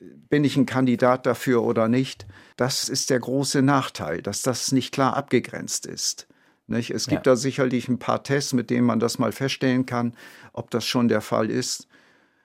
bin 0.00 0.44
ich 0.44 0.56
ein 0.56 0.66
Kandidat 0.66 1.26
dafür 1.26 1.62
oder 1.62 1.88
nicht? 1.88 2.26
Das 2.56 2.88
ist 2.88 3.10
der 3.10 3.20
große 3.20 3.62
Nachteil, 3.62 4.22
dass 4.22 4.42
das 4.42 4.72
nicht 4.72 4.92
klar 4.92 5.16
abgegrenzt 5.16 5.86
ist. 5.86 6.26
Nicht? 6.66 6.90
Es 6.90 7.06
gibt 7.06 7.26
ja. 7.26 7.32
da 7.32 7.36
sicherlich 7.36 7.88
ein 7.88 7.98
paar 7.98 8.22
Tests, 8.22 8.54
mit 8.54 8.70
denen 8.70 8.86
man 8.86 8.98
das 8.98 9.18
mal 9.18 9.32
feststellen 9.32 9.84
kann, 9.84 10.14
ob 10.52 10.70
das 10.70 10.86
schon 10.86 11.08
der 11.08 11.20
Fall 11.20 11.50
ist. 11.50 11.86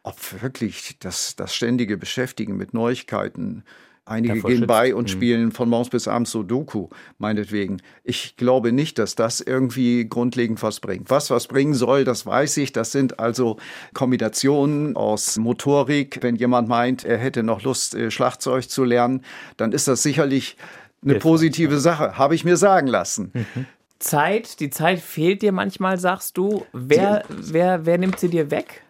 Ob 0.09 0.41
wirklich 0.41 0.97
das, 0.99 1.35
das 1.35 1.55
ständige 1.55 1.97
Beschäftigen 1.97 2.57
mit 2.57 2.73
Neuigkeiten, 2.73 3.63
Einige 4.09 4.35
Davor 4.35 4.49
gehen 4.49 4.65
bei 4.65 4.95
und 4.95 5.03
mhm. 5.03 5.07
spielen 5.07 5.51
von 5.51 5.69
morgens 5.69 5.89
bis 5.89 6.07
abends 6.07 6.31
Sudoku, 6.31 6.89
meinetwegen. 7.19 7.79
Ich 8.03 8.37
glaube 8.37 8.71
nicht, 8.71 8.97
dass 8.97 9.13
das 9.13 9.39
irgendwie 9.39 10.09
grundlegend 10.09 10.63
was 10.63 10.79
bringt. 10.79 11.11
Was 11.11 11.29
was 11.29 11.45
bringen 11.45 11.75
soll, 11.75 12.05
das 12.05 12.25
weiß 12.25 12.57
ich. 12.57 12.71
Das 12.71 12.91
sind 12.91 13.19
also 13.19 13.57
Kombinationen 13.93 14.95
aus 14.95 15.37
Motorik. 15.37 16.19
Wenn 16.21 16.35
jemand 16.35 16.67
meint, 16.67 17.05
er 17.05 17.19
hätte 17.19 17.43
noch 17.43 17.61
Lust, 17.61 17.93
äh, 17.93 18.09
Schlagzeug 18.09 18.67
zu 18.67 18.83
lernen, 18.83 19.23
dann 19.57 19.73
ist 19.73 19.87
das 19.87 20.01
sicherlich 20.01 20.57
eine 21.03 21.19
positive 21.19 21.77
Sache, 21.79 22.17
habe 22.17 22.33
ich 22.33 22.43
mir 22.43 22.57
sagen 22.57 22.87
lassen. 22.87 23.31
Mhm. 23.33 23.65
Zeit, 23.99 24.59
die 24.59 24.71
Zeit 24.71 24.99
fehlt 24.99 25.43
dir 25.43 25.51
manchmal, 25.51 25.99
sagst 25.99 26.35
du. 26.35 26.65
Wer, 26.73 27.25
wer, 27.29 27.85
wer 27.85 27.97
nimmt 27.99 28.19
sie 28.19 28.29
dir 28.29 28.49
weg? 28.49 28.81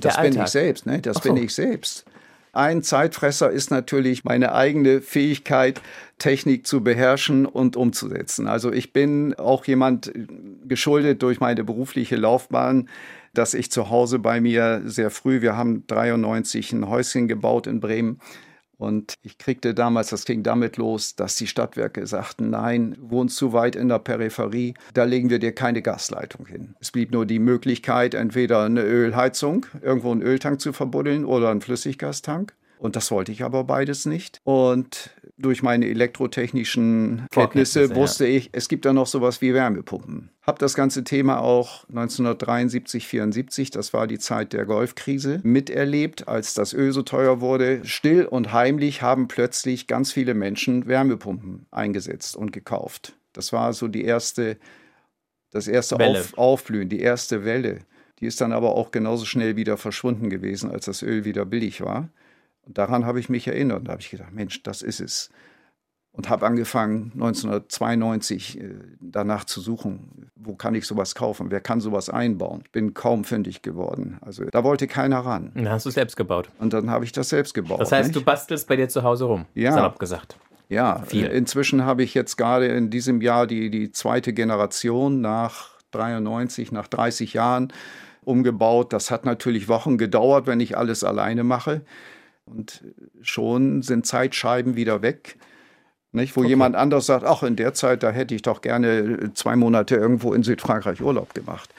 Das 0.00 0.20
bin 0.20 0.40
ich 0.40 0.46
selbst, 0.48 0.86
ne? 0.86 1.00
Das 1.00 1.16
so. 1.16 1.22
bin 1.22 1.36
ich 1.36 1.54
selbst. 1.54 2.04
Ein 2.52 2.82
Zeitfresser 2.82 3.50
ist 3.50 3.70
natürlich 3.70 4.24
meine 4.24 4.52
eigene 4.52 5.00
Fähigkeit, 5.00 5.80
Technik 6.18 6.66
zu 6.66 6.82
beherrschen 6.82 7.46
und 7.46 7.76
umzusetzen. 7.76 8.48
Also 8.48 8.72
ich 8.72 8.92
bin 8.92 9.34
auch 9.34 9.66
jemand 9.66 10.10
geschuldet 10.66 11.22
durch 11.22 11.40
meine 11.40 11.62
berufliche 11.62 12.16
Laufbahn, 12.16 12.88
dass 13.34 13.54
ich 13.54 13.70
zu 13.70 13.90
Hause 13.90 14.18
bei 14.18 14.40
mir 14.40 14.82
sehr 14.86 15.10
früh, 15.10 15.42
wir 15.42 15.56
haben 15.56 15.86
93 15.86 16.72
ein 16.72 16.88
Häuschen 16.88 17.28
gebaut 17.28 17.66
in 17.66 17.80
Bremen, 17.80 18.18
und 18.78 19.14
ich 19.22 19.38
kriegte 19.38 19.74
damals, 19.74 20.10
das 20.10 20.24
ging 20.24 20.42
damit 20.44 20.76
los, 20.76 21.16
dass 21.16 21.36
die 21.36 21.48
Stadtwerke 21.48 22.06
sagten, 22.06 22.50
nein, 22.50 22.96
wohnst 23.00 23.36
zu 23.36 23.52
weit 23.52 23.74
in 23.76 23.88
der 23.88 23.98
Peripherie, 23.98 24.74
da 24.94 25.04
legen 25.04 25.30
wir 25.30 25.40
dir 25.40 25.52
keine 25.52 25.82
Gasleitung 25.82 26.46
hin. 26.46 26.74
Es 26.80 26.92
blieb 26.92 27.10
nur 27.10 27.26
die 27.26 27.40
Möglichkeit, 27.40 28.14
entweder 28.14 28.62
eine 28.62 28.82
Ölheizung, 28.82 29.66
irgendwo 29.82 30.12
einen 30.12 30.22
Öltank 30.22 30.60
zu 30.60 30.72
verbuddeln 30.72 31.24
oder 31.24 31.50
einen 31.50 31.60
Flüssiggastank. 31.60 32.54
Und 32.78 32.96
das 32.96 33.10
wollte 33.10 33.32
ich 33.32 33.42
aber 33.42 33.64
beides 33.64 34.06
nicht. 34.06 34.40
Und 34.44 35.10
durch 35.36 35.62
meine 35.62 35.86
elektrotechnischen 35.86 37.26
Kenntnisse 37.30 37.94
wusste 37.94 38.26
ja. 38.26 38.36
ich, 38.36 38.50
es 38.52 38.68
gibt 38.68 38.84
da 38.84 38.92
noch 38.92 39.06
sowas 39.06 39.40
wie 39.40 39.54
Wärmepumpen. 39.54 40.30
Habe 40.42 40.58
das 40.58 40.74
ganze 40.74 41.04
Thema 41.04 41.40
auch 41.40 41.84
1973, 41.88 43.06
74, 43.06 43.70
das 43.70 43.92
war 43.92 44.06
die 44.06 44.18
Zeit 44.18 44.52
der 44.52 44.64
Golfkrise, 44.64 45.40
miterlebt, 45.42 46.26
als 46.26 46.54
das 46.54 46.72
Öl 46.72 46.92
so 46.92 47.02
teuer 47.02 47.40
wurde. 47.40 47.84
Still 47.84 48.24
und 48.24 48.52
heimlich 48.52 49.02
haben 49.02 49.28
plötzlich 49.28 49.86
ganz 49.86 50.12
viele 50.12 50.34
Menschen 50.34 50.86
Wärmepumpen 50.86 51.66
eingesetzt 51.70 52.36
und 52.36 52.52
gekauft. 52.52 53.14
Das 53.32 53.52
war 53.52 53.72
so 53.72 53.88
die 53.88 54.04
erste, 54.04 54.56
das 55.50 55.68
erste 55.68 55.96
Auf, 55.96 56.36
Aufblühen, 56.36 56.88
die 56.88 57.00
erste 57.00 57.44
Welle. 57.44 57.80
Die 58.20 58.26
ist 58.26 58.40
dann 58.40 58.52
aber 58.52 58.74
auch 58.74 58.90
genauso 58.90 59.24
schnell 59.24 59.54
wieder 59.54 59.76
verschwunden 59.76 60.28
gewesen, 60.28 60.70
als 60.70 60.86
das 60.86 61.02
Öl 61.02 61.24
wieder 61.24 61.44
billig 61.44 61.80
war. 61.80 62.08
Und 62.68 62.78
daran 62.78 63.06
habe 63.06 63.18
ich 63.18 63.28
mich 63.28 63.48
erinnert. 63.48 63.88
Da 63.88 63.92
habe 63.92 64.02
ich 64.02 64.10
gedacht, 64.10 64.32
Mensch, 64.32 64.62
das 64.62 64.82
ist 64.82 65.00
es. 65.00 65.30
und 66.12 66.28
habe 66.28 66.46
angefangen 66.46 67.12
1992 67.14 68.60
äh, 68.60 68.74
danach 69.00 69.44
zu 69.44 69.60
suchen, 69.60 70.30
wo 70.34 70.54
kann 70.54 70.74
ich 70.74 70.84
sowas 70.84 71.14
kaufen, 71.14 71.50
wer 71.50 71.60
kann 71.60 71.80
sowas 71.80 72.10
einbauen. 72.10 72.62
Ich 72.64 72.72
bin 72.72 72.92
kaum 72.92 73.24
fündig 73.24 73.62
geworden. 73.62 74.18
Also 74.20 74.44
da 74.44 74.64
wollte 74.64 74.86
keiner 74.86 75.20
ran. 75.20 75.52
Dann 75.54 75.68
hast 75.68 75.86
du 75.86 75.90
es 75.90 75.94
selbst 75.94 76.16
gebaut. 76.16 76.50
Und 76.58 76.72
dann 76.72 76.90
habe 76.90 77.04
ich 77.04 77.12
das 77.12 77.28
selbst 77.28 77.54
gebaut. 77.54 77.80
Das 77.80 77.92
heißt, 77.92 78.08
nicht? 78.08 78.16
du 78.16 78.24
bastelst 78.24 78.68
bei 78.68 78.76
dir 78.76 78.88
zu 78.88 79.02
Hause 79.02 79.26
rum, 79.26 79.46
ja. 79.54 79.72
salopp 79.72 79.98
gesagt. 79.98 80.36
Ja, 80.68 81.02
Viel. 81.06 81.26
inzwischen 81.26 81.84
habe 81.84 82.02
ich 82.02 82.12
jetzt 82.14 82.36
gerade 82.36 82.66
in 82.66 82.90
diesem 82.90 83.22
Jahr 83.22 83.46
die, 83.46 83.70
die 83.70 83.92
zweite 83.92 84.32
Generation 84.34 85.20
nach 85.20 85.78
93, 85.92 86.72
nach 86.72 86.88
30 86.88 87.32
Jahren 87.32 87.72
umgebaut. 88.24 88.92
Das 88.92 89.10
hat 89.10 89.24
natürlich 89.24 89.68
Wochen 89.68 89.96
gedauert, 89.96 90.46
wenn 90.46 90.60
ich 90.60 90.76
alles 90.76 91.04
alleine 91.04 91.44
mache. 91.44 91.82
Und 92.50 92.84
schon 93.22 93.82
sind 93.82 94.06
Zeitscheiben 94.06 94.76
wieder 94.76 95.02
weg. 95.02 95.36
Nicht? 96.12 96.36
Wo 96.36 96.40
okay. 96.40 96.50
jemand 96.50 96.74
anders 96.74 97.06
sagt, 97.06 97.24
ach, 97.24 97.42
in 97.42 97.56
der 97.56 97.74
Zeit, 97.74 98.02
da 98.02 98.10
hätte 98.10 98.34
ich 98.34 98.42
doch 98.42 98.62
gerne 98.62 99.32
zwei 99.34 99.56
Monate 99.56 99.96
irgendwo 99.96 100.32
in 100.32 100.42
Südfrankreich 100.42 101.02
Urlaub 101.02 101.34
gemacht. 101.34 101.72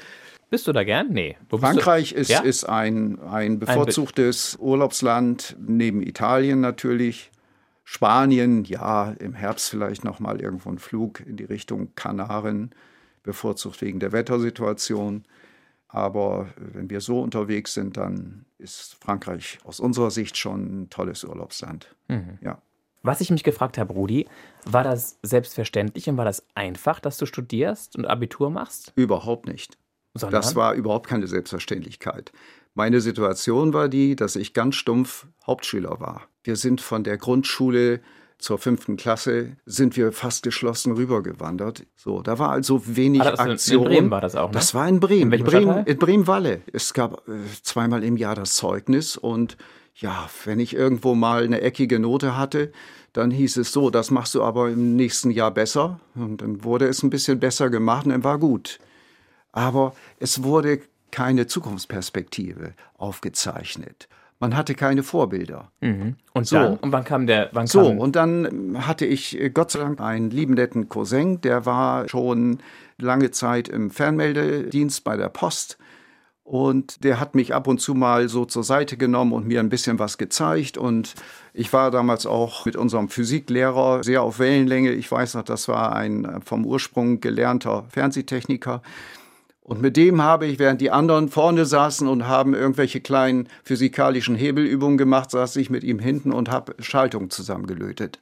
Bist 0.49 0.67
du 0.67 0.71
da 0.71 0.83
gern? 0.83 1.09
Nee. 1.09 1.37
Frankreich 1.49 2.11
ist, 2.11 2.29
ja? 2.29 2.41
ist 2.41 2.63
ein, 2.63 3.19
ein 3.21 3.59
bevorzugtes 3.59 4.55
ein 4.55 4.61
Urlaubsland, 4.61 5.55
neben 5.59 6.01
Italien 6.01 6.59
natürlich. 6.59 7.31
Spanien, 7.83 8.65
ja, 8.65 9.15
im 9.19 9.33
Herbst 9.33 9.69
vielleicht 9.69 10.03
nochmal 10.03 10.41
irgendwo 10.41 10.69
ein 10.69 10.77
Flug 10.77 11.21
in 11.25 11.37
die 11.37 11.43
Richtung 11.43 11.95
Kanaren, 11.95 12.69
bevorzugt 13.23 13.81
wegen 13.81 13.99
der 13.99 14.11
Wettersituation. 14.11 15.23
Aber 15.89 16.47
wenn 16.55 16.89
wir 16.89 17.01
so 17.01 17.19
unterwegs 17.19 17.73
sind, 17.73 17.97
dann 17.97 18.45
ist 18.59 18.95
Frankreich 19.03 19.57
aus 19.63 19.79
unserer 19.79 20.11
Sicht 20.11 20.37
schon 20.37 20.83
ein 20.83 20.89
tolles 20.89 21.23
Urlaubsland. 21.23 21.95
Mhm. 22.07 22.37
Ja. 22.41 22.61
Was 23.01 23.21
ich 23.21 23.31
mich 23.31 23.43
gefragt 23.43 23.77
habe, 23.77 23.93
Rudi, 23.93 24.27
war 24.65 24.83
das 24.83 25.17
selbstverständlich 25.23 26.07
und 26.09 26.17
war 26.17 26.25
das 26.25 26.45
einfach, 26.53 26.99
dass 26.99 27.17
du 27.17 27.25
studierst 27.25 27.95
und 27.95 28.05
Abitur 28.05 28.49
machst? 28.49 28.93
Überhaupt 28.95 29.47
nicht. 29.47 29.77
Sondern? 30.13 30.41
Das 30.41 30.55
war 30.55 30.73
überhaupt 30.73 31.07
keine 31.07 31.27
Selbstverständlichkeit. 31.27 32.31
Meine 32.75 33.01
Situation 33.01 33.73
war 33.73 33.89
die, 33.89 34.15
dass 34.15 34.35
ich 34.35 34.53
ganz 34.53 34.75
stumpf 34.75 35.27
Hauptschüler 35.45 35.99
war. 35.99 36.27
Wir 36.43 36.55
sind 36.55 36.81
von 36.81 37.03
der 37.03 37.17
Grundschule 37.17 38.01
zur 38.39 38.57
fünften 38.57 38.97
Klasse 38.97 39.57
sind 39.65 39.97
wir 39.97 40.11
fast 40.11 40.43
geschlossen 40.43 40.93
rübergewandert. 40.93 41.85
So, 41.95 42.21
da 42.21 42.39
war 42.39 42.49
also 42.49 42.81
wenig 42.85 43.21
ah, 43.21 43.33
Aktion. 43.35 43.83
In 43.83 43.89
Bremen 43.89 44.11
war 44.11 44.21
das 44.21 44.35
auch. 44.35 44.47
Ne? 44.47 44.53
Das 44.53 44.73
war 44.73 44.87
in 44.87 44.99
Bremen. 44.99 45.33
In, 45.33 45.39
in 45.39 45.45
Bremen, 45.45 45.85
in 45.85 45.97
Bremen-Walle. 45.97 46.61
Es 46.71 46.93
gab 46.93 47.27
äh, 47.27 47.33
zweimal 47.61 48.03
im 48.03 48.17
Jahr 48.17 48.35
das 48.35 48.53
Zeugnis 48.53 49.17
und 49.17 49.57
ja, 49.95 50.29
wenn 50.45 50.59
ich 50.59 50.73
irgendwo 50.73 51.13
mal 51.13 51.43
eine 51.43 51.61
eckige 51.61 51.99
Note 51.99 52.37
hatte, 52.37 52.71
dann 53.11 53.31
hieß 53.31 53.57
es 53.57 53.73
so, 53.73 53.89
das 53.89 54.11
machst 54.11 54.33
du 54.35 54.43
aber 54.43 54.69
im 54.69 54.95
nächsten 54.95 55.31
Jahr 55.31 55.51
besser. 55.51 55.99
Und 56.15 56.41
dann 56.41 56.63
wurde 56.63 56.87
es 56.87 57.03
ein 57.03 57.09
bisschen 57.09 57.39
besser 57.39 57.69
gemacht 57.69 58.05
und 58.05 58.13
dann 58.13 58.23
war 58.23 58.37
gut. 58.37 58.79
Aber 59.51 59.93
es 60.19 60.43
wurde 60.43 60.79
keine 61.11 61.47
Zukunftsperspektive 61.47 62.73
aufgezeichnet. 62.97 64.07
Man 64.39 64.55
hatte 64.55 64.73
keine 64.73 65.03
Vorbilder. 65.03 65.71
Mhm. 65.81 66.15
Und 66.33 66.47
so. 66.47 66.55
dann, 66.55 66.77
und 66.77 66.91
wann 66.91 67.03
kam 67.03 67.27
der? 67.27 67.49
Wann 67.51 67.67
so, 67.67 67.89
kam 67.89 67.99
und 67.99 68.15
dann 68.15 68.77
hatte 68.87 69.05
ich 69.05 69.39
äh, 69.39 69.49
Gott 69.49 69.71
sei 69.71 69.79
Dank 69.79 69.99
einen 69.99 70.29
lieben 70.29 70.53
netten 70.53 70.89
Cousin, 70.89 71.41
der 71.41 71.65
war 71.65 72.07
schon 72.07 72.59
lange 72.97 73.31
Zeit 73.31 73.67
im 73.67 73.91
Fernmeldedienst 73.91 75.03
bei 75.03 75.17
der 75.17 75.29
Post 75.29 75.77
und 76.49 77.03
der 77.03 77.19
hat 77.19 77.35
mich 77.35 77.53
ab 77.53 77.67
und 77.67 77.79
zu 77.79 77.93
mal 77.93 78.27
so 78.27 78.43
zur 78.43 78.63
Seite 78.63 78.97
genommen 78.97 79.33
und 79.33 79.45
mir 79.45 79.59
ein 79.59 79.69
bisschen 79.69 79.99
was 79.99 80.17
gezeigt. 80.17 80.79
Und 80.79 81.13
ich 81.53 81.71
war 81.73 81.91
damals 81.91 82.25
auch 82.25 82.65
mit 82.65 82.75
unserem 82.75 83.07
Physiklehrer 83.07 84.03
sehr 84.03 84.23
auf 84.23 84.39
Wellenlänge. 84.39 84.93
Ich 84.93 85.11
weiß 85.11 85.35
noch, 85.35 85.43
das 85.43 85.67
war 85.67 85.95
ein 85.95 86.41
vom 86.43 86.65
Ursprung 86.65 87.21
gelernter 87.21 87.85
Fernsehtechniker. 87.89 88.81
Und 89.69 89.83
mit 89.83 89.97
dem 89.97 90.23
habe 90.23 90.47
ich, 90.47 90.57
während 90.57 90.81
die 90.81 90.89
anderen 90.89 91.29
vorne 91.29 91.63
saßen 91.63 92.07
und 92.07 92.27
haben 92.27 92.55
irgendwelche 92.55 93.01
kleinen 93.01 93.47
physikalischen 93.63 94.35
Hebelübungen 94.35 94.97
gemacht, 94.97 95.29
saß 95.29 95.57
ich 95.57 95.69
mit 95.69 95.83
ihm 95.83 95.99
hinten 95.99 96.31
und 96.31 96.49
habe 96.49 96.73
Schaltungen 96.79 97.29
zusammengelötet. 97.29 98.19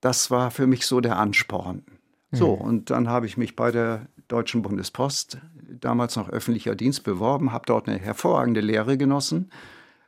Das 0.00 0.32
war 0.32 0.50
für 0.50 0.66
mich 0.66 0.84
so 0.84 1.00
der 1.00 1.18
Ansporn. 1.18 1.84
So, 2.32 2.56
mhm. 2.56 2.62
und 2.62 2.90
dann 2.90 3.08
habe 3.08 3.26
ich 3.26 3.36
mich 3.36 3.54
bei 3.54 3.70
der 3.70 4.08
Deutschen 4.26 4.62
Bundespost, 4.62 5.38
damals 5.70 6.16
noch 6.16 6.28
öffentlicher 6.28 6.74
Dienst, 6.74 7.04
beworben, 7.04 7.52
habe 7.52 7.64
dort 7.64 7.88
eine 7.88 8.00
hervorragende 8.00 8.60
Lehre 8.60 8.98
genossen, 8.98 9.52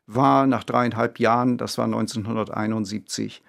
war 0.08 0.48
nach 0.48 0.64
dreieinhalb 0.64 1.20
Jahren, 1.20 1.56
das 1.56 1.78
war 1.78 1.84
1971, 1.84 3.44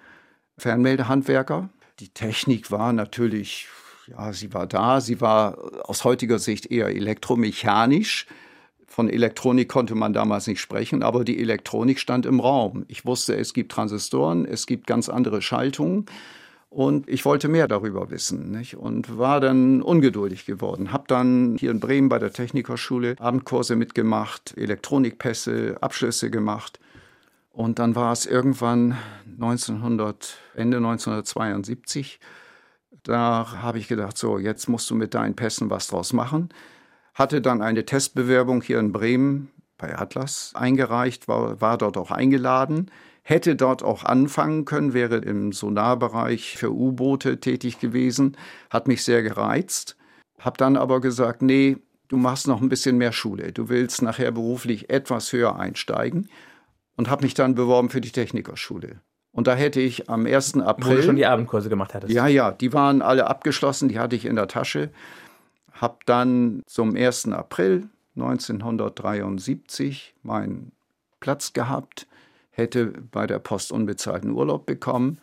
Fernmeldehandwerker. 0.58 1.70
Die 1.98 2.10
Technik 2.10 2.70
war 2.70 2.92
natürlich, 2.92 3.66
ja, 4.06 4.32
sie 4.32 4.52
war 4.54 4.66
da, 4.66 5.00
sie 5.00 5.20
war 5.20 5.58
aus 5.88 6.04
heutiger 6.04 6.38
Sicht 6.38 6.70
eher 6.70 6.88
elektromechanisch. 6.88 8.26
Von 8.86 9.08
Elektronik 9.10 9.68
konnte 9.68 9.94
man 9.94 10.12
damals 10.12 10.46
nicht 10.46 10.60
sprechen, 10.60 11.02
aber 11.02 11.24
die 11.24 11.38
Elektronik 11.38 11.98
stand 11.98 12.24
im 12.24 12.40
Raum. 12.40 12.84
Ich 12.88 13.04
wusste, 13.04 13.36
es 13.36 13.52
gibt 13.52 13.72
Transistoren, 13.72 14.46
es 14.46 14.66
gibt 14.66 14.86
ganz 14.86 15.08
andere 15.08 15.42
Schaltungen. 15.42 16.06
Und 16.70 17.08
ich 17.08 17.24
wollte 17.24 17.48
mehr 17.48 17.68
darüber 17.68 18.10
wissen 18.10 18.50
nicht? 18.50 18.76
und 18.76 19.16
war 19.16 19.40
dann 19.40 19.82
ungeduldig 19.82 20.46
geworden. 20.46 20.92
Hab 20.92 21.08
dann 21.08 21.56
hier 21.58 21.70
in 21.70 21.80
Bremen 21.80 22.08
bei 22.08 22.18
der 22.18 22.32
Technikerschule 22.32 23.16
Abendkurse 23.18 23.76
mitgemacht, 23.76 24.54
Elektronikpässe, 24.56 25.76
Abschlüsse 25.80 26.30
gemacht. 26.30 26.78
Und 27.52 27.78
dann 27.78 27.94
war 27.94 28.12
es 28.12 28.26
irgendwann 28.26 28.96
1900, 29.40 30.36
Ende 30.54 30.76
1972. 30.76 32.20
Da 33.02 33.62
habe 33.62 33.78
ich 33.78 33.88
gedacht, 33.88 34.18
so, 34.18 34.38
jetzt 34.38 34.68
musst 34.68 34.90
du 34.90 34.94
mit 34.94 35.14
deinen 35.14 35.36
Pässen 35.36 35.70
was 35.70 35.88
draus 35.88 36.12
machen. 36.12 36.48
Hatte 37.14 37.40
dann 37.40 37.62
eine 37.62 37.86
Testbewerbung 37.86 38.62
hier 38.62 38.78
in 38.78 38.92
Bremen 38.92 39.50
bei 39.78 39.96
Atlas 39.96 40.52
eingereicht, 40.54 41.28
war, 41.28 41.60
war 41.60 41.78
dort 41.78 41.96
auch 41.96 42.10
eingeladen 42.10 42.90
hätte 43.26 43.56
dort 43.56 43.82
auch 43.82 44.04
anfangen 44.04 44.64
können, 44.64 44.94
wäre 44.94 45.16
im 45.16 45.50
Sonarbereich 45.50 46.56
für 46.56 46.72
U-Boote 46.72 47.40
tätig 47.40 47.80
gewesen, 47.80 48.36
hat 48.70 48.86
mich 48.86 49.02
sehr 49.02 49.24
gereizt, 49.24 49.96
habe 50.38 50.56
dann 50.58 50.76
aber 50.76 51.00
gesagt, 51.00 51.42
nee, 51.42 51.76
du 52.06 52.18
machst 52.18 52.46
noch 52.46 52.62
ein 52.62 52.68
bisschen 52.68 52.98
mehr 52.98 53.10
Schule, 53.10 53.50
du 53.52 53.68
willst 53.68 54.00
nachher 54.00 54.30
beruflich 54.30 54.90
etwas 54.90 55.32
höher 55.32 55.56
einsteigen 55.58 56.28
und 56.96 57.10
habe 57.10 57.24
mich 57.24 57.34
dann 57.34 57.56
beworben 57.56 57.90
für 57.90 58.00
die 58.00 58.12
Technikerschule. 58.12 59.00
Und 59.36 59.46
da 59.46 59.54
hätte 59.54 59.80
ich 59.80 60.08
am 60.08 60.24
1. 60.24 60.56
April. 60.60 60.92
Wo 60.92 60.96
du 60.96 61.02
schon 61.02 61.16
die 61.16 61.26
Abendkurse 61.26 61.68
gemacht 61.68 61.92
hattest. 61.92 62.10
Ja, 62.10 62.26
ja, 62.26 62.52
die 62.52 62.72
waren 62.72 63.02
alle 63.02 63.26
abgeschlossen, 63.26 63.90
die 63.90 63.98
hatte 63.98 64.16
ich 64.16 64.24
in 64.24 64.34
der 64.34 64.48
Tasche. 64.48 64.88
Habe 65.72 65.98
dann 66.06 66.62
zum 66.66 66.96
1. 66.96 67.28
April 67.32 67.86
1973 68.16 70.14
meinen 70.22 70.72
Platz 71.20 71.52
gehabt 71.52 72.06
hätte 72.50 72.86
bei 73.12 73.26
der 73.26 73.38
Post 73.38 73.72
unbezahlten 73.72 74.30
Urlaub 74.30 74.64
bekommen 74.64 75.18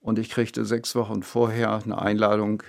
und 0.00 0.18
ich 0.18 0.30
kriegte 0.30 0.64
sechs 0.64 0.96
Wochen 0.96 1.22
vorher 1.22 1.80
eine 1.84 2.02
Einladung 2.02 2.64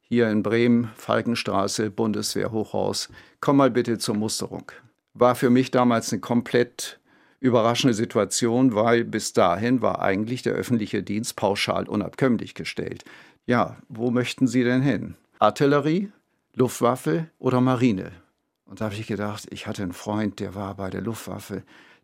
hier 0.00 0.28
in 0.28 0.42
Bremen, 0.42 0.90
Falkenstraße, 0.96 1.92
Bundeswehr 1.92 2.50
Hochhaus, 2.50 3.10
komm 3.40 3.58
mal 3.58 3.70
bitte 3.70 3.98
zur 3.98 4.16
Musterung. 4.16 4.72
War 5.12 5.36
für 5.36 5.50
mich 5.50 5.70
damals 5.70 6.12
eine 6.12 6.20
komplett 6.20 6.98
überraschende 7.44 7.92
Situation, 7.92 8.74
weil 8.74 9.04
bis 9.04 9.34
dahin 9.34 9.82
war 9.82 10.00
eigentlich 10.00 10.42
der 10.42 10.54
öffentliche 10.54 11.02
Dienst 11.02 11.36
pauschal 11.36 11.86
unabkömmlich 11.86 12.54
gestellt. 12.54 13.04
Ja, 13.44 13.76
wo 13.88 14.10
möchten 14.10 14.46
Sie 14.46 14.64
denn 14.64 14.80
hin? 14.80 15.14
Artillerie, 15.38 16.10
Luftwaffe 16.54 17.28
oder 17.38 17.60
Marine? 17.60 18.12
Und 18.64 18.80
da 18.80 18.86
habe 18.86 18.94
ich 18.94 19.06
gedacht, 19.06 19.46
ich 19.50 19.66
hatte 19.66 19.82
einen 19.82 19.92
Freund, 19.92 20.40
der 20.40 20.54
war 20.54 20.74
bei 20.76 20.88
der 20.88 21.02
Luftwaffe. 21.02 21.62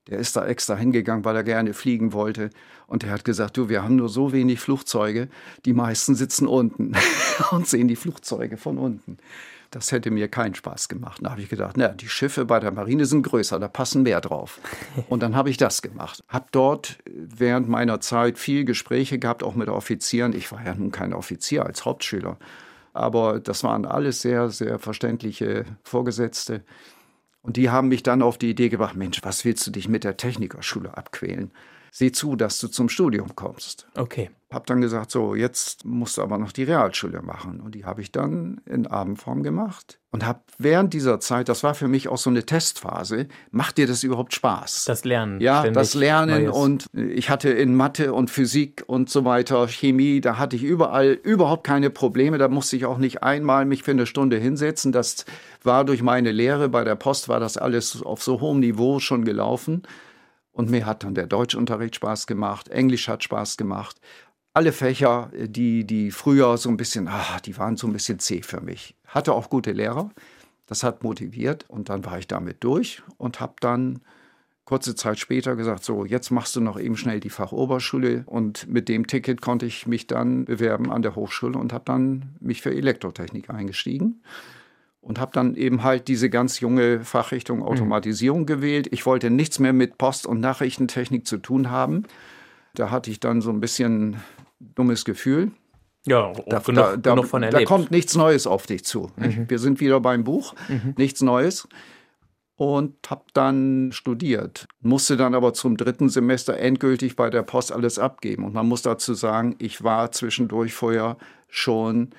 Der 0.09 0.19
ist 0.19 0.37
da 0.37 0.47
extra 0.47 0.77
hingegangen, 0.77 1.25
weil 1.25 1.37
er 1.37 1.43
gerne 1.43 1.73
fliegen 1.73 2.13
wollte. 2.13 2.51
Und 2.87 3.05
er 3.05 3.11
hat 3.11 3.25
gesagt, 3.25 3.57
du, 3.57 3.71
wir 3.71 3.83
haben 3.83 3.97
nur 3.97 4.11
so 4.11 4.33
wenig 4.33 4.61
Flugzeuge. 4.61 5.29
Die 5.65 5.73
meisten 5.73 6.15
sitzen 6.15 6.47
unten 6.47 6.93
und 7.51 7.67
sehen 7.67 7.89
die 7.89 7.97
Flugzeuge 7.97 8.59
von 8.59 8.77
unten. 8.77 9.17
Das 9.71 9.93
hätte 9.93 10.11
mir 10.11 10.29
keinen 10.29 10.57
Spaß 10.57 10.89
gemacht. 10.89 11.21
Da 11.23 11.31
habe 11.31 11.43
ich 11.43 11.49
gedacht, 11.49 11.77
na, 11.77 11.89
die 11.89 12.09
Schiffe 12.09 12.45
bei 12.45 12.59
der 12.59 12.73
Marine 12.73 13.07
sind 13.07 13.23
größer, 13.23 13.61
da 13.61 13.69
passen 13.69 14.03
mehr 14.03 14.21
drauf. 14.21 14.59
Und 15.09 15.23
dann 15.23 15.37
habe 15.37 15.49
ich 15.49 15.57
das 15.57 15.81
gemacht. 15.81 16.25
Habe 16.29 16.47
dort 16.51 16.99
während 17.07 17.69
meiner 17.69 18.01
Zeit 18.01 18.39
viel 18.39 18.65
Gespräche 18.65 19.19
gehabt, 19.21 19.45
auch 19.45 19.55
mit 19.55 19.69
Offizieren. 19.69 20.35
Ich 20.35 20.51
war 20.51 20.65
ja 20.65 20.75
nun 20.75 20.91
kein 20.91 21.13
Offizier 21.13 21.67
als 21.67 21.85
Hauptschüler. 21.85 22.37
Aber 22.93 23.39
das 23.39 23.63
waren 23.63 23.87
alles 23.87 24.23
sehr, 24.23 24.51
sehr 24.51 24.81
verständliche 24.81 25.65
Vorgesetzte. 25.85 26.65
Und 27.43 27.57
die 27.57 27.71
haben 27.71 27.89
mich 27.89 28.03
dann 28.03 28.23
auf 28.23 28.39
die 28.39 28.51
Idee 28.51 28.69
gebracht, 28.69 28.97
Mensch, 28.97 29.21
was 29.23 29.45
willst 29.45 29.67
du 29.67 29.71
dich 29.71 29.89
mit 29.89 30.03
der 30.03 30.17
Technikerschule 30.17 30.97
abquälen? 30.97 31.53
Sieh 31.93 32.11
zu, 32.11 32.35
dass 32.35 32.59
du 32.59 32.69
zum 32.69 32.89
Studium 32.89 33.37
kommst. 33.37 33.87
Okay. 33.95 34.31
Habe 34.53 34.67
dann 34.67 34.81
gesagt, 34.81 35.13
so, 35.13 35.37
jetzt 35.37 35.85
musst 35.85 36.19
du 36.19 36.23
aber 36.23 36.37
noch 36.37 36.51
die 36.51 36.65
Realschule 36.65 37.23
machen. 37.23 37.61
Und 37.61 37.77
die 37.77 37.85
habe 37.85 38.03
ich 38.03 38.11
dann 38.11 38.61
in 38.67 38.87
Abendform 38.89 39.45
gemacht 39.45 40.01
und 40.11 40.27
habe 40.27 40.41
während 40.59 40.93
dieser 40.93 41.21
Zeit, 41.21 41.49
das 41.49 41.63
war 41.63 41.75
für 41.75 41.87
mich 41.87 42.09
auch 42.09 42.19
so 42.19 42.31
eine 42.31 42.45
Testphase, 42.45 43.29
macht 43.53 43.79
dir 43.79 43.87
das 43.87 44.03
überhaupt 44.03 44.35
Spaß? 44.35 44.87
Das 44.87 45.05
Lernen. 45.05 45.41
Ja, 45.41 45.71
das 45.71 45.95
Lernen 45.95 46.47
Neues. 46.47 46.57
und 46.57 46.87
ich 46.93 47.31
hatte 47.31 47.51
in 47.51 47.77
Mathe 47.77 48.13
und 48.13 48.29
Physik 48.29 48.83
und 48.89 49.09
so 49.09 49.25
weiter, 49.25 49.69
Chemie, 49.69 50.21
da 50.21 50.37
hatte 50.37 50.57
ich 50.57 50.65
überall 50.65 51.13
überhaupt 51.13 51.65
keine 51.65 51.91
Probleme. 51.91 52.39
Da 52.39 52.49
musste 52.49 52.75
ich 52.75 52.87
auch 52.87 52.99
nicht 52.99 53.23
einmal 53.23 53.67
mich 53.67 53.85
für 53.85 53.93
eine 53.93 54.07
Stunde 54.07 54.37
hinsetzen. 54.37 54.91
Das 54.91 55.27
war 55.63 55.85
durch 55.85 56.03
meine 56.03 56.33
Lehre 56.33 56.69
bei 56.69 56.83
der 56.83 56.97
Post, 56.97 57.29
war 57.29 57.39
das 57.39 57.57
alles 57.57 58.03
auf 58.03 58.21
so 58.21 58.41
hohem 58.41 58.59
Niveau 58.59 58.99
schon 58.99 59.25
gelaufen. 59.25 59.83
Und 60.51 60.71
mir 60.71 60.87
hat 60.87 61.05
dann 61.05 61.15
der 61.15 61.29
Deutschunterricht 61.29 61.95
Spaß 61.95 62.27
gemacht, 62.27 62.69
Englisch 62.69 63.09
hat 63.09 63.23
Spaß 63.23 63.57
gemacht 63.57 63.97
alle 64.53 64.73
Fächer, 64.73 65.31
die, 65.35 65.85
die 65.85 66.11
früher 66.11 66.57
so 66.57 66.69
ein 66.69 66.77
bisschen, 66.77 67.09
ah, 67.09 67.39
die 67.45 67.57
waren 67.57 67.77
so 67.77 67.87
ein 67.87 67.93
bisschen 67.93 68.19
zäh 68.19 68.43
für 68.43 68.61
mich. 68.61 68.97
Hatte 69.07 69.33
auch 69.33 69.51
gute 69.51 69.73
Lehrer, 69.73 70.11
das 70.67 70.83
hat 70.83 71.03
motiviert 71.03 71.65
und 71.69 71.89
dann 71.89 72.05
war 72.05 72.19
ich 72.19 72.27
damit 72.27 72.63
durch 72.65 73.03
und 73.17 73.41
habe 73.41 73.55
dann 73.61 74.01
kurze 74.65 74.95
Zeit 74.95 75.19
später 75.19 75.57
gesagt, 75.57 75.83
so, 75.83 76.05
jetzt 76.05 76.31
machst 76.31 76.55
du 76.55 76.61
noch 76.61 76.79
eben 76.79 76.97
schnell 76.97 77.19
die 77.19 77.29
Fachoberschule 77.29 78.23
und 78.27 78.69
mit 78.69 78.89
dem 78.89 79.09
Ticket 79.09 79.41
konnte 79.41 79.67
ich 79.67 79.89
mich 79.89 80.07
dann 80.07 80.45
bewerben 80.45 80.93
an 80.93 81.03
der 81.03 81.17
Hochschule 81.17 81.59
und 81.59 81.73
habe 81.73 81.85
dann 81.87 82.37
mich 82.39 82.63
für 82.63 82.73
Elektrotechnik 82.73 83.51
eingestiegen 83.51 84.23
und 85.01 85.19
habe 85.19 85.33
dann 85.33 85.57
eben 85.57 85.83
halt 85.83 86.07
diese 86.07 86.31
ganz 86.31 86.61
junge 86.61 87.01
Fachrichtung 87.01 87.59
mhm. 87.59 87.65
Automatisierung 87.65 88.43
mhm. 88.43 88.47
gewählt. 88.47 88.89
Ich 88.93 89.07
wollte 89.07 89.31
nichts 89.31 89.59
mehr 89.59 89.73
mit 89.73 89.99
Post- 89.99 90.27
und 90.29 90.39
Nachrichtentechnik 90.39 91.27
zu 91.27 91.39
tun 91.39 91.71
haben. 91.71 92.05
Da 92.75 92.93
hatte 92.93 93.11
ich 93.11 93.19
dann 93.19 93.41
so 93.41 93.51
ein 93.51 93.61
bisschen 93.61 94.19
dummes 94.61 95.05
Gefühl. 95.05 95.53
Ja, 96.07 96.33
da, 96.47 96.61
genug, 96.61 96.85
da, 96.85 96.97
da, 96.97 97.11
genug 97.15 97.27
von 97.27 97.43
erlebt. 97.43 97.63
Da 97.63 97.67
kommt 97.67 97.91
nichts 97.91 98.15
Neues 98.15 98.47
auf 98.47 98.67
dich 98.67 98.85
zu. 98.85 99.11
Mhm. 99.17 99.49
Wir 99.49 99.59
sind 99.59 99.81
wieder 99.81 100.01
beim 100.01 100.25
Buch, 100.25 100.55
mhm. 100.69 100.95
nichts 100.97 101.21
Neues. 101.21 101.69
Und 102.57 103.11
habe 103.11 103.25
dann 103.33 103.91
studiert, 103.91 104.69
musste 104.81 105.17
dann 105.17 105.35
aber 105.35 105.55
zum 105.55 105.79
dritten 105.79 106.11
Semester 106.11 106.59
endgültig 106.59 107.17
bei 107.17 107.31
der 107.31 107.43
Post 107.43 107.73
alles 107.73 107.99
abgeben. 107.99 108.45
Und 108.45 108.53
man 108.53 108.69
muss 108.69 108.83
dazu 108.83 109.15
sagen, 109.15 109.57
ich 109.59 109.83
war 109.83 110.13
zwischendurch 110.13 110.75
vorher 110.75 111.17
schon 111.49 112.11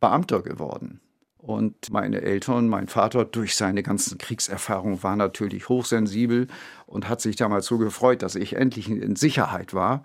Beamter 0.00 0.40
geworden. 0.40 1.00
Und 1.36 1.90
meine 1.90 2.22
Eltern, 2.22 2.68
mein 2.68 2.88
Vater 2.88 3.26
durch 3.26 3.54
seine 3.54 3.82
ganzen 3.82 4.16
Kriegserfahrungen 4.18 5.02
war 5.02 5.14
natürlich 5.14 5.68
hochsensibel 5.68 6.48
und 6.86 7.08
hat 7.08 7.20
sich 7.20 7.36
damals 7.36 7.66
so 7.66 7.76
gefreut, 7.76 8.22
dass 8.22 8.34
ich 8.34 8.56
endlich 8.56 8.88
in 8.88 9.14
Sicherheit 9.14 9.74
war 9.74 10.02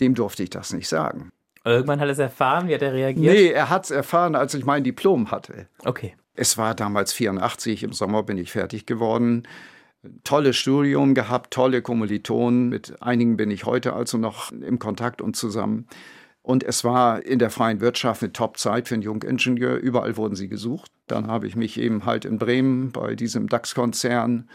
dem 0.00 0.14
durfte 0.14 0.42
ich 0.42 0.50
das 0.50 0.72
nicht 0.72 0.88
sagen. 0.88 1.30
Irgendwann 1.64 1.98
hat 1.98 2.08
er 2.08 2.12
es 2.12 2.18
erfahren, 2.18 2.68
wie 2.68 2.74
hat 2.74 2.82
er 2.82 2.92
reagiert? 2.92 3.34
Nee, 3.34 3.48
er 3.48 3.70
hat 3.70 3.84
es 3.84 3.90
erfahren, 3.90 4.34
als 4.34 4.52
ich 4.54 4.66
mein 4.66 4.84
Diplom 4.84 5.30
hatte. 5.30 5.66
Okay. 5.84 6.14
Es 6.34 6.58
war 6.58 6.74
damals 6.74 7.12
84, 7.12 7.84
im 7.84 7.92
Sommer 7.92 8.22
bin 8.22 8.36
ich 8.36 8.52
fertig 8.52 8.86
geworden. 8.86 9.44
Tolles 10.24 10.56
Studium 10.56 11.14
gehabt, 11.14 11.52
tolle 11.54 11.80
Kommilitonen. 11.80 12.68
Mit 12.68 13.00
einigen 13.00 13.36
bin 13.36 13.50
ich 13.50 13.64
heute 13.64 13.94
also 13.94 14.18
noch 14.18 14.52
im 14.52 14.78
Kontakt 14.78 15.22
und 15.22 15.36
zusammen. 15.36 15.86
Und 16.42 16.62
es 16.62 16.84
war 16.84 17.24
in 17.24 17.38
der 17.38 17.48
freien 17.48 17.80
Wirtschaft 17.80 18.22
eine 18.22 18.32
Top-Zeit 18.32 18.88
für 18.88 18.94
einen 18.94 19.02
Jungingenieur. 19.02 19.76
Überall 19.76 20.18
wurden 20.18 20.34
sie 20.34 20.48
gesucht. 20.48 20.90
Dann 21.06 21.28
habe 21.28 21.46
ich 21.46 21.56
mich 21.56 21.80
eben 21.80 22.04
halt 22.04 22.26
in 22.26 22.36
Bremen 22.36 22.92
bei 22.92 23.14
diesem 23.14 23.48
DAX-Konzern 23.48 24.50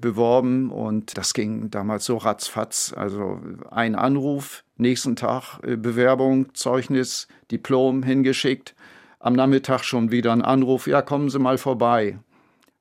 beworben 0.00 0.70
und 0.70 1.16
das 1.16 1.34
ging 1.34 1.70
damals 1.70 2.04
so 2.04 2.16
ratzfatz. 2.16 2.92
Also 2.96 3.40
ein 3.70 3.94
Anruf, 3.94 4.64
nächsten 4.76 5.16
Tag 5.16 5.58
äh, 5.62 5.76
Bewerbung, 5.76 6.54
Zeugnis, 6.54 7.28
Diplom 7.50 8.02
hingeschickt. 8.02 8.74
Am 9.18 9.34
Nachmittag 9.34 9.84
schon 9.84 10.10
wieder 10.10 10.32
ein 10.32 10.42
Anruf, 10.42 10.86
ja, 10.86 11.02
kommen 11.02 11.28
Sie 11.28 11.38
mal 11.38 11.58
vorbei. 11.58 12.18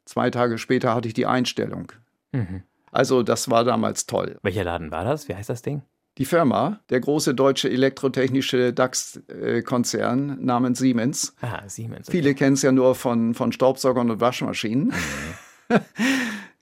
Zwei 0.05 0.29
Tage 0.29 0.57
später 0.57 0.95
hatte 0.95 1.07
ich 1.07 1.13
die 1.13 1.25
Einstellung. 1.25 1.91
Mhm. 2.31 2.63
Also 2.91 3.23
das 3.23 3.49
war 3.49 3.63
damals 3.63 4.07
toll. 4.07 4.37
Welcher 4.41 4.63
Laden 4.63 4.91
war 4.91 5.03
das? 5.03 5.27
Wie 5.27 5.35
heißt 5.35 5.49
das 5.49 5.61
Ding? 5.61 5.83
Die 6.17 6.25
Firma, 6.25 6.79
der 6.89 6.99
große 6.99 7.33
deutsche 7.33 7.69
elektrotechnische 7.69 8.73
DAX-Konzern 8.73 10.43
namens 10.43 10.79
Siemens. 10.79 11.33
Ah, 11.39 11.61
Siemens. 11.67 12.09
Okay. 12.09 12.17
Viele 12.17 12.35
kennen 12.35 12.55
es 12.55 12.61
ja 12.61 12.71
nur 12.71 12.95
von, 12.95 13.33
von 13.33 13.51
Staubsaugern 13.51 14.09
und 14.11 14.19
Waschmaschinen. 14.19 14.87
Mhm. 14.87 15.79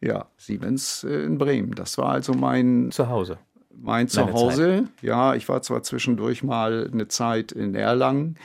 Ja, 0.02 0.28
Siemens 0.38 1.04
äh, 1.04 1.24
in 1.24 1.38
Bremen. 1.38 1.72
Das 1.72 1.98
war 1.98 2.10
also 2.10 2.34
mein 2.34 2.92
Zuhause. 2.92 3.40
Mein 3.76 4.08
Zuhause. 4.08 4.86
Ja, 5.02 5.36
ich 5.36 5.48
war 5.50 5.62
zwar 5.62 5.84
zwischendurch 5.84 6.44
mal 6.44 6.90
eine 6.92 7.08
Zeit 7.08 7.52
in 7.52 7.76
Erlangen 7.76 8.38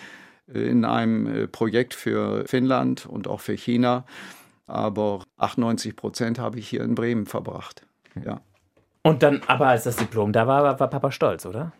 äh, 0.52 0.60
in 0.60 0.84
einem 0.84 1.26
äh, 1.26 1.46
Projekt 1.48 1.94
für 1.94 2.46
Finnland 2.46 3.06
und 3.06 3.28
auch 3.28 3.40
für 3.40 3.54
China, 3.54 4.04
aber 4.66 5.24
98 5.38 5.96
Prozent 5.96 6.38
habe 6.38 6.58
ich 6.58 6.68
hier 6.68 6.82
in 6.82 6.94
Bremen 6.94 7.26
verbracht. 7.26 7.82
Ja. 8.24 8.40
Und 9.02 9.22
dann, 9.22 9.42
aber 9.46 9.68
als 9.68 9.84
das 9.84 9.96
Diplom 9.96 10.32
da 10.32 10.46
war, 10.46 10.78
war 10.78 10.88
Papa 10.88 11.10
stolz, 11.10 11.44
oder? 11.44 11.72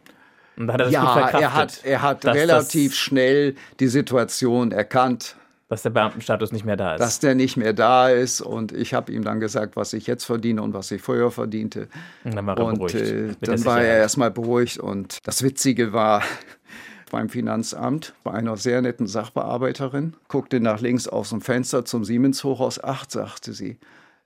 Und 0.57 0.71
hat 0.71 0.81
er 0.81 0.85
das 0.85 0.93
ja, 0.93 1.29
er 1.31 1.55
hat, 1.55 1.81
er 1.85 2.03
hat 2.03 2.27
relativ 2.27 2.95
schnell 2.95 3.55
die 3.81 3.87
Situation 3.87 4.73
erkannt 4.73 5.37
dass 5.73 5.81
der 5.81 5.89
Beamtenstatus 5.89 6.53
nicht 6.53 6.67
mehr 6.67 6.77
da 6.77 6.97
ist. 6.97 7.01
Dass 7.01 7.19
der 7.19 7.35
nicht 7.35 7.57
mehr 7.57 7.73
da 7.73 8.11
ist. 8.11 8.43
Und 8.43 8.73
ich 8.73 8.93
habe 8.93 9.11
ihm 9.11 9.25
dann 9.25 9.41
gesagt, 9.41 9.75
was 9.75 9.95
ich 9.95 10.07
jetzt 10.07 10.25
verdiene 10.25 10.61
und 10.61 10.75
was 10.75 10.91
ich 10.91 11.01
vorher 11.01 11.31
verdiente. 11.31 11.89
Und 12.25 12.37
dann 12.37 12.47
war 12.47 12.59
er 12.59 12.67
und, 12.67 12.75
beruhigt. 12.75 12.95
Äh, 12.95 13.35
dann 13.41 13.65
war 13.65 13.81
er 13.81 13.97
erstmal 13.97 14.31
beruhigt. 14.31 14.77
Und 14.77 15.27
das 15.27 15.43
Witzige 15.43 15.95
war, 15.95 16.23
beim 17.11 17.31
Finanzamt 17.31 18.13
bei 18.23 18.33
einer 18.33 18.59
sehr 18.59 18.83
netten 18.83 19.07
Sachbearbeiterin, 19.07 20.13
guckte 20.29 20.61
nach 20.61 20.83
links 20.83 21.09
aus 21.09 21.31
dem 21.31 21.41
Fenster 21.41 21.87
zum 21.87 22.05
Siemens-Hochhaus. 22.05 22.85
Ach, 22.85 23.07
sagte 23.09 23.55
sie, 23.55 23.79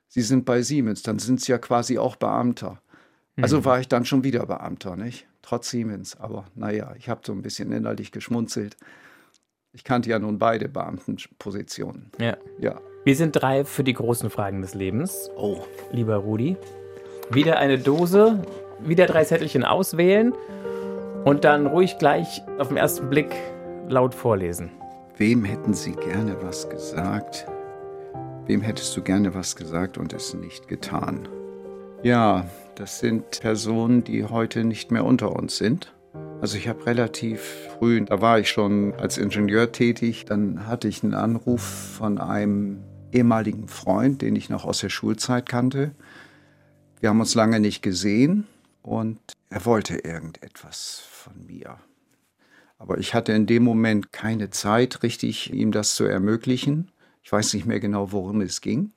Sie 0.09 0.23
sind 0.23 0.47
bei 0.47 0.63
Siemens, 0.63 1.05
dann 1.05 1.21
sind 1.21 1.41
Sie 1.41 1.53
ja 1.53 1.59
quasi 1.59 1.97
auch 1.97 2.17
Beamter. 2.17 2.83
Also 3.41 3.59
mhm. 3.59 3.65
war 3.67 3.79
ich 3.79 3.87
dann 3.87 4.05
schon 4.05 4.25
wieder 4.25 4.45
Beamter, 4.47 4.97
nicht? 4.97 5.29
Trotz 5.43 5.71
Siemens. 5.71 6.19
Aber 6.19 6.47
naja, 6.57 6.93
ich 6.99 7.09
habe 7.09 7.21
so 7.25 7.33
ein 7.33 7.43
bisschen 7.43 7.71
innerlich 7.71 8.11
geschmunzelt. 8.11 8.77
Ich 9.77 9.85
kannte 9.85 10.09
ja 10.09 10.19
nun 10.19 10.39
beide 10.39 10.71
Beamtenpositionen. 10.71 12.11
Ja. 12.19 12.39
ja. 12.59 12.81
Wir 13.05 13.15
sind 13.15 13.33
drei 13.33 13.63
für 13.67 13.85
die 13.85 13.93
großen 13.93 14.31
Fragen 14.31 14.63
des 14.63 14.73
Lebens. 14.73 15.31
Oh. 15.37 15.59
Lieber 15.93 16.17
Rudi. 16.17 16.57
Wieder 17.31 17.59
eine 17.59 17.79
Dose, 17.79 18.43
wieder 18.81 19.05
drei 19.05 19.25
Zettelchen 19.25 19.65
auswählen 19.65 20.33
und 21.27 21.45
dann 21.45 21.67
ruhig 21.67 21.99
gleich 21.99 22.41
auf 22.57 22.69
den 22.69 22.79
ersten 22.79 23.11
Blick 23.11 23.35
laut 23.87 24.15
vorlesen. 24.15 24.71
Wem 25.19 25.45
hätten 25.45 25.75
Sie 25.75 25.93
gerne 25.93 26.37
was 26.41 26.71
gesagt? 26.71 27.47
Wem 28.47 28.63
hättest 28.63 28.97
du 28.97 29.03
gerne 29.03 29.35
was 29.35 29.57
gesagt 29.57 29.99
und 29.99 30.15
es 30.15 30.33
nicht 30.33 30.69
getan? 30.69 31.29
Ja, 32.03 32.47
das 32.77 33.01
sind 33.01 33.41
Personen, 33.43 34.05
die 34.05 34.25
heute 34.25 34.65
nicht 34.65 34.91
mehr 34.91 35.05
unter 35.05 35.37
uns 35.37 35.59
sind. 35.59 35.93
Also 36.41 36.59
ich 36.59 36.69
habe 36.69 36.85
relativ 36.85 37.41
früh, 37.79 38.05
da 38.05 38.21
war 38.21 38.39
ich 38.39 38.51
schon 38.51 38.93
als 38.95 39.17
Ingenieur 39.17 39.73
tätig, 39.73 40.27
dann 40.27 40.67
hatte 40.67 40.87
ich 40.87 41.03
einen 41.03 41.15
Anruf 41.15 41.63
von 41.63 42.19
einem 42.19 42.83
ehemaligen 43.11 43.69
Freund, 43.69 44.21
den 44.21 44.37
ich 44.37 44.51
noch 44.51 44.65
aus 44.65 44.81
der 44.81 44.91
Schulzeit 44.91 45.49
kannte. 45.49 45.93
Wir 47.01 47.09
haben 47.09 47.21
uns 47.21 47.35
lange 47.35 47.59
nicht 47.59 47.83
gesehen 47.83 48.47
und 48.83 49.19
er 49.49 49.65
wollte 49.65 49.97
irgendetwas 49.97 51.03
von 51.11 51.47
mir. 51.47 51.79
Aber 52.79 52.99
ich 52.99 53.15
hatte 53.15 53.33
in 53.33 53.47
dem 53.47 53.65
Moment 53.65 54.13
keine 54.13 54.51
Zeit, 54.51 55.03
richtig 55.03 55.53
ihm 55.53 55.73
das 55.73 55.95
zu 55.95 56.05
ermöglichen. 56.05 56.91
Ich 57.23 57.33
weiß 57.33 57.55
nicht 57.55 57.65
mehr 57.65 57.81
genau, 57.81 58.13
worum 58.13 58.43
es 58.43 58.61
ging. 58.61 58.93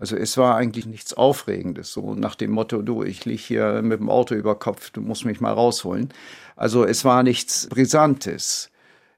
Also 0.00 0.16
es 0.16 0.38
war 0.38 0.56
eigentlich 0.56 0.86
nichts 0.86 1.12
Aufregendes, 1.12 1.92
so 1.92 2.14
nach 2.14 2.34
dem 2.34 2.52
Motto, 2.52 2.80
du, 2.80 3.02
ich 3.02 3.26
liege 3.26 3.42
hier 3.42 3.82
mit 3.82 4.00
dem 4.00 4.08
Auto 4.08 4.34
über 4.34 4.58
Kopf, 4.58 4.88
du 4.88 5.02
musst 5.02 5.26
mich 5.26 5.42
mal 5.42 5.52
rausholen. 5.52 6.08
Also 6.56 6.86
es 6.86 7.04
war 7.04 7.22
nichts 7.22 7.66
Brisantes. 7.68 8.70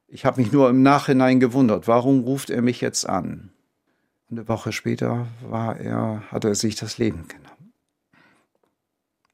Ich 0.09 0.25
habe 0.25 0.43
mich 0.43 0.51
nur 0.51 0.69
im 0.69 0.83
Nachhinein 0.83 1.39
gewundert, 1.39 1.87
warum 1.87 2.25
ruft 2.25 2.51
er 2.51 2.63
mich 2.63 2.81
jetzt 2.81 3.09
an? 3.09 3.53
Eine 4.29 4.49
Woche 4.49 4.73
später 4.73 5.29
war 5.49 5.79
er, 5.79 6.25
hat 6.33 6.45
er 6.45 6.57
sich 6.57 6.75
das 6.75 6.99
Leben 6.99 7.29
genommen. 7.29 7.73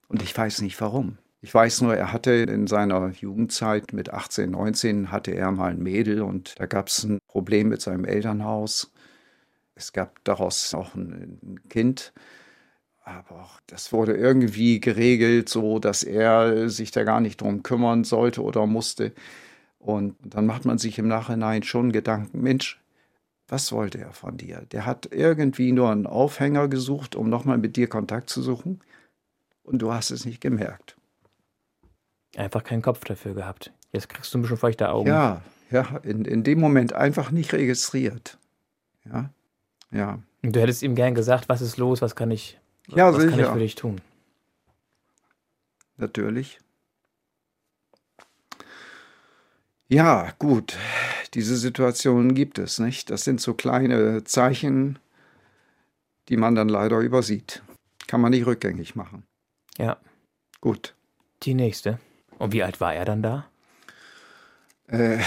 Und 0.08 0.22
ich 0.22 0.36
weiß 0.36 0.60
nicht 0.60 0.78
warum. 0.82 1.16
Ich 1.40 1.54
weiß 1.54 1.80
nur, 1.80 1.96
er 1.96 2.12
hatte 2.12 2.32
in 2.32 2.66
seiner 2.66 3.08
Jugendzeit 3.08 3.94
mit 3.94 4.12
18, 4.12 4.50
19 4.50 5.10
hatte 5.10 5.30
er 5.30 5.50
mal 5.52 5.70
ein 5.70 5.82
Mädel 5.82 6.20
und 6.20 6.60
da 6.60 6.66
gab 6.66 6.88
es 6.88 7.04
ein 7.04 7.20
Problem 7.26 7.70
mit 7.70 7.80
seinem 7.80 8.04
Elternhaus. 8.04 8.92
Es 9.78 9.92
gab 9.92 10.22
daraus 10.24 10.74
auch 10.74 10.96
ein 10.96 11.60
Kind, 11.68 12.12
aber 13.04 13.48
das 13.68 13.92
wurde 13.92 14.16
irgendwie 14.16 14.80
geregelt, 14.80 15.48
so 15.48 15.78
dass 15.78 16.02
er 16.02 16.68
sich 16.68 16.90
da 16.90 17.04
gar 17.04 17.20
nicht 17.20 17.40
drum 17.40 17.62
kümmern 17.62 18.02
sollte 18.02 18.42
oder 18.42 18.66
musste. 18.66 19.12
Und 19.78 20.16
dann 20.22 20.46
macht 20.46 20.64
man 20.64 20.78
sich 20.78 20.98
im 20.98 21.06
Nachhinein 21.06 21.62
schon 21.62 21.92
Gedanken, 21.92 22.42
Mensch, 22.42 22.82
was 23.46 23.70
wollte 23.70 23.98
er 23.98 24.12
von 24.12 24.36
dir? 24.36 24.66
Der 24.72 24.84
hat 24.84 25.08
irgendwie 25.12 25.70
nur 25.70 25.90
einen 25.90 26.08
Aufhänger 26.08 26.66
gesucht, 26.66 27.14
um 27.14 27.30
nochmal 27.30 27.56
mit 27.56 27.76
dir 27.76 27.88
Kontakt 27.88 28.28
zu 28.28 28.42
suchen. 28.42 28.80
Und 29.62 29.78
du 29.80 29.92
hast 29.92 30.10
es 30.10 30.24
nicht 30.26 30.40
gemerkt. 30.40 30.96
Einfach 32.36 32.64
keinen 32.64 32.82
Kopf 32.82 33.04
dafür 33.04 33.34
gehabt. 33.34 33.72
Jetzt 33.92 34.08
kriegst 34.08 34.34
du 34.34 34.38
ein 34.38 34.42
bisschen 34.42 34.56
feuchte 34.58 34.90
Augen. 34.90 35.08
Ja, 35.08 35.42
ja, 35.70 35.98
in, 36.02 36.24
in 36.24 36.42
dem 36.42 36.58
Moment 36.58 36.92
einfach 36.92 37.30
nicht 37.30 37.52
registriert. 37.52 38.38
Ja, 39.04 39.30
ja. 39.90 40.18
Und 40.42 40.54
du 40.54 40.60
hättest 40.60 40.82
ihm 40.82 40.94
gern 40.94 41.14
gesagt, 41.14 41.48
was 41.48 41.60
ist 41.60 41.76
los, 41.76 42.00
was 42.00 42.14
kann 42.14 42.30
ich, 42.30 42.58
Ja, 42.88 43.12
was 43.12 43.26
kann 43.28 43.40
ich 43.40 43.46
für 43.46 43.58
dich 43.58 43.74
tun? 43.74 44.00
Natürlich. 45.96 46.60
Ja, 49.88 50.32
gut. 50.38 50.76
Diese 51.34 51.56
Situationen 51.56 52.34
gibt 52.34 52.58
es, 52.58 52.78
nicht? 52.78 53.10
Das 53.10 53.24
sind 53.24 53.40
so 53.40 53.54
kleine 53.54 54.22
Zeichen, 54.24 54.98
die 56.28 56.36
man 56.36 56.54
dann 56.54 56.68
leider 56.68 56.98
übersieht. 57.00 57.62
Kann 58.06 58.20
man 58.20 58.30
nicht 58.30 58.46
rückgängig 58.46 58.94
machen. 58.94 59.24
Ja, 59.76 59.98
Gut. 60.60 60.94
die 61.42 61.54
nächste. 61.54 61.98
Und 62.38 62.52
wie 62.52 62.62
alt 62.62 62.80
war 62.80 62.94
er 62.94 63.04
dann 63.04 63.22
da? 63.22 63.46
Äh, 64.86 65.18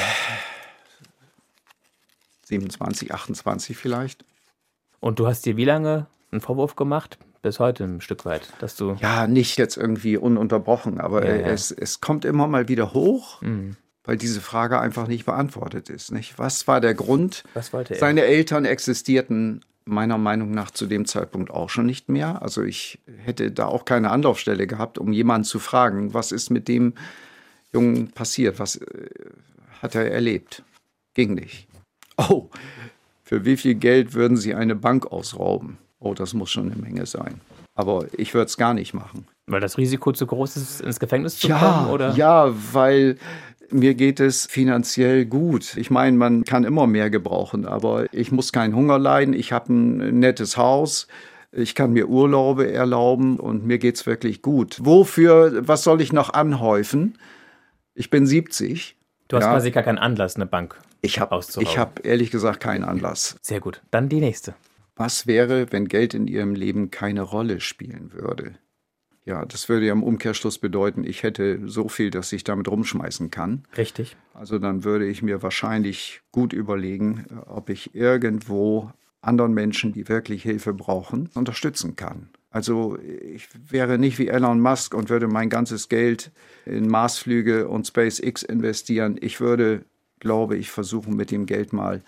27, 2.43 3.13
28 3.13 3.77
vielleicht. 3.77 4.25
Und 5.01 5.19
du 5.19 5.27
hast 5.27 5.45
dir 5.45 5.57
wie 5.57 5.65
lange 5.65 6.07
einen 6.31 6.39
Vorwurf 6.39 6.77
gemacht? 6.77 7.17
Bis 7.41 7.59
heute 7.59 7.83
ein 7.83 8.01
Stück 8.01 8.23
weit, 8.23 8.53
dass 8.59 8.75
du. 8.75 8.95
Ja, 9.01 9.25
nicht 9.27 9.57
jetzt 9.57 9.75
irgendwie 9.75 10.15
ununterbrochen, 10.15 11.01
aber 11.01 11.25
Ja, 11.27 11.35
ja. 11.35 11.47
Es, 11.47 11.71
es 11.71 11.99
kommt 11.99 12.23
immer 12.23 12.47
mal 12.47 12.67
wieder 12.69 12.93
hoch, 12.93 13.41
Mhm. 13.41 13.75
weil 14.03 14.15
diese 14.15 14.39
Frage 14.41 14.79
einfach 14.79 15.07
nicht 15.07 15.25
beantwortet 15.25 15.89
ist. 15.89 16.11
Nicht? 16.11 16.37
Was 16.39 16.67
war 16.67 16.79
der 16.79 16.93
Grund? 16.93 17.43
Was 17.55 17.73
wollte 17.73 17.95
er? 17.95 17.99
Seine 17.99 18.21
Eltern 18.23 18.63
existierten 18.65 19.65
meiner 19.85 20.19
Meinung 20.19 20.51
nach 20.51 20.69
zu 20.69 20.85
dem 20.85 21.05
Zeitpunkt 21.07 21.49
auch 21.49 21.71
schon 21.71 21.87
nicht 21.87 22.07
mehr. 22.07 22.43
Also 22.43 22.61
ich 22.61 22.99
hätte 23.25 23.51
da 23.51 23.65
auch 23.65 23.85
keine 23.85 24.11
Anlaufstelle 24.11 24.67
gehabt, 24.67 24.99
um 24.99 25.11
jemanden 25.11 25.43
zu 25.45 25.57
fragen, 25.57 26.13
was 26.13 26.31
ist 26.31 26.51
mit 26.51 26.67
dem 26.67 26.93
Jungen 27.73 28.11
passiert, 28.11 28.59
was 28.59 28.75
äh, 28.75 29.09
hat 29.81 29.95
er 29.95 30.11
erlebt. 30.11 30.61
Ging 31.15 31.33
nicht. 31.33 31.67
Oh, 32.17 32.49
für 33.31 33.45
wie 33.45 33.55
viel 33.55 33.75
Geld 33.75 34.13
würden 34.13 34.35
Sie 34.35 34.53
eine 34.53 34.75
Bank 34.75 35.09
ausrauben? 35.09 35.77
Oh, 35.99 36.13
das 36.13 36.33
muss 36.33 36.49
schon 36.51 36.69
eine 36.69 36.81
Menge 36.81 37.05
sein. 37.05 37.39
Aber 37.75 38.05
ich 38.17 38.33
würde 38.33 38.47
es 38.47 38.57
gar 38.57 38.73
nicht 38.73 38.93
machen. 38.93 39.25
Weil 39.47 39.61
das 39.61 39.77
Risiko 39.77 40.11
zu 40.11 40.27
groß 40.27 40.57
ist, 40.57 40.81
ins 40.81 40.99
Gefängnis 40.99 41.37
zu 41.37 41.47
Ja, 41.47 41.57
kommen? 41.57 41.91
Oder? 41.91 42.11
ja, 42.15 42.51
weil 42.73 43.17
mir 43.69 43.93
geht 43.95 44.19
es 44.19 44.47
finanziell 44.47 45.25
gut. 45.25 45.77
Ich 45.77 45.89
meine, 45.89 46.17
man 46.17 46.43
kann 46.43 46.65
immer 46.65 46.87
mehr 46.87 47.09
gebrauchen, 47.09 47.65
aber 47.65 48.13
ich 48.13 48.33
muss 48.33 48.51
keinen 48.51 48.75
Hunger 48.75 48.99
leiden. 48.99 49.33
Ich 49.33 49.53
habe 49.53 49.71
ein 49.71 50.19
nettes 50.19 50.57
Haus. 50.57 51.07
Ich 51.53 51.73
kann 51.73 51.93
mir 51.93 52.09
Urlaube 52.09 52.69
erlauben 52.69 53.39
und 53.39 53.65
mir 53.65 53.77
geht's 53.77 54.05
wirklich 54.05 54.41
gut. 54.41 54.77
Wofür, 54.81 55.65
was 55.65 55.83
soll 55.85 56.01
ich 56.01 56.11
noch 56.11 56.33
anhäufen? 56.33 57.17
Ich 57.95 58.09
bin 58.09 58.25
70. 58.27 58.97
Du 59.29 59.37
hast 59.37 59.45
Ja. 59.45 59.51
quasi 59.51 59.71
gar 59.71 59.83
keinen 59.83 59.99
Anlass, 59.99 60.35
eine 60.35 60.45
Bank. 60.47 60.77
Ich 61.01 61.19
habe 61.19 61.35
hab 61.35 62.05
ehrlich 62.05 62.31
gesagt 62.31 62.59
keinen 62.59 62.83
Anlass. 62.83 63.37
Sehr 63.41 63.59
gut. 63.59 63.81
Dann 63.91 64.09
die 64.09 64.19
nächste. 64.19 64.55
Was 64.95 65.25
wäre, 65.25 65.71
wenn 65.71 65.87
Geld 65.87 66.13
in 66.13 66.27
Ihrem 66.27 66.53
Leben 66.53 66.91
keine 66.91 67.21
Rolle 67.23 67.59
spielen 67.59 68.13
würde? 68.13 68.55
Ja, 69.23 69.45
das 69.45 69.69
würde 69.69 69.85
ja 69.85 69.93
im 69.93 70.03
Umkehrschluss 70.03 70.57
bedeuten, 70.57 71.03
ich 71.03 71.21
hätte 71.21 71.61
so 71.67 71.89
viel, 71.89 72.09
dass 72.09 72.33
ich 72.33 72.43
damit 72.43 72.67
rumschmeißen 72.67 73.29
kann. 73.29 73.63
Richtig. 73.77 74.15
Also 74.33 74.57
dann 74.57 74.83
würde 74.83 75.07
ich 75.07 75.21
mir 75.21 75.43
wahrscheinlich 75.43 76.21
gut 76.31 76.53
überlegen, 76.53 77.25
äh, 77.29 77.49
ob 77.49 77.69
ich 77.69 77.93
irgendwo 77.93 78.91
anderen 79.21 79.53
Menschen, 79.53 79.93
die 79.93 80.09
wirklich 80.09 80.41
Hilfe 80.41 80.73
brauchen, 80.73 81.29
unterstützen 81.35 81.95
kann. 81.95 82.29
Also 82.49 82.97
ich 82.99 83.47
wäre 83.69 83.97
nicht 83.99 84.17
wie 84.17 84.27
Elon 84.27 84.59
Musk 84.59 84.95
und 84.95 85.09
würde 85.09 85.27
mein 85.27 85.49
ganzes 85.49 85.87
Geld 85.87 86.31
in 86.65 86.87
Marsflüge 86.87 87.67
und 87.67 87.87
SpaceX 87.87 88.41
investieren. 88.43 89.17
Ich 89.21 89.39
würde, 89.39 89.85
glaube 90.21 90.55
ich, 90.55 90.71
versuchen 90.71 91.17
mit 91.17 91.31
dem 91.31 91.45
Geld 91.45 91.73
mal 91.73 92.01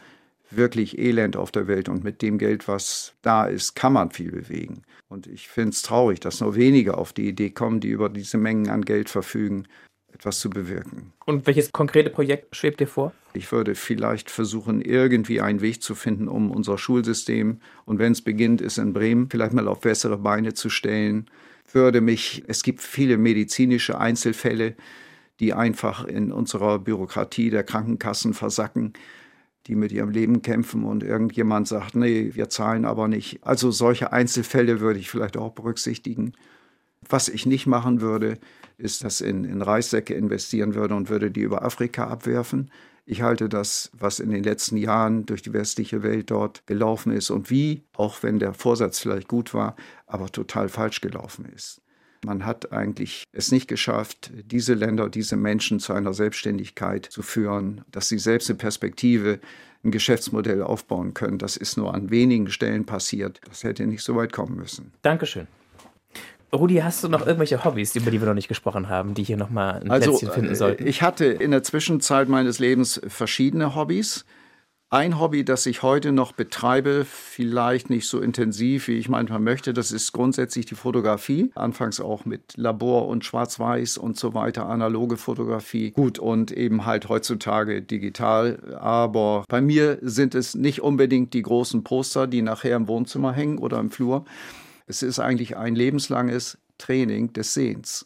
wirklich 0.50 0.98
Elend 0.98 1.36
auf 1.36 1.52
der 1.52 1.68
Welt 1.68 1.90
und 1.90 2.04
mit 2.04 2.22
dem 2.22 2.38
Geld, 2.38 2.68
was 2.68 3.14
da 3.22 3.46
ist, 3.46 3.76
kann 3.76 3.94
man 3.94 4.12
viel 4.12 4.32
bewegen. 4.32 4.84
Und 5.10 5.28
ich 5.28 5.50
finde 5.50 5.72
es 5.72 5.82
traurig, 5.82 6.20
dass 6.22 6.40
nur 6.40 6.56
wenige 6.56 6.98
auf 6.98 7.12
die 7.12 7.28
Idee 7.28 7.50
kommen, 7.50 7.80
die 7.80 7.90
über 7.90 8.08
diese 8.08 8.38
Mengen 8.38 8.70
an 8.70 8.84
Geld 8.84 9.10
verfügen, 9.10 9.68
etwas 10.14 10.40
zu 10.40 10.50
bewirken. 10.50 11.12
Und 11.26 11.48
welches 11.48 11.72
konkrete 11.72 12.12
Projekt 12.12 12.56
schwebt 12.56 12.80
dir 12.80 12.88
vor? 12.88 13.14
Ich 13.34 13.52
würde 13.52 13.74
vielleicht 13.74 14.30
versuchen, 14.30 14.82
irgendwie 14.82 15.42
einen 15.42 15.62
Weg 15.62 15.82
zu 15.82 15.96
finden, 15.96 16.28
um 16.28 16.52
unser 16.52 16.78
Schulsystem, 16.78 17.60
und 17.86 17.98
wenn 17.98 18.12
es 18.12 18.22
beginnt, 18.22 18.62
ist 18.62 18.78
in 18.78 18.94
Bremen, 18.94 19.30
vielleicht 19.30 19.54
mal 19.54 19.68
auf 19.68 19.82
bessere 19.82 20.18
Beine 20.18 20.54
zu 20.54 20.70
stellen. 20.70 21.26
Würde 21.72 22.02
mich, 22.02 22.44
es 22.48 22.62
gibt 22.62 22.82
viele 22.82 23.18
medizinische 23.18 23.98
Einzelfälle, 24.00 24.76
die 25.40 25.54
einfach 25.54 26.06
in 26.06 26.32
unserer 26.32 26.80
Bürokratie 26.80 27.50
der 27.50 27.64
Krankenkassen 27.64 28.34
versacken, 28.34 28.94
die 29.68 29.76
mit 29.76 29.92
ihrem 29.92 30.10
Leben 30.10 30.42
kämpfen 30.42 30.84
und 30.84 31.04
irgendjemand 31.04 31.68
sagt, 31.68 31.96
nee, 31.96 32.32
wir 32.34 32.50
zahlen 32.50 32.86
aber 32.86 33.08
nicht. 33.08 33.40
Also 33.44 33.72
solche 33.72 34.12
Einzelfälle 34.12 34.80
würde 34.80 35.00
ich 35.00 35.10
vielleicht 35.10 35.38
auch 35.38 35.54
berücksichtigen. 35.54 36.34
Was 37.08 37.30
ich 37.30 37.46
nicht 37.46 37.66
machen 37.66 38.02
würde, 38.02 38.38
ist, 38.78 39.04
dass 39.04 39.22
in, 39.22 39.46
in 39.46 39.62
Reissäcke 39.62 40.14
investieren 40.14 40.76
würde 40.76 40.96
und 40.96 41.10
würde 41.10 41.32
die 41.32 41.42
über 41.42 41.64
Afrika 41.64 42.08
abwerfen. 42.08 42.72
Ich 43.06 43.22
halte 43.22 43.50
das, 43.50 43.92
was 43.94 44.20
in 44.20 44.30
den 44.30 44.44
letzten 44.44 44.78
Jahren 44.78 45.26
durch 45.26 45.42
die 45.42 45.54
westliche 45.54 46.04
Welt 46.04 46.32
dort 46.32 46.66
gelaufen 46.68 47.12
ist 47.12 47.30
und 47.30 47.50
wie, 47.50 47.84
auch 47.96 48.24
wenn 48.24 48.40
der 48.40 48.54
Vorsatz 48.54 49.00
vielleicht 49.00 49.28
gut 49.28 49.54
war, 49.54 49.76
aber 50.08 50.32
total 50.32 50.70
falsch 50.70 51.02
gelaufen 51.02 51.46
ist. 51.54 51.83
Man 52.26 52.46
hat 52.46 52.72
eigentlich 52.72 53.24
es 53.34 53.52
nicht 53.52 53.68
geschafft, 53.68 54.32
diese 54.46 54.74
Länder, 54.74 55.10
diese 55.10 55.36
Menschen 55.36 55.80
zu 55.80 55.94
einer 55.94 56.14
Selbstständigkeit 56.14 57.06
zu 57.06 57.22
führen, 57.22 57.82
dass 57.92 58.08
sie 58.08 58.18
selbst 58.18 58.50
eine 58.50 58.58
Perspektive, 58.58 59.40
ein 59.84 59.92
Geschäftsmodell 59.92 60.62
aufbauen 60.62 61.14
können. 61.14 61.38
Das 61.38 61.58
ist 61.58 61.78
nur 61.78 61.94
an 61.94 62.10
wenigen 62.10 62.50
Stellen 62.50 62.86
passiert. 62.86 63.42
Das 63.48 63.64
hätte 63.64 63.86
nicht 63.86 64.04
so 64.04 64.16
weit 64.16 64.32
kommen 64.32 64.56
müssen. 64.56 64.94
Dankeschön. 65.02 65.48
Rudi, 66.54 66.76
hast 66.76 67.04
du 67.04 67.10
noch 67.10 67.26
irgendwelche 67.26 67.66
Hobbys, 67.66 67.96
über 67.96 68.12
die 68.12 68.22
wir 68.22 68.28
noch 68.28 68.36
nicht 68.36 68.48
gesprochen 68.48 68.88
haben, 68.88 69.16
die 69.16 69.24
hier 69.24 69.38
nochmal 69.38 69.82
ein 69.82 69.90
Also, 69.90 70.12
Plätzchen 70.12 70.32
finden 70.32 70.52
äh, 70.52 70.56
sollten? 70.56 70.88
ich 70.88 71.02
hatte 71.02 71.26
in 71.26 71.52
der 71.52 71.64
Zwischenzeit 71.64 72.30
meines 72.30 72.60
Lebens 72.60 73.02
verschiedene 73.08 73.76
Hobbys. 73.76 74.24
Ein 74.94 75.20
Hobby, 75.20 75.44
das 75.44 75.66
ich 75.66 75.82
heute 75.82 76.12
noch 76.12 76.34
betreibe, 76.34 77.04
vielleicht 77.04 77.90
nicht 77.90 78.08
so 78.08 78.20
intensiv, 78.20 78.88
wie 78.88 79.00
ich 79.00 79.10
manchmal 79.10 79.40
möchte, 79.40 79.74
das 79.74 79.92
ist 79.92 80.12
grundsätzlich 80.12 80.68
die 80.68 80.76
Fotografie. 80.76 81.50
Anfangs 81.56 82.00
auch 82.00 82.26
mit 82.26 82.56
Labor 82.58 83.08
und 83.08 83.26
Schwarz-Weiß 83.26 83.98
und 83.98 84.20
so 84.20 84.36
weiter, 84.36 84.68
analoge 84.68 85.18
Fotografie. 85.18 85.90
Gut, 85.90 86.20
und 86.20 86.52
eben 86.52 86.86
halt 86.86 87.10
heutzutage 87.10 87.82
digital. 87.82 88.78
Aber 88.80 89.46
bei 89.50 89.62
mir 89.62 89.98
sind 90.04 90.36
es 90.36 90.54
nicht 90.54 90.84
unbedingt 90.84 91.34
die 91.34 91.42
großen 91.42 91.84
Poster, 91.84 92.28
die 92.28 92.44
nachher 92.44 92.76
im 92.76 92.88
Wohnzimmer 92.88 93.34
hängen 93.34 93.58
oder 93.58 93.80
im 93.80 93.90
Flur. 93.90 94.26
Es 94.86 95.02
ist 95.02 95.18
eigentlich 95.18 95.58
ein 95.58 95.74
lebenslanges 95.74 96.60
Training 96.78 97.34
des 97.34 97.56
Sehens. 97.56 98.06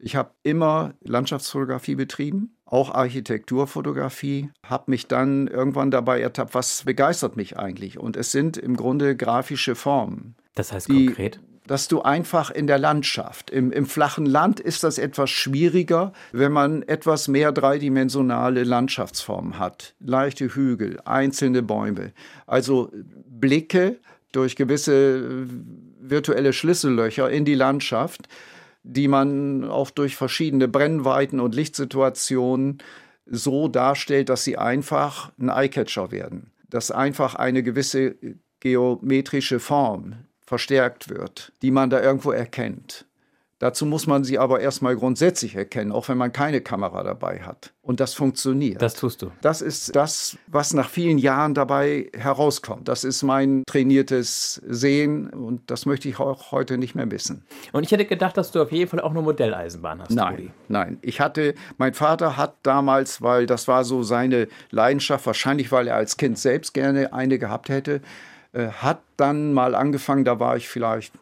Ich 0.00 0.16
habe 0.16 0.32
immer 0.42 0.94
Landschaftsfotografie 1.02 1.94
betrieben, 1.94 2.56
auch 2.70 2.94
Architekturfotografie, 2.94 4.50
habe 4.64 4.90
mich 4.90 5.06
dann 5.06 5.48
irgendwann 5.48 5.90
dabei 5.90 6.20
ertappt, 6.20 6.54
was 6.54 6.84
begeistert 6.84 7.36
mich 7.36 7.58
eigentlich. 7.58 7.98
Und 7.98 8.16
es 8.16 8.30
sind 8.32 8.56
im 8.56 8.76
Grunde 8.76 9.16
grafische 9.16 9.74
Formen. 9.74 10.34
Das 10.54 10.72
heißt 10.72 10.88
die- 10.88 11.06
konkret? 11.06 11.40
Dass 11.66 11.86
du 11.86 12.00
einfach 12.00 12.50
in 12.50 12.66
der 12.66 12.78
Landschaft, 12.78 13.50
im, 13.50 13.72
im 13.72 13.84
flachen 13.84 14.24
Land 14.24 14.58
ist 14.58 14.84
das 14.84 14.96
etwas 14.96 15.28
schwieriger, 15.28 16.14
wenn 16.32 16.50
man 16.50 16.82
etwas 16.82 17.28
mehr 17.28 17.52
dreidimensionale 17.52 18.64
Landschaftsformen 18.64 19.58
hat. 19.58 19.94
Leichte 20.00 20.46
Hügel, 20.54 20.98
einzelne 21.04 21.62
Bäume. 21.62 22.12
Also 22.46 22.90
Blicke 23.28 23.98
durch 24.32 24.56
gewisse 24.56 25.18
äh, 25.18 25.46
virtuelle 26.00 26.54
Schlüssellöcher 26.54 27.28
in 27.30 27.44
die 27.44 27.54
Landschaft, 27.54 28.28
die 28.82 29.08
man 29.08 29.64
auch 29.64 29.90
durch 29.90 30.16
verschiedene 30.16 30.68
Brennweiten 30.68 31.40
und 31.40 31.54
Lichtsituationen 31.54 32.78
so 33.26 33.68
darstellt, 33.68 34.28
dass 34.28 34.44
sie 34.44 34.56
einfach 34.56 35.32
ein 35.38 35.50
Eyecatcher 35.50 36.10
werden. 36.10 36.52
Dass 36.68 36.90
einfach 36.90 37.34
eine 37.34 37.62
gewisse 37.62 38.16
geometrische 38.60 39.60
Form 39.60 40.16
verstärkt 40.40 41.10
wird, 41.10 41.52
die 41.62 41.70
man 41.70 41.90
da 41.90 42.02
irgendwo 42.02 42.30
erkennt. 42.30 43.07
Dazu 43.60 43.86
muss 43.86 44.06
man 44.06 44.22
sie 44.22 44.38
aber 44.38 44.60
erstmal 44.60 44.94
grundsätzlich 44.94 45.56
erkennen, 45.56 45.90
auch 45.90 46.08
wenn 46.08 46.16
man 46.16 46.32
keine 46.32 46.60
Kamera 46.60 47.02
dabei 47.02 47.40
hat. 47.40 47.72
Und 47.82 47.98
das 47.98 48.14
funktioniert. 48.14 48.80
Das 48.80 48.94
tust 48.94 49.20
du. 49.22 49.32
Das 49.40 49.62
ist 49.62 49.96
das, 49.96 50.36
was 50.46 50.74
nach 50.74 50.88
vielen 50.88 51.18
Jahren 51.18 51.54
dabei 51.54 52.08
herauskommt. 52.16 52.86
Das 52.86 53.02
ist 53.02 53.24
mein 53.24 53.64
trainiertes 53.66 54.62
Sehen 54.66 55.30
und 55.30 55.70
das 55.72 55.86
möchte 55.86 56.08
ich 56.08 56.20
auch 56.20 56.52
heute 56.52 56.78
nicht 56.78 56.94
mehr 56.94 57.06
missen. 57.06 57.44
Und 57.72 57.82
ich 57.82 57.90
hätte 57.90 58.04
gedacht, 58.04 58.36
dass 58.36 58.52
du 58.52 58.62
auf 58.62 58.70
jeden 58.70 58.88
Fall 58.88 59.00
auch 59.00 59.10
eine 59.10 59.22
Modelleisenbahn 59.22 60.02
hast, 60.02 60.10
Nein, 60.10 60.34
Rudi. 60.34 60.50
nein. 60.68 60.98
Ich 61.02 61.20
hatte, 61.20 61.54
mein 61.78 61.94
Vater 61.94 62.36
hat 62.36 62.54
damals, 62.62 63.22
weil 63.22 63.46
das 63.46 63.66
war 63.66 63.82
so 63.84 64.04
seine 64.04 64.46
Leidenschaft, 64.70 65.26
wahrscheinlich 65.26 65.72
weil 65.72 65.88
er 65.88 65.96
als 65.96 66.16
Kind 66.16 66.38
selbst 66.38 66.74
gerne 66.74 67.12
eine 67.12 67.38
gehabt 67.40 67.70
hätte, 67.70 68.02
äh, 68.52 68.68
hat 68.68 69.00
dann 69.16 69.52
mal 69.52 69.74
angefangen, 69.74 70.24
da 70.24 70.38
war 70.38 70.56
ich 70.56 70.68
vielleicht 70.68 71.12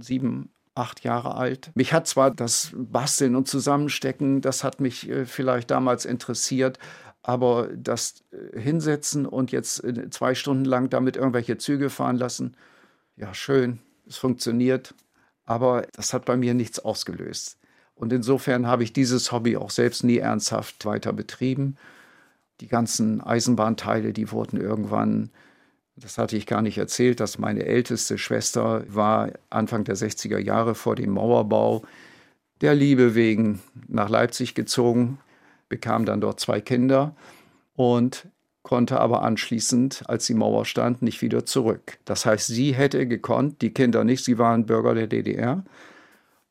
sieben, 0.00 0.48
acht 0.74 1.04
Jahre 1.04 1.34
alt. 1.34 1.70
Mich 1.74 1.92
hat 1.92 2.06
zwar 2.06 2.30
das 2.30 2.72
Basteln 2.74 3.36
und 3.36 3.48
Zusammenstecken, 3.48 4.40
das 4.40 4.64
hat 4.64 4.80
mich 4.80 5.08
äh, 5.08 5.26
vielleicht 5.26 5.70
damals 5.70 6.04
interessiert, 6.04 6.78
aber 7.22 7.68
das 7.76 8.24
äh, 8.30 8.60
Hinsetzen 8.60 9.26
und 9.26 9.52
jetzt 9.52 9.84
äh, 9.84 10.10
zwei 10.10 10.34
Stunden 10.34 10.64
lang 10.64 10.90
damit 10.90 11.16
irgendwelche 11.16 11.58
Züge 11.58 11.90
fahren 11.90 12.16
lassen, 12.16 12.56
ja, 13.16 13.34
schön, 13.34 13.80
es 14.08 14.16
funktioniert, 14.16 14.94
aber 15.44 15.86
das 15.92 16.14
hat 16.14 16.24
bei 16.24 16.36
mir 16.36 16.54
nichts 16.54 16.78
ausgelöst. 16.78 17.58
Und 17.94 18.12
insofern 18.12 18.66
habe 18.66 18.82
ich 18.82 18.92
dieses 18.92 19.30
Hobby 19.30 19.56
auch 19.56 19.70
selbst 19.70 20.02
nie 20.02 20.18
ernsthaft 20.18 20.84
weiter 20.86 21.12
betrieben. 21.12 21.76
Die 22.60 22.66
ganzen 22.66 23.20
Eisenbahnteile, 23.20 24.12
die 24.12 24.30
wurden 24.32 24.60
irgendwann, 24.60 25.30
das 25.96 26.18
hatte 26.18 26.36
ich 26.36 26.46
gar 26.46 26.62
nicht 26.62 26.78
erzählt, 26.78 27.20
dass 27.20 27.38
meine 27.38 27.64
älteste 27.64 28.18
Schwester 28.18 28.84
war 28.88 29.30
Anfang 29.50 29.84
der 29.84 29.96
60er 29.96 30.38
Jahre 30.38 30.74
vor 30.74 30.96
dem 30.96 31.10
Mauerbau 31.10 31.82
der 32.60 32.74
Liebe 32.74 33.14
wegen 33.14 33.60
nach 33.88 34.08
Leipzig 34.08 34.54
gezogen, 34.54 35.18
bekam 35.68 36.04
dann 36.04 36.20
dort 36.20 36.40
zwei 36.40 36.60
Kinder 36.60 37.14
und 37.74 38.28
konnte 38.62 39.00
aber 39.00 39.22
anschließend, 39.22 40.04
als 40.06 40.26
die 40.26 40.34
Mauer 40.34 40.64
stand, 40.64 41.02
nicht 41.02 41.20
wieder 41.20 41.44
zurück. 41.44 41.98
Das 42.04 42.24
heißt, 42.24 42.46
sie 42.46 42.74
hätte 42.74 43.06
gekonnt, 43.06 43.60
die 43.60 43.74
Kinder 43.74 44.04
nicht, 44.04 44.24
sie 44.24 44.38
waren 44.38 44.66
Bürger 44.66 44.94
der 44.94 45.08
DDR. 45.08 45.64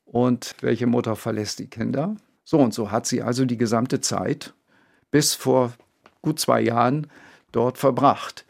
Und 0.04 0.54
welche 0.60 0.86
Mutter 0.86 1.16
verlässt 1.16 1.58
die 1.58 1.68
Kinder? 1.68 2.16
So 2.44 2.58
und 2.58 2.74
so 2.74 2.90
hat 2.90 3.06
sie 3.06 3.22
also 3.22 3.46
die 3.46 3.56
gesamte 3.56 4.00
Zeit 4.02 4.52
bis 5.10 5.34
vor 5.34 5.72
gut 6.20 6.38
zwei 6.38 6.60
Jahren 6.60 7.06
dort 7.50 7.78
verbracht. 7.78 8.44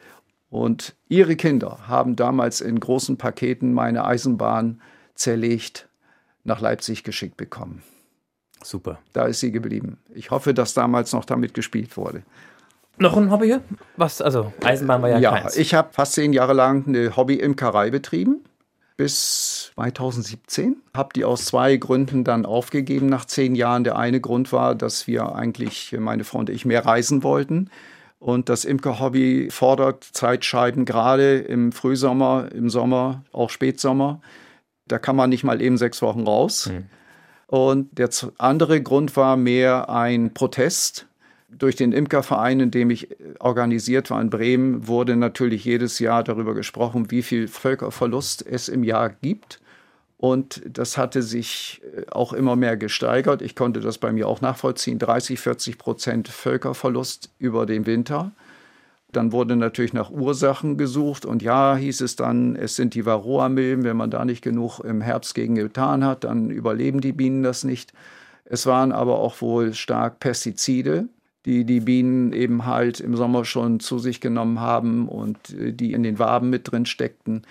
Und 0.52 0.94
ihre 1.08 1.34
Kinder 1.34 1.78
haben 1.88 2.14
damals 2.14 2.60
in 2.60 2.78
großen 2.78 3.16
Paketen 3.16 3.72
meine 3.72 4.04
Eisenbahn 4.04 4.82
zerlegt 5.14 5.88
nach 6.44 6.60
Leipzig 6.60 7.04
geschickt 7.04 7.38
bekommen. 7.38 7.82
Super. 8.62 8.98
Da 9.14 9.24
ist 9.24 9.40
sie 9.40 9.50
geblieben. 9.50 9.96
Ich 10.14 10.30
hoffe, 10.30 10.52
dass 10.52 10.74
damals 10.74 11.14
noch 11.14 11.24
damit 11.24 11.54
gespielt 11.54 11.96
wurde. 11.96 12.22
Noch 12.98 13.16
ein 13.16 13.30
Hobby? 13.30 13.56
Was? 13.96 14.20
Also 14.20 14.52
Eisenbahn 14.62 15.00
war 15.00 15.08
ja 15.08 15.18
Ja, 15.20 15.40
keins. 15.40 15.56
ich 15.56 15.72
habe 15.72 15.88
fast 15.94 16.12
zehn 16.12 16.34
Jahre 16.34 16.52
lang 16.52 16.86
eine 16.86 17.16
Hobby-Imkerei 17.16 17.90
betrieben 17.90 18.44
bis 18.98 19.72
2017. 19.74 20.76
Habe 20.94 21.14
die 21.16 21.24
aus 21.24 21.46
zwei 21.46 21.78
Gründen 21.78 22.24
dann 22.24 22.44
aufgegeben 22.44 23.06
nach 23.06 23.24
zehn 23.24 23.54
Jahren. 23.54 23.84
Der 23.84 23.96
eine 23.96 24.20
Grund 24.20 24.52
war, 24.52 24.74
dass 24.74 25.06
wir 25.06 25.34
eigentlich, 25.34 25.96
meine 25.98 26.24
Frau 26.24 26.40
und 26.40 26.50
ich, 26.50 26.66
mehr 26.66 26.84
reisen 26.84 27.22
wollten. 27.22 27.70
Und 28.22 28.48
das 28.48 28.64
Imkerhobby 28.64 29.48
fordert 29.50 30.04
Zeitscheiben, 30.04 30.84
gerade 30.84 31.38
im 31.38 31.72
Frühsommer, 31.72 32.50
im 32.54 32.70
Sommer, 32.70 33.24
auch 33.32 33.50
Spätsommer. 33.50 34.20
Da 34.86 35.00
kann 35.00 35.16
man 35.16 35.28
nicht 35.28 35.42
mal 35.42 35.60
eben 35.60 35.76
sechs 35.76 36.02
Wochen 36.02 36.20
raus. 36.20 36.70
Und 37.48 37.98
der 37.98 38.10
andere 38.38 38.80
Grund 38.80 39.16
war 39.16 39.36
mehr 39.36 39.90
ein 39.90 40.34
Protest. 40.34 41.08
Durch 41.48 41.74
den 41.74 41.90
Imkerverein, 41.90 42.60
in 42.60 42.70
dem 42.70 42.90
ich 42.90 43.10
äh, 43.10 43.14
organisiert 43.40 44.08
war 44.08 44.22
in 44.22 44.30
Bremen, 44.30 44.86
wurde 44.86 45.16
natürlich 45.16 45.64
jedes 45.64 45.98
Jahr 45.98 46.22
darüber 46.22 46.54
gesprochen, 46.54 47.10
wie 47.10 47.22
viel 47.22 47.48
Völkerverlust 47.48 48.46
es 48.46 48.68
im 48.68 48.84
Jahr 48.84 49.10
gibt. 49.10 49.60
Und 50.22 50.62
das 50.64 50.98
hatte 50.98 51.20
sich 51.20 51.82
äh, 51.96 52.08
auch 52.12 52.32
immer 52.32 52.54
mehr 52.54 52.76
gesteigert. 52.76 53.42
Ich 53.42 53.56
konnte 53.56 53.80
das 53.80 53.98
bei 53.98 54.12
mir 54.12 54.28
auch 54.28 54.40
nachvollziehen. 54.40 55.00
30, 55.00 55.40
40 55.40 55.78
Prozent 55.78 56.28
Völkerverlust 56.28 57.30
über 57.40 57.66
den 57.66 57.86
Winter. 57.86 58.30
Dann 59.10 59.32
wurde 59.32 59.56
natürlich 59.56 59.92
nach 59.92 60.12
Ursachen 60.12 60.78
gesucht 60.78 61.26
und 61.26 61.42
ja, 61.42 61.74
hieß 61.74 62.02
es 62.02 62.14
dann, 62.14 62.54
es 62.54 62.76
sind 62.76 62.94
die 62.94 63.04
Varroa-Milben. 63.04 63.82
Wenn 63.82 63.96
man 63.96 64.12
da 64.12 64.24
nicht 64.24 64.42
genug 64.42 64.78
im 64.78 65.00
Herbst 65.00 65.34
gegen 65.34 65.56
getan 65.56 66.04
hat, 66.04 66.22
dann 66.22 66.50
überleben 66.50 67.00
die 67.00 67.12
Bienen 67.12 67.42
das 67.42 67.64
nicht. 67.64 67.92
Es 68.44 68.64
waren 68.64 68.92
aber 68.92 69.18
auch 69.18 69.40
wohl 69.40 69.74
stark 69.74 70.20
Pestizide, 70.20 71.08
die 71.46 71.64
die 71.64 71.80
Bienen 71.80 72.32
eben 72.32 72.64
halt 72.64 73.00
im 73.00 73.16
Sommer 73.16 73.44
schon 73.44 73.80
zu 73.80 73.98
sich 73.98 74.20
genommen 74.20 74.60
haben 74.60 75.08
und 75.08 75.50
äh, 75.50 75.72
die 75.72 75.94
in 75.94 76.04
den 76.04 76.20
Waben 76.20 76.48
mit 76.48 76.70
drin 76.70 76.86
steckten. 76.86 77.42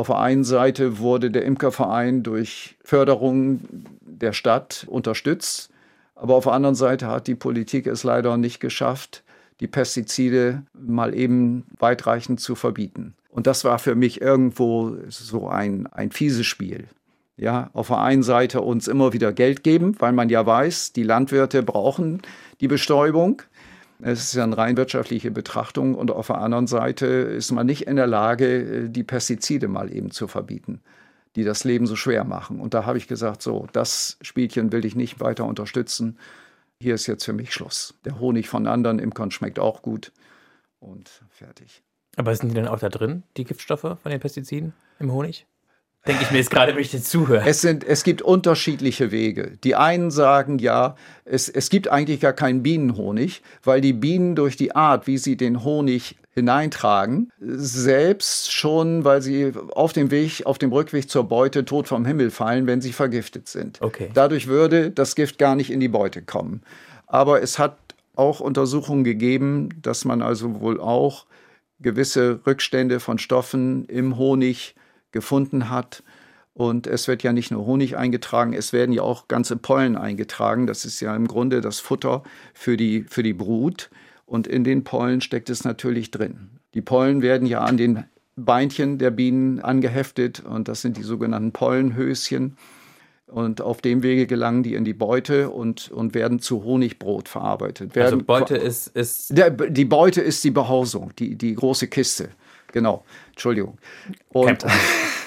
Auf 0.00 0.06
der 0.06 0.18
einen 0.18 0.44
Seite 0.44 0.98
wurde 0.98 1.30
der 1.30 1.44
Imkerverein 1.44 2.22
durch 2.22 2.74
Förderung 2.82 3.60
der 4.00 4.32
Stadt 4.32 4.86
unterstützt, 4.88 5.68
aber 6.14 6.36
auf 6.36 6.44
der 6.44 6.54
anderen 6.54 6.74
Seite 6.74 7.06
hat 7.08 7.26
die 7.26 7.34
Politik 7.34 7.86
es 7.86 8.02
leider 8.02 8.38
nicht 8.38 8.60
geschafft, 8.60 9.22
die 9.60 9.66
Pestizide 9.66 10.62
mal 10.72 11.14
eben 11.14 11.66
weitreichend 11.78 12.40
zu 12.40 12.54
verbieten. 12.54 13.12
Und 13.28 13.46
das 13.46 13.62
war 13.64 13.78
für 13.78 13.94
mich 13.94 14.22
irgendwo 14.22 14.96
so 15.10 15.48
ein, 15.48 15.86
ein 15.88 16.12
fieses 16.12 16.46
Spiel. 16.46 16.86
Ja, 17.36 17.68
auf 17.74 17.88
der 17.88 17.98
einen 17.98 18.22
Seite 18.22 18.62
uns 18.62 18.88
immer 18.88 19.12
wieder 19.12 19.34
Geld 19.34 19.62
geben, 19.62 19.96
weil 19.98 20.12
man 20.12 20.30
ja 20.30 20.46
weiß, 20.46 20.94
die 20.94 21.02
Landwirte 21.02 21.62
brauchen 21.62 22.22
die 22.62 22.68
Bestäubung. 22.68 23.42
Es 24.02 24.22
ist 24.22 24.34
ja 24.34 24.44
eine 24.44 24.56
rein 24.56 24.76
wirtschaftliche 24.76 25.30
Betrachtung. 25.30 25.94
Und 25.94 26.10
auf 26.10 26.28
der 26.28 26.38
anderen 26.38 26.66
Seite 26.66 27.06
ist 27.06 27.50
man 27.52 27.66
nicht 27.66 27.86
in 27.86 27.96
der 27.96 28.06
Lage, 28.06 28.88
die 28.88 29.02
Pestizide 29.02 29.68
mal 29.68 29.94
eben 29.94 30.10
zu 30.10 30.28
verbieten, 30.28 30.80
die 31.36 31.44
das 31.44 31.64
Leben 31.64 31.86
so 31.86 31.96
schwer 31.96 32.24
machen. 32.24 32.60
Und 32.60 32.74
da 32.74 32.86
habe 32.86 32.98
ich 32.98 33.08
gesagt, 33.08 33.42
so, 33.42 33.66
das 33.72 34.18
Spielchen 34.22 34.72
will 34.72 34.84
ich 34.84 34.96
nicht 34.96 35.20
weiter 35.20 35.44
unterstützen. 35.44 36.18
Hier 36.80 36.94
ist 36.94 37.06
jetzt 37.06 37.24
für 37.24 37.32
mich 37.32 37.52
Schluss. 37.52 37.94
Der 38.04 38.18
Honig 38.18 38.48
von 38.48 38.66
anderen 38.66 38.98
Imkern 38.98 39.30
schmeckt 39.30 39.58
auch 39.58 39.82
gut. 39.82 40.12
Und 40.78 41.10
fertig. 41.28 41.82
Aber 42.16 42.34
sind 42.34 42.48
die 42.48 42.54
denn 42.54 42.68
auch 42.68 42.78
da 42.78 42.88
drin, 42.88 43.22
die 43.36 43.44
Giftstoffe 43.44 43.80
von 43.80 44.10
den 44.10 44.20
Pestiziden 44.20 44.72
im 44.98 45.12
Honig? 45.12 45.46
Denke 46.06 46.22
ich 46.22 46.30
mir 46.30 46.38
jetzt 46.38 46.50
gerade, 46.50 46.74
wenn 46.74 46.80
ich 46.80 46.90
dir 46.90 47.02
zuhöre. 47.02 47.44
Es, 47.46 47.60
sind, 47.60 47.84
es 47.84 48.04
gibt 48.04 48.22
unterschiedliche 48.22 49.10
Wege. 49.10 49.58
Die 49.62 49.76
einen 49.76 50.10
sagen 50.10 50.58
ja, 50.58 50.96
es, 51.26 51.50
es 51.50 51.68
gibt 51.68 51.88
eigentlich 51.88 52.20
gar 52.20 52.32
keinen 52.32 52.62
Bienenhonig, 52.62 53.42
weil 53.62 53.82
die 53.82 53.92
Bienen 53.92 54.34
durch 54.34 54.56
die 54.56 54.74
Art, 54.74 55.06
wie 55.06 55.18
sie 55.18 55.36
den 55.36 55.62
Honig 55.62 56.16
hineintragen, 56.32 57.30
selbst 57.38 58.50
schon, 58.50 59.04
weil 59.04 59.20
sie 59.20 59.52
auf 59.74 59.92
dem 59.92 60.10
Weg, 60.10 60.46
auf 60.46 60.56
dem 60.56 60.72
Rückweg 60.72 61.10
zur 61.10 61.24
Beute 61.24 61.66
tot 61.66 61.86
vom 61.86 62.06
Himmel 62.06 62.30
fallen, 62.30 62.66
wenn 62.66 62.80
sie 62.80 62.92
vergiftet 62.92 63.48
sind. 63.48 63.82
Okay. 63.82 64.10
Dadurch 64.14 64.46
würde 64.46 64.90
das 64.90 65.14
Gift 65.14 65.38
gar 65.38 65.54
nicht 65.54 65.70
in 65.70 65.80
die 65.80 65.88
Beute 65.88 66.22
kommen. 66.22 66.62
Aber 67.06 67.42
es 67.42 67.58
hat 67.58 67.76
auch 68.16 68.40
Untersuchungen 68.40 69.04
gegeben, 69.04 69.68
dass 69.82 70.06
man 70.06 70.22
also 70.22 70.60
wohl 70.60 70.80
auch 70.80 71.26
gewisse 71.80 72.40
Rückstände 72.46 73.00
von 73.00 73.18
Stoffen 73.18 73.84
im 73.86 74.16
Honig 74.16 74.74
gefunden 75.12 75.70
hat. 75.70 76.02
Und 76.52 76.86
es 76.86 77.08
wird 77.08 77.22
ja 77.22 77.32
nicht 77.32 77.50
nur 77.50 77.64
Honig 77.64 77.96
eingetragen, 77.96 78.52
es 78.52 78.72
werden 78.72 78.92
ja 78.92 79.02
auch 79.02 79.28
ganze 79.28 79.56
Pollen 79.56 79.96
eingetragen. 79.96 80.66
Das 80.66 80.84
ist 80.84 81.00
ja 81.00 81.14
im 81.14 81.26
Grunde 81.26 81.60
das 81.60 81.80
Futter 81.80 82.22
für 82.54 82.76
die, 82.76 83.04
für 83.08 83.22
die 83.22 83.32
Brut. 83.32 83.90
Und 84.26 84.46
in 84.46 84.64
den 84.64 84.84
Pollen 84.84 85.20
steckt 85.20 85.50
es 85.50 85.64
natürlich 85.64 86.10
drin. 86.10 86.50
Die 86.74 86.82
Pollen 86.82 87.22
werden 87.22 87.46
ja 87.46 87.60
an 87.60 87.76
den 87.76 88.04
Beinchen 88.36 88.98
der 88.98 89.10
Bienen 89.10 89.60
angeheftet 89.60 90.40
und 90.40 90.68
das 90.68 90.82
sind 90.82 90.96
die 90.96 91.02
sogenannten 91.02 91.52
Pollenhöschen. 91.52 92.56
Und 93.26 93.60
auf 93.60 93.80
dem 93.80 94.02
Wege 94.02 94.26
gelangen 94.26 94.64
die 94.64 94.74
in 94.74 94.84
die 94.84 94.92
Beute 94.92 95.50
und, 95.50 95.90
und 95.90 96.14
werden 96.14 96.40
zu 96.40 96.64
Honigbrot 96.64 97.28
verarbeitet. 97.28 97.96
Also 97.96 98.16
Werden 98.16 98.26
Beute 98.26 98.56
ist, 98.56 98.88
ist 98.88 99.36
der, 99.36 99.50
die 99.50 99.84
Beute 99.84 100.20
ist 100.20 100.42
die 100.42 100.50
Behausung, 100.50 101.12
die, 101.16 101.36
die 101.36 101.54
große 101.54 101.86
Kiste. 101.86 102.30
Genau, 102.72 103.04
Entschuldigung. 103.30 103.78
Und, 104.30 104.64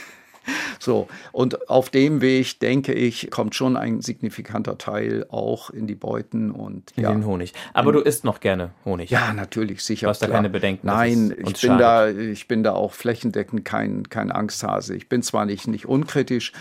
so, 0.80 1.08
und 1.32 1.70
auf 1.70 1.90
dem 1.90 2.22
Weg, 2.22 2.60
denke 2.60 2.94
ich, 2.94 3.30
kommt 3.32 3.56
schon 3.56 3.78
ein 3.78 4.02
signifikanter 4.02 4.78
Teil 4.78 5.26
auch 5.30 5.70
in 5.70 5.88
die 5.88 5.96
Beuten 5.96 6.52
und 6.52 6.92
in 6.96 7.04
ja. 7.04 7.12
den 7.12 7.26
Honig. 7.26 7.54
Aber 7.74 7.92
du 7.92 8.00
isst 8.00 8.24
noch 8.24 8.40
gerne 8.40 8.72
Honig. 8.86 9.10
Ja, 9.10 9.34
natürlich, 9.34 9.84
sicher. 9.84 10.08
Du 10.08 10.10
hast 10.10 10.22
da 10.22 10.28
keine 10.28 10.50
Bedenken, 10.50 10.88
Nein, 10.88 11.34
ich 11.38 11.62
bin, 11.62 11.78
da, 11.78 12.10
ich 12.10 12.48
bin 12.48 12.64
da 12.64 12.74
auch 12.74 12.94
flächendeckend 12.94 13.66
kein, 13.66 14.10
kein 14.10 14.32
Angsthase. 14.32 14.96
Ich 14.96 15.10
bin 15.10 15.22
zwar 15.22 15.46
nicht, 15.46 15.68
nicht 15.68 15.88
unkritisch, 15.88 16.54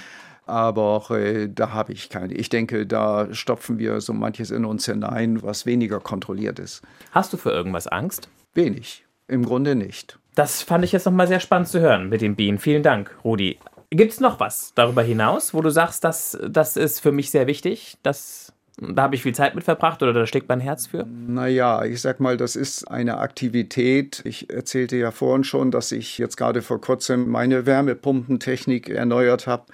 aber 0.47 1.07
äh, 1.11 1.49
da 1.49 1.73
habe 1.73 1.93
ich 1.93 2.09
keine. 2.09 2.35
Ich 2.35 2.49
denke, 2.49 2.87
da 2.87 3.33
stopfen 3.33 3.79
wir 3.79 4.01
so 4.01 4.13
manches 4.13 4.51
in 4.51 4.65
uns 4.65 4.87
hinein, 4.87 5.43
was 5.43 5.67
weniger 5.67 6.01
kontrolliert 6.01 6.59
ist. 6.59 6.83
Hast 7.13 7.33
du 7.33 7.37
für 7.37 7.51
irgendwas 7.51 7.87
Angst? 7.87 8.29
Wenig. 8.55 9.05
Im 9.29 9.45
Grunde 9.45 9.75
nicht. 9.75 10.19
Das 10.35 10.63
fand 10.63 10.85
ich 10.85 10.93
jetzt 10.93 11.05
nochmal 11.05 11.29
sehr 11.29 11.41
spannend 11.41 11.69
zu 11.69 11.81
hören 11.81 12.09
mit 12.09 12.23
den 12.23 12.37
Bienen. 12.37 12.59
Vielen 12.59 12.83
Dank, 12.83 13.15
Rudi. 13.25 13.59
Gibt 13.91 14.13
es 14.13 14.21
noch 14.21 14.41
was 14.41 14.73
darüber 14.75 15.03
hinaus, 15.03 15.53
wo 15.53 15.61
du 15.61 15.69
sagst, 15.69 16.03
das, 16.03 16.39
das 16.49 16.79
ist 16.79 17.01
für 17.01 17.13
mich 17.13 17.31
sehr 17.31 17.47
wichtig? 17.47 17.99
Das, 18.03 18.55
da 18.79 19.03
habe 19.03 19.15
ich 19.15 19.23
viel 19.23 19.35
Zeit 19.35 19.55
mit 19.55 19.65
verbracht 19.65 20.03
oder 20.03 20.15
da 20.15 20.27
steckt 20.27 20.49
mein 20.49 20.61
Herz 20.61 20.87
für? 20.87 21.05
Naja, 21.07 21.85
ich 21.85 22.01
sag 22.01 22.19
mal, 22.19 22.39
das 22.39 22.57
ist 22.57 22.91
eine 22.91 23.19
Aktivität. 23.19 24.23
Ich 24.25 24.49
erzählte 24.49 24.97
ja 24.97 25.11
vorhin 25.11 25.45
schon, 25.45 25.71
dass 25.71 25.93
ich 25.93 26.17
jetzt 26.17 26.39
gerade 26.39 26.63
vor 26.63 26.81
kurzem 26.81 27.29
meine 27.29 27.67
Wärmepumpentechnik 27.67 28.89
erneuert 28.89 29.47
habe. 29.47 29.65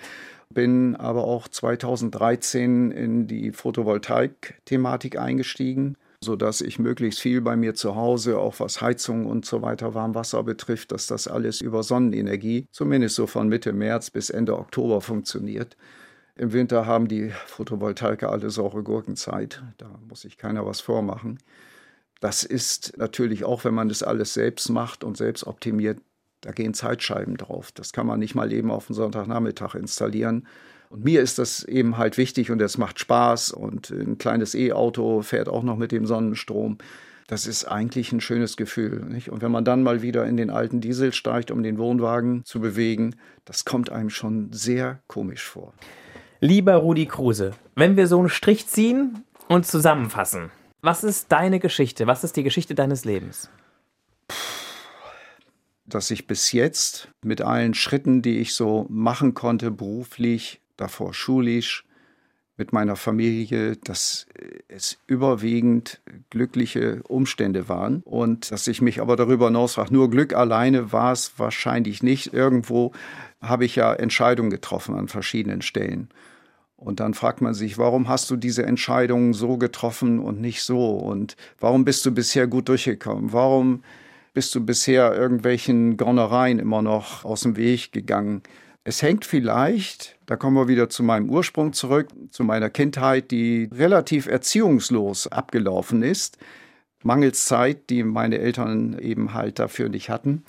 Bin 0.50 0.96
aber 0.96 1.22
auch 1.22 1.46
2013 1.46 2.90
in 2.90 3.28
die 3.28 3.52
Photovoltaik-Thematik 3.52 5.16
eingestiegen. 5.16 5.96
Sodass 6.23 6.61
ich 6.61 6.79
möglichst 6.79 7.21
viel 7.21 7.41
bei 7.41 7.57
mir 7.57 7.75
zu 7.75 7.95
Hause, 7.95 8.39
auch 8.39 8.59
was 8.61 8.81
Heizung 8.81 9.27
und 9.27 9.45
so 9.45 9.62
weiter, 9.62 9.95
Warmwasser 9.95 10.43
betrifft, 10.43 10.93
dass 10.93 11.07
das 11.07 11.29
alles 11.29 11.61
über 11.61 11.83
Sonnenenergie, 11.83 12.66
zumindest 12.73 13.14
so 13.14 13.27
von 13.27 13.49
Mitte 13.49 13.73
März 13.73 14.11
bis 14.11 14.31
Ende 14.31 14.59
Oktober 14.59 15.01
funktioniert. 15.01 15.77
Im 16.35 16.53
Winter 16.53 16.87
haben 16.87 17.09
die 17.09 17.31
Photovoltaiker 17.47 18.31
alle 18.31 18.51
saure 18.51 18.83
Gurkenzeit. 18.83 19.62
Da 19.77 19.99
muss 20.09 20.23
sich 20.23 20.37
keiner 20.37 20.64
was 20.66 20.81
vormachen. 20.81 21.39
Das 22.21 22.43
ist 22.43 22.97
natürlich 22.97 23.45
auch, 23.45 23.64
wenn 23.64 23.75
man 23.75 23.89
das 23.89 24.03
alles 24.03 24.35
selbst 24.35 24.69
macht 24.71 25.05
und 25.05 25.16
selbst 25.16 25.47
optimiert, 25.47 26.01
da 26.41 26.53
gehen 26.53 26.75
Zeitscheiben 26.75 27.37
drauf. 27.37 27.73
Das 27.73 27.93
kann 27.93 28.07
man 28.07 28.21
nicht 28.21 28.35
mal 28.35 28.53
eben 28.53 28.71
auf 28.71 28.87
den 28.87 28.95
Sonntagnachmittag 28.95 29.75
installieren. 29.75 30.47
Und 30.91 31.05
mir 31.05 31.20
ist 31.20 31.39
das 31.39 31.64
eben 31.64 31.99
halt 31.99 32.16
wichtig 32.16 32.51
und 32.51 32.62
es 32.62 32.78
macht 32.78 32.99
Spaß 32.99 33.51
und 33.51 33.91
ein 33.91 34.18
kleines 34.18 34.55
E-Auto 34.55 35.22
fährt 35.22 35.49
auch 35.49 35.62
noch 35.62 35.76
mit 35.76 35.93
dem 35.93 36.07
Sonnenstrom. 36.07 36.78
Das 37.26 37.47
ist 37.47 37.66
eigentlich 37.66 38.11
ein 38.11 38.22
schönes 38.22 38.57
Gefühl. 38.57 39.05
Nicht? 39.05 39.28
Und 39.28 39.43
wenn 39.43 39.53
man 39.53 39.64
dann 39.64 39.82
mal 39.82 40.01
wieder 40.01 40.26
in 40.26 40.39
den 40.39 40.49
alten 40.49 40.80
Diesel 40.80 41.12
steigt, 41.12 41.51
um 41.51 41.62
den 41.62 41.76
Wohnwagen 41.76 42.43
zu 42.45 42.59
bewegen, 42.61 43.16
das 43.45 43.66
kommt 43.66 43.91
einem 43.91 44.09
schon 44.09 44.51
sehr 44.53 45.01
komisch 45.09 45.45
vor. 45.45 45.74
Lieber 46.41 46.76
Rudi 46.76 47.05
Kruse, 47.05 47.53
wenn 47.74 47.97
wir 47.97 48.07
so 48.07 48.18
einen 48.18 48.30
Strich 48.30 48.66
ziehen 48.66 49.24
und 49.49 49.66
zusammenfassen, 49.66 50.51
was 50.80 51.05
ist 51.05 51.30
deine 51.30 51.59
Geschichte? 51.59 52.07
Was 52.07 52.24
ist 52.24 52.36
die 52.36 52.45
Geschichte 52.45 52.74
deines 52.74 53.05
Lebens? 53.05 53.51
Dass 55.84 56.11
ich 56.11 56.26
bis 56.26 56.53
jetzt 56.53 57.09
mit 57.22 57.43
allen 57.43 57.74
Schritten, 57.74 58.22
die 58.22 58.39
ich 58.39 58.55
so 58.55 58.86
machen 58.89 59.34
konnte, 59.34 59.70
beruflich, 59.70 60.61
davor 60.79 61.12
schulisch, 61.12 61.85
mit 62.59 62.72
meiner 62.72 62.97
Familie, 62.97 63.76
dass 63.76 64.26
es 64.66 64.99
überwiegend 65.07 66.01
glückliche 66.29 67.03
Umstände 67.05 67.68
waren 67.68 68.03
und 68.05 68.51
dass 68.51 68.66
ich 68.66 68.83
mich 68.83 69.01
aber 69.01 69.14
darüber 69.14 69.47
hinaus 69.47 69.74
frage, 69.74 69.95
nur 69.95 70.11
Glück 70.11 70.35
alleine 70.35 70.93
war 70.93 71.12
es 71.12 71.39
wahrscheinlich 71.39 72.03
nicht. 72.03 72.35
Irgendwo 72.35 72.93
habe 73.41 73.64
ich 73.64 73.76
ja 73.76 73.95
Entscheidungen 73.95 74.51
getroffen 74.51 74.97
an 74.97 75.07
verschiedenen 75.07 75.62
Stellen. 75.62 76.09
Und 76.76 76.99
dann 77.01 77.14
fragt 77.14 77.41
man 77.41 77.55
sich, 77.55 77.79
warum 77.79 78.09
hast 78.09 78.29
du 78.31 78.37
diese 78.37 78.66
Entscheidungen 78.66 79.35
so 79.35 79.57
getroffen 79.57 80.18
und 80.18 80.41
nicht 80.41 80.62
so? 80.62 80.97
Und 80.97 81.37
warum 81.61 81.85
bist 81.85 82.05
du 82.07 82.12
bisher 82.12 82.49
gut 82.49 82.68
durchgekommen? 82.68 83.33
Warum 83.33 83.83
bist 84.35 84.55
du 84.55 84.64
bisher 84.64 85.14
irgendwelchen 85.14 85.97
Gaunereien 85.97 86.59
immer 86.59 86.83
noch 86.83 87.24
aus 87.24 87.43
dem 87.43 87.57
Weg 87.57 87.93
gegangen? 87.93 88.43
Es 88.85 89.03
hängt 89.03 89.24
vielleicht, 89.24 90.18
da 90.26 90.37
kommen 90.37 90.57
wir 90.57 90.68
wieder 90.68 90.89
zu 90.89 91.03
meinem 91.03 91.29
Ursprung 91.29 91.72
zurück, 91.72 92.09
zu 92.31 92.43
meiner 92.43 92.70
Kindheit, 92.70 93.31
die 93.31 93.68
relativ 93.72 94.26
erziehungslos 94.26 95.26
abgelaufen 95.26 96.03
ist, 96.03 96.39
mangels 97.03 97.45
Zeit, 97.45 97.91
die 97.91 98.03
meine 98.03 98.39
Eltern 98.39 98.99
eben 98.99 99.35
halt 99.35 99.59
dafür 99.59 99.89
nicht 99.89 100.09
hatten. 100.09 100.45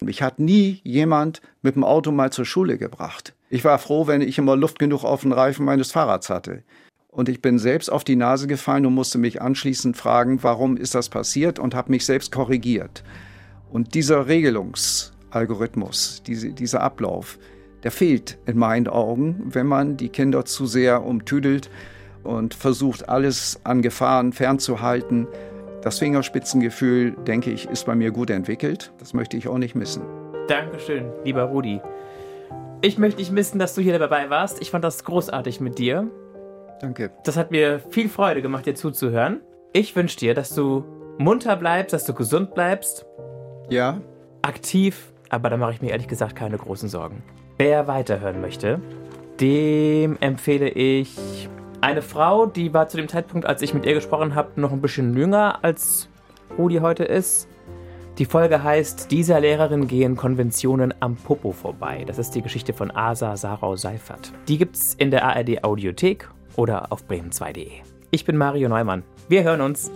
Mich 0.00 0.22
hat 0.22 0.38
nie 0.38 0.80
jemand 0.84 1.42
mit 1.62 1.74
dem 1.74 1.84
Auto 1.84 2.12
mal 2.12 2.32
zur 2.32 2.44
Schule 2.44 2.78
gebracht. 2.78 3.34
Ich 3.48 3.64
war 3.64 3.78
froh, 3.78 4.06
wenn 4.06 4.20
ich 4.20 4.38
immer 4.38 4.56
Luft 4.56 4.78
genug 4.78 5.04
auf 5.04 5.22
den 5.22 5.32
Reifen 5.32 5.64
meines 5.64 5.92
Fahrrads 5.92 6.30
hatte. 6.30 6.62
Und 7.08 7.28
ich 7.30 7.40
bin 7.40 7.58
selbst 7.58 7.90
auf 7.90 8.04
die 8.04 8.16
Nase 8.16 8.46
gefallen 8.46 8.84
und 8.84 8.94
musste 8.94 9.16
mich 9.16 9.40
anschließend 9.40 9.96
fragen, 9.96 10.42
warum 10.42 10.76
ist 10.76 10.94
das 10.94 11.08
passiert 11.08 11.58
und 11.58 11.74
habe 11.74 11.90
mich 11.90 12.04
selbst 12.04 12.30
korrigiert. 12.30 13.04
Und 13.70 13.94
dieser 13.94 14.26
Regelungsalgorithmus, 14.26 16.22
diese, 16.26 16.50
dieser 16.52 16.82
Ablauf, 16.82 17.38
der 17.86 17.92
fehlt 17.92 18.36
in 18.46 18.58
meinen 18.58 18.88
Augen, 18.88 19.44
wenn 19.44 19.68
man 19.68 19.96
die 19.96 20.08
Kinder 20.08 20.44
zu 20.44 20.66
sehr 20.66 21.04
umtüdelt 21.04 21.70
und 22.24 22.52
versucht, 22.52 23.08
alles 23.08 23.60
an 23.62 23.80
Gefahren 23.80 24.32
fernzuhalten. 24.32 25.28
Das 25.82 26.00
Fingerspitzengefühl, 26.00 27.12
denke 27.12 27.52
ich, 27.52 27.70
ist 27.70 27.86
bei 27.86 27.94
mir 27.94 28.10
gut 28.10 28.30
entwickelt. 28.30 28.90
Das 28.98 29.14
möchte 29.14 29.36
ich 29.36 29.46
auch 29.46 29.58
nicht 29.58 29.76
missen. 29.76 30.02
Dankeschön, 30.48 31.12
lieber 31.22 31.44
Rudi. 31.44 31.80
Ich 32.82 32.98
möchte 32.98 33.20
nicht 33.20 33.30
missen, 33.30 33.60
dass 33.60 33.76
du 33.76 33.82
hier 33.82 33.96
dabei 34.00 34.30
warst. 34.30 34.60
Ich 34.60 34.72
fand 34.72 34.82
das 34.82 35.04
großartig 35.04 35.60
mit 35.60 35.78
dir. 35.78 36.10
Danke. 36.80 37.12
Das 37.22 37.36
hat 37.36 37.52
mir 37.52 37.78
viel 37.90 38.08
Freude 38.08 38.42
gemacht, 38.42 38.66
dir 38.66 38.74
zuzuhören. 38.74 39.42
Ich 39.72 39.94
wünsche 39.94 40.18
dir, 40.18 40.34
dass 40.34 40.52
du 40.52 40.82
munter 41.18 41.54
bleibst, 41.54 41.92
dass 41.92 42.04
du 42.04 42.14
gesund 42.14 42.52
bleibst. 42.52 43.06
Ja. 43.70 44.00
Aktiv, 44.42 45.12
aber 45.28 45.50
da 45.50 45.56
mache 45.56 45.74
ich 45.74 45.82
mir 45.82 45.90
ehrlich 45.92 46.08
gesagt 46.08 46.34
keine 46.34 46.58
großen 46.58 46.88
Sorgen. 46.88 47.22
Wer 47.58 47.86
weiterhören 47.86 48.40
möchte, 48.40 48.80
dem 49.40 50.18
empfehle 50.20 50.68
ich 50.68 51.48
eine 51.80 52.02
Frau, 52.02 52.46
die 52.46 52.74
war 52.74 52.88
zu 52.88 52.96
dem 52.96 53.08
Zeitpunkt, 53.08 53.46
als 53.46 53.62
ich 53.62 53.72
mit 53.72 53.86
ihr 53.86 53.94
gesprochen 53.94 54.34
habe, 54.34 54.60
noch 54.60 54.72
ein 54.72 54.80
bisschen 54.80 55.16
jünger 55.16 55.64
als 55.64 56.08
Rudi 56.58 56.78
heute 56.78 57.04
ist. 57.04 57.48
Die 58.18 58.24
Folge 58.24 58.62
heißt 58.62 59.10
Dieser 59.10 59.40
Lehrerin 59.40 59.88
gehen 59.88 60.16
Konventionen 60.16 60.94
am 61.00 61.16
Popo 61.16 61.52
vorbei. 61.52 62.04
Das 62.06 62.18
ist 62.18 62.30
die 62.30 62.42
Geschichte 62.42 62.72
von 62.72 62.90
Asa 62.90 63.36
Sarau 63.36 63.76
Seifert. 63.76 64.32
Die 64.48 64.58
gibt's 64.58 64.94
in 64.94 65.10
der 65.10 65.24
ARD 65.24 65.64
Audiothek 65.64 66.28
oder 66.56 66.92
auf 66.92 67.04
bremen2.de. 67.04 67.70
Ich 68.10 68.24
bin 68.24 68.36
Mario 68.36 68.68
Neumann. 68.68 69.02
Wir 69.28 69.44
hören 69.44 69.60
uns. 69.60 69.90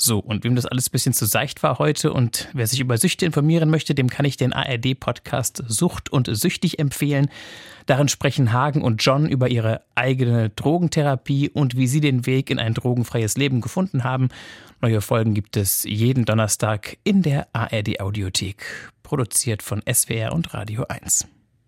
So, 0.00 0.20
und 0.20 0.44
wem 0.44 0.54
das 0.54 0.64
alles 0.64 0.88
ein 0.88 0.92
bisschen 0.92 1.12
zu 1.12 1.26
seicht 1.26 1.64
war 1.64 1.80
heute 1.80 2.12
und 2.12 2.48
wer 2.52 2.68
sich 2.68 2.78
über 2.78 2.96
Süchte 2.98 3.26
informieren 3.26 3.68
möchte, 3.68 3.96
dem 3.96 4.08
kann 4.08 4.24
ich 4.24 4.36
den 4.36 4.52
ARD-Podcast 4.52 5.64
Sucht 5.66 6.08
und 6.10 6.28
Süchtig 6.30 6.78
empfehlen. 6.78 7.28
Darin 7.86 8.06
sprechen 8.06 8.52
Hagen 8.52 8.82
und 8.82 9.02
John 9.02 9.28
über 9.28 9.48
ihre 9.48 9.80
eigene 9.96 10.50
Drogentherapie 10.50 11.48
und 11.48 11.76
wie 11.76 11.88
sie 11.88 12.00
den 12.00 12.26
Weg 12.26 12.48
in 12.48 12.60
ein 12.60 12.74
drogenfreies 12.74 13.36
Leben 13.36 13.60
gefunden 13.60 14.04
haben. 14.04 14.28
Neue 14.80 15.00
Folgen 15.00 15.34
gibt 15.34 15.56
es 15.56 15.82
jeden 15.82 16.24
Donnerstag 16.24 16.96
in 17.02 17.22
der 17.22 17.48
ARD-Audiothek, 17.52 18.92
produziert 19.02 19.64
von 19.64 19.82
SWR 19.92 20.32
und 20.32 20.54
Radio 20.54 20.84
1. 20.88 21.26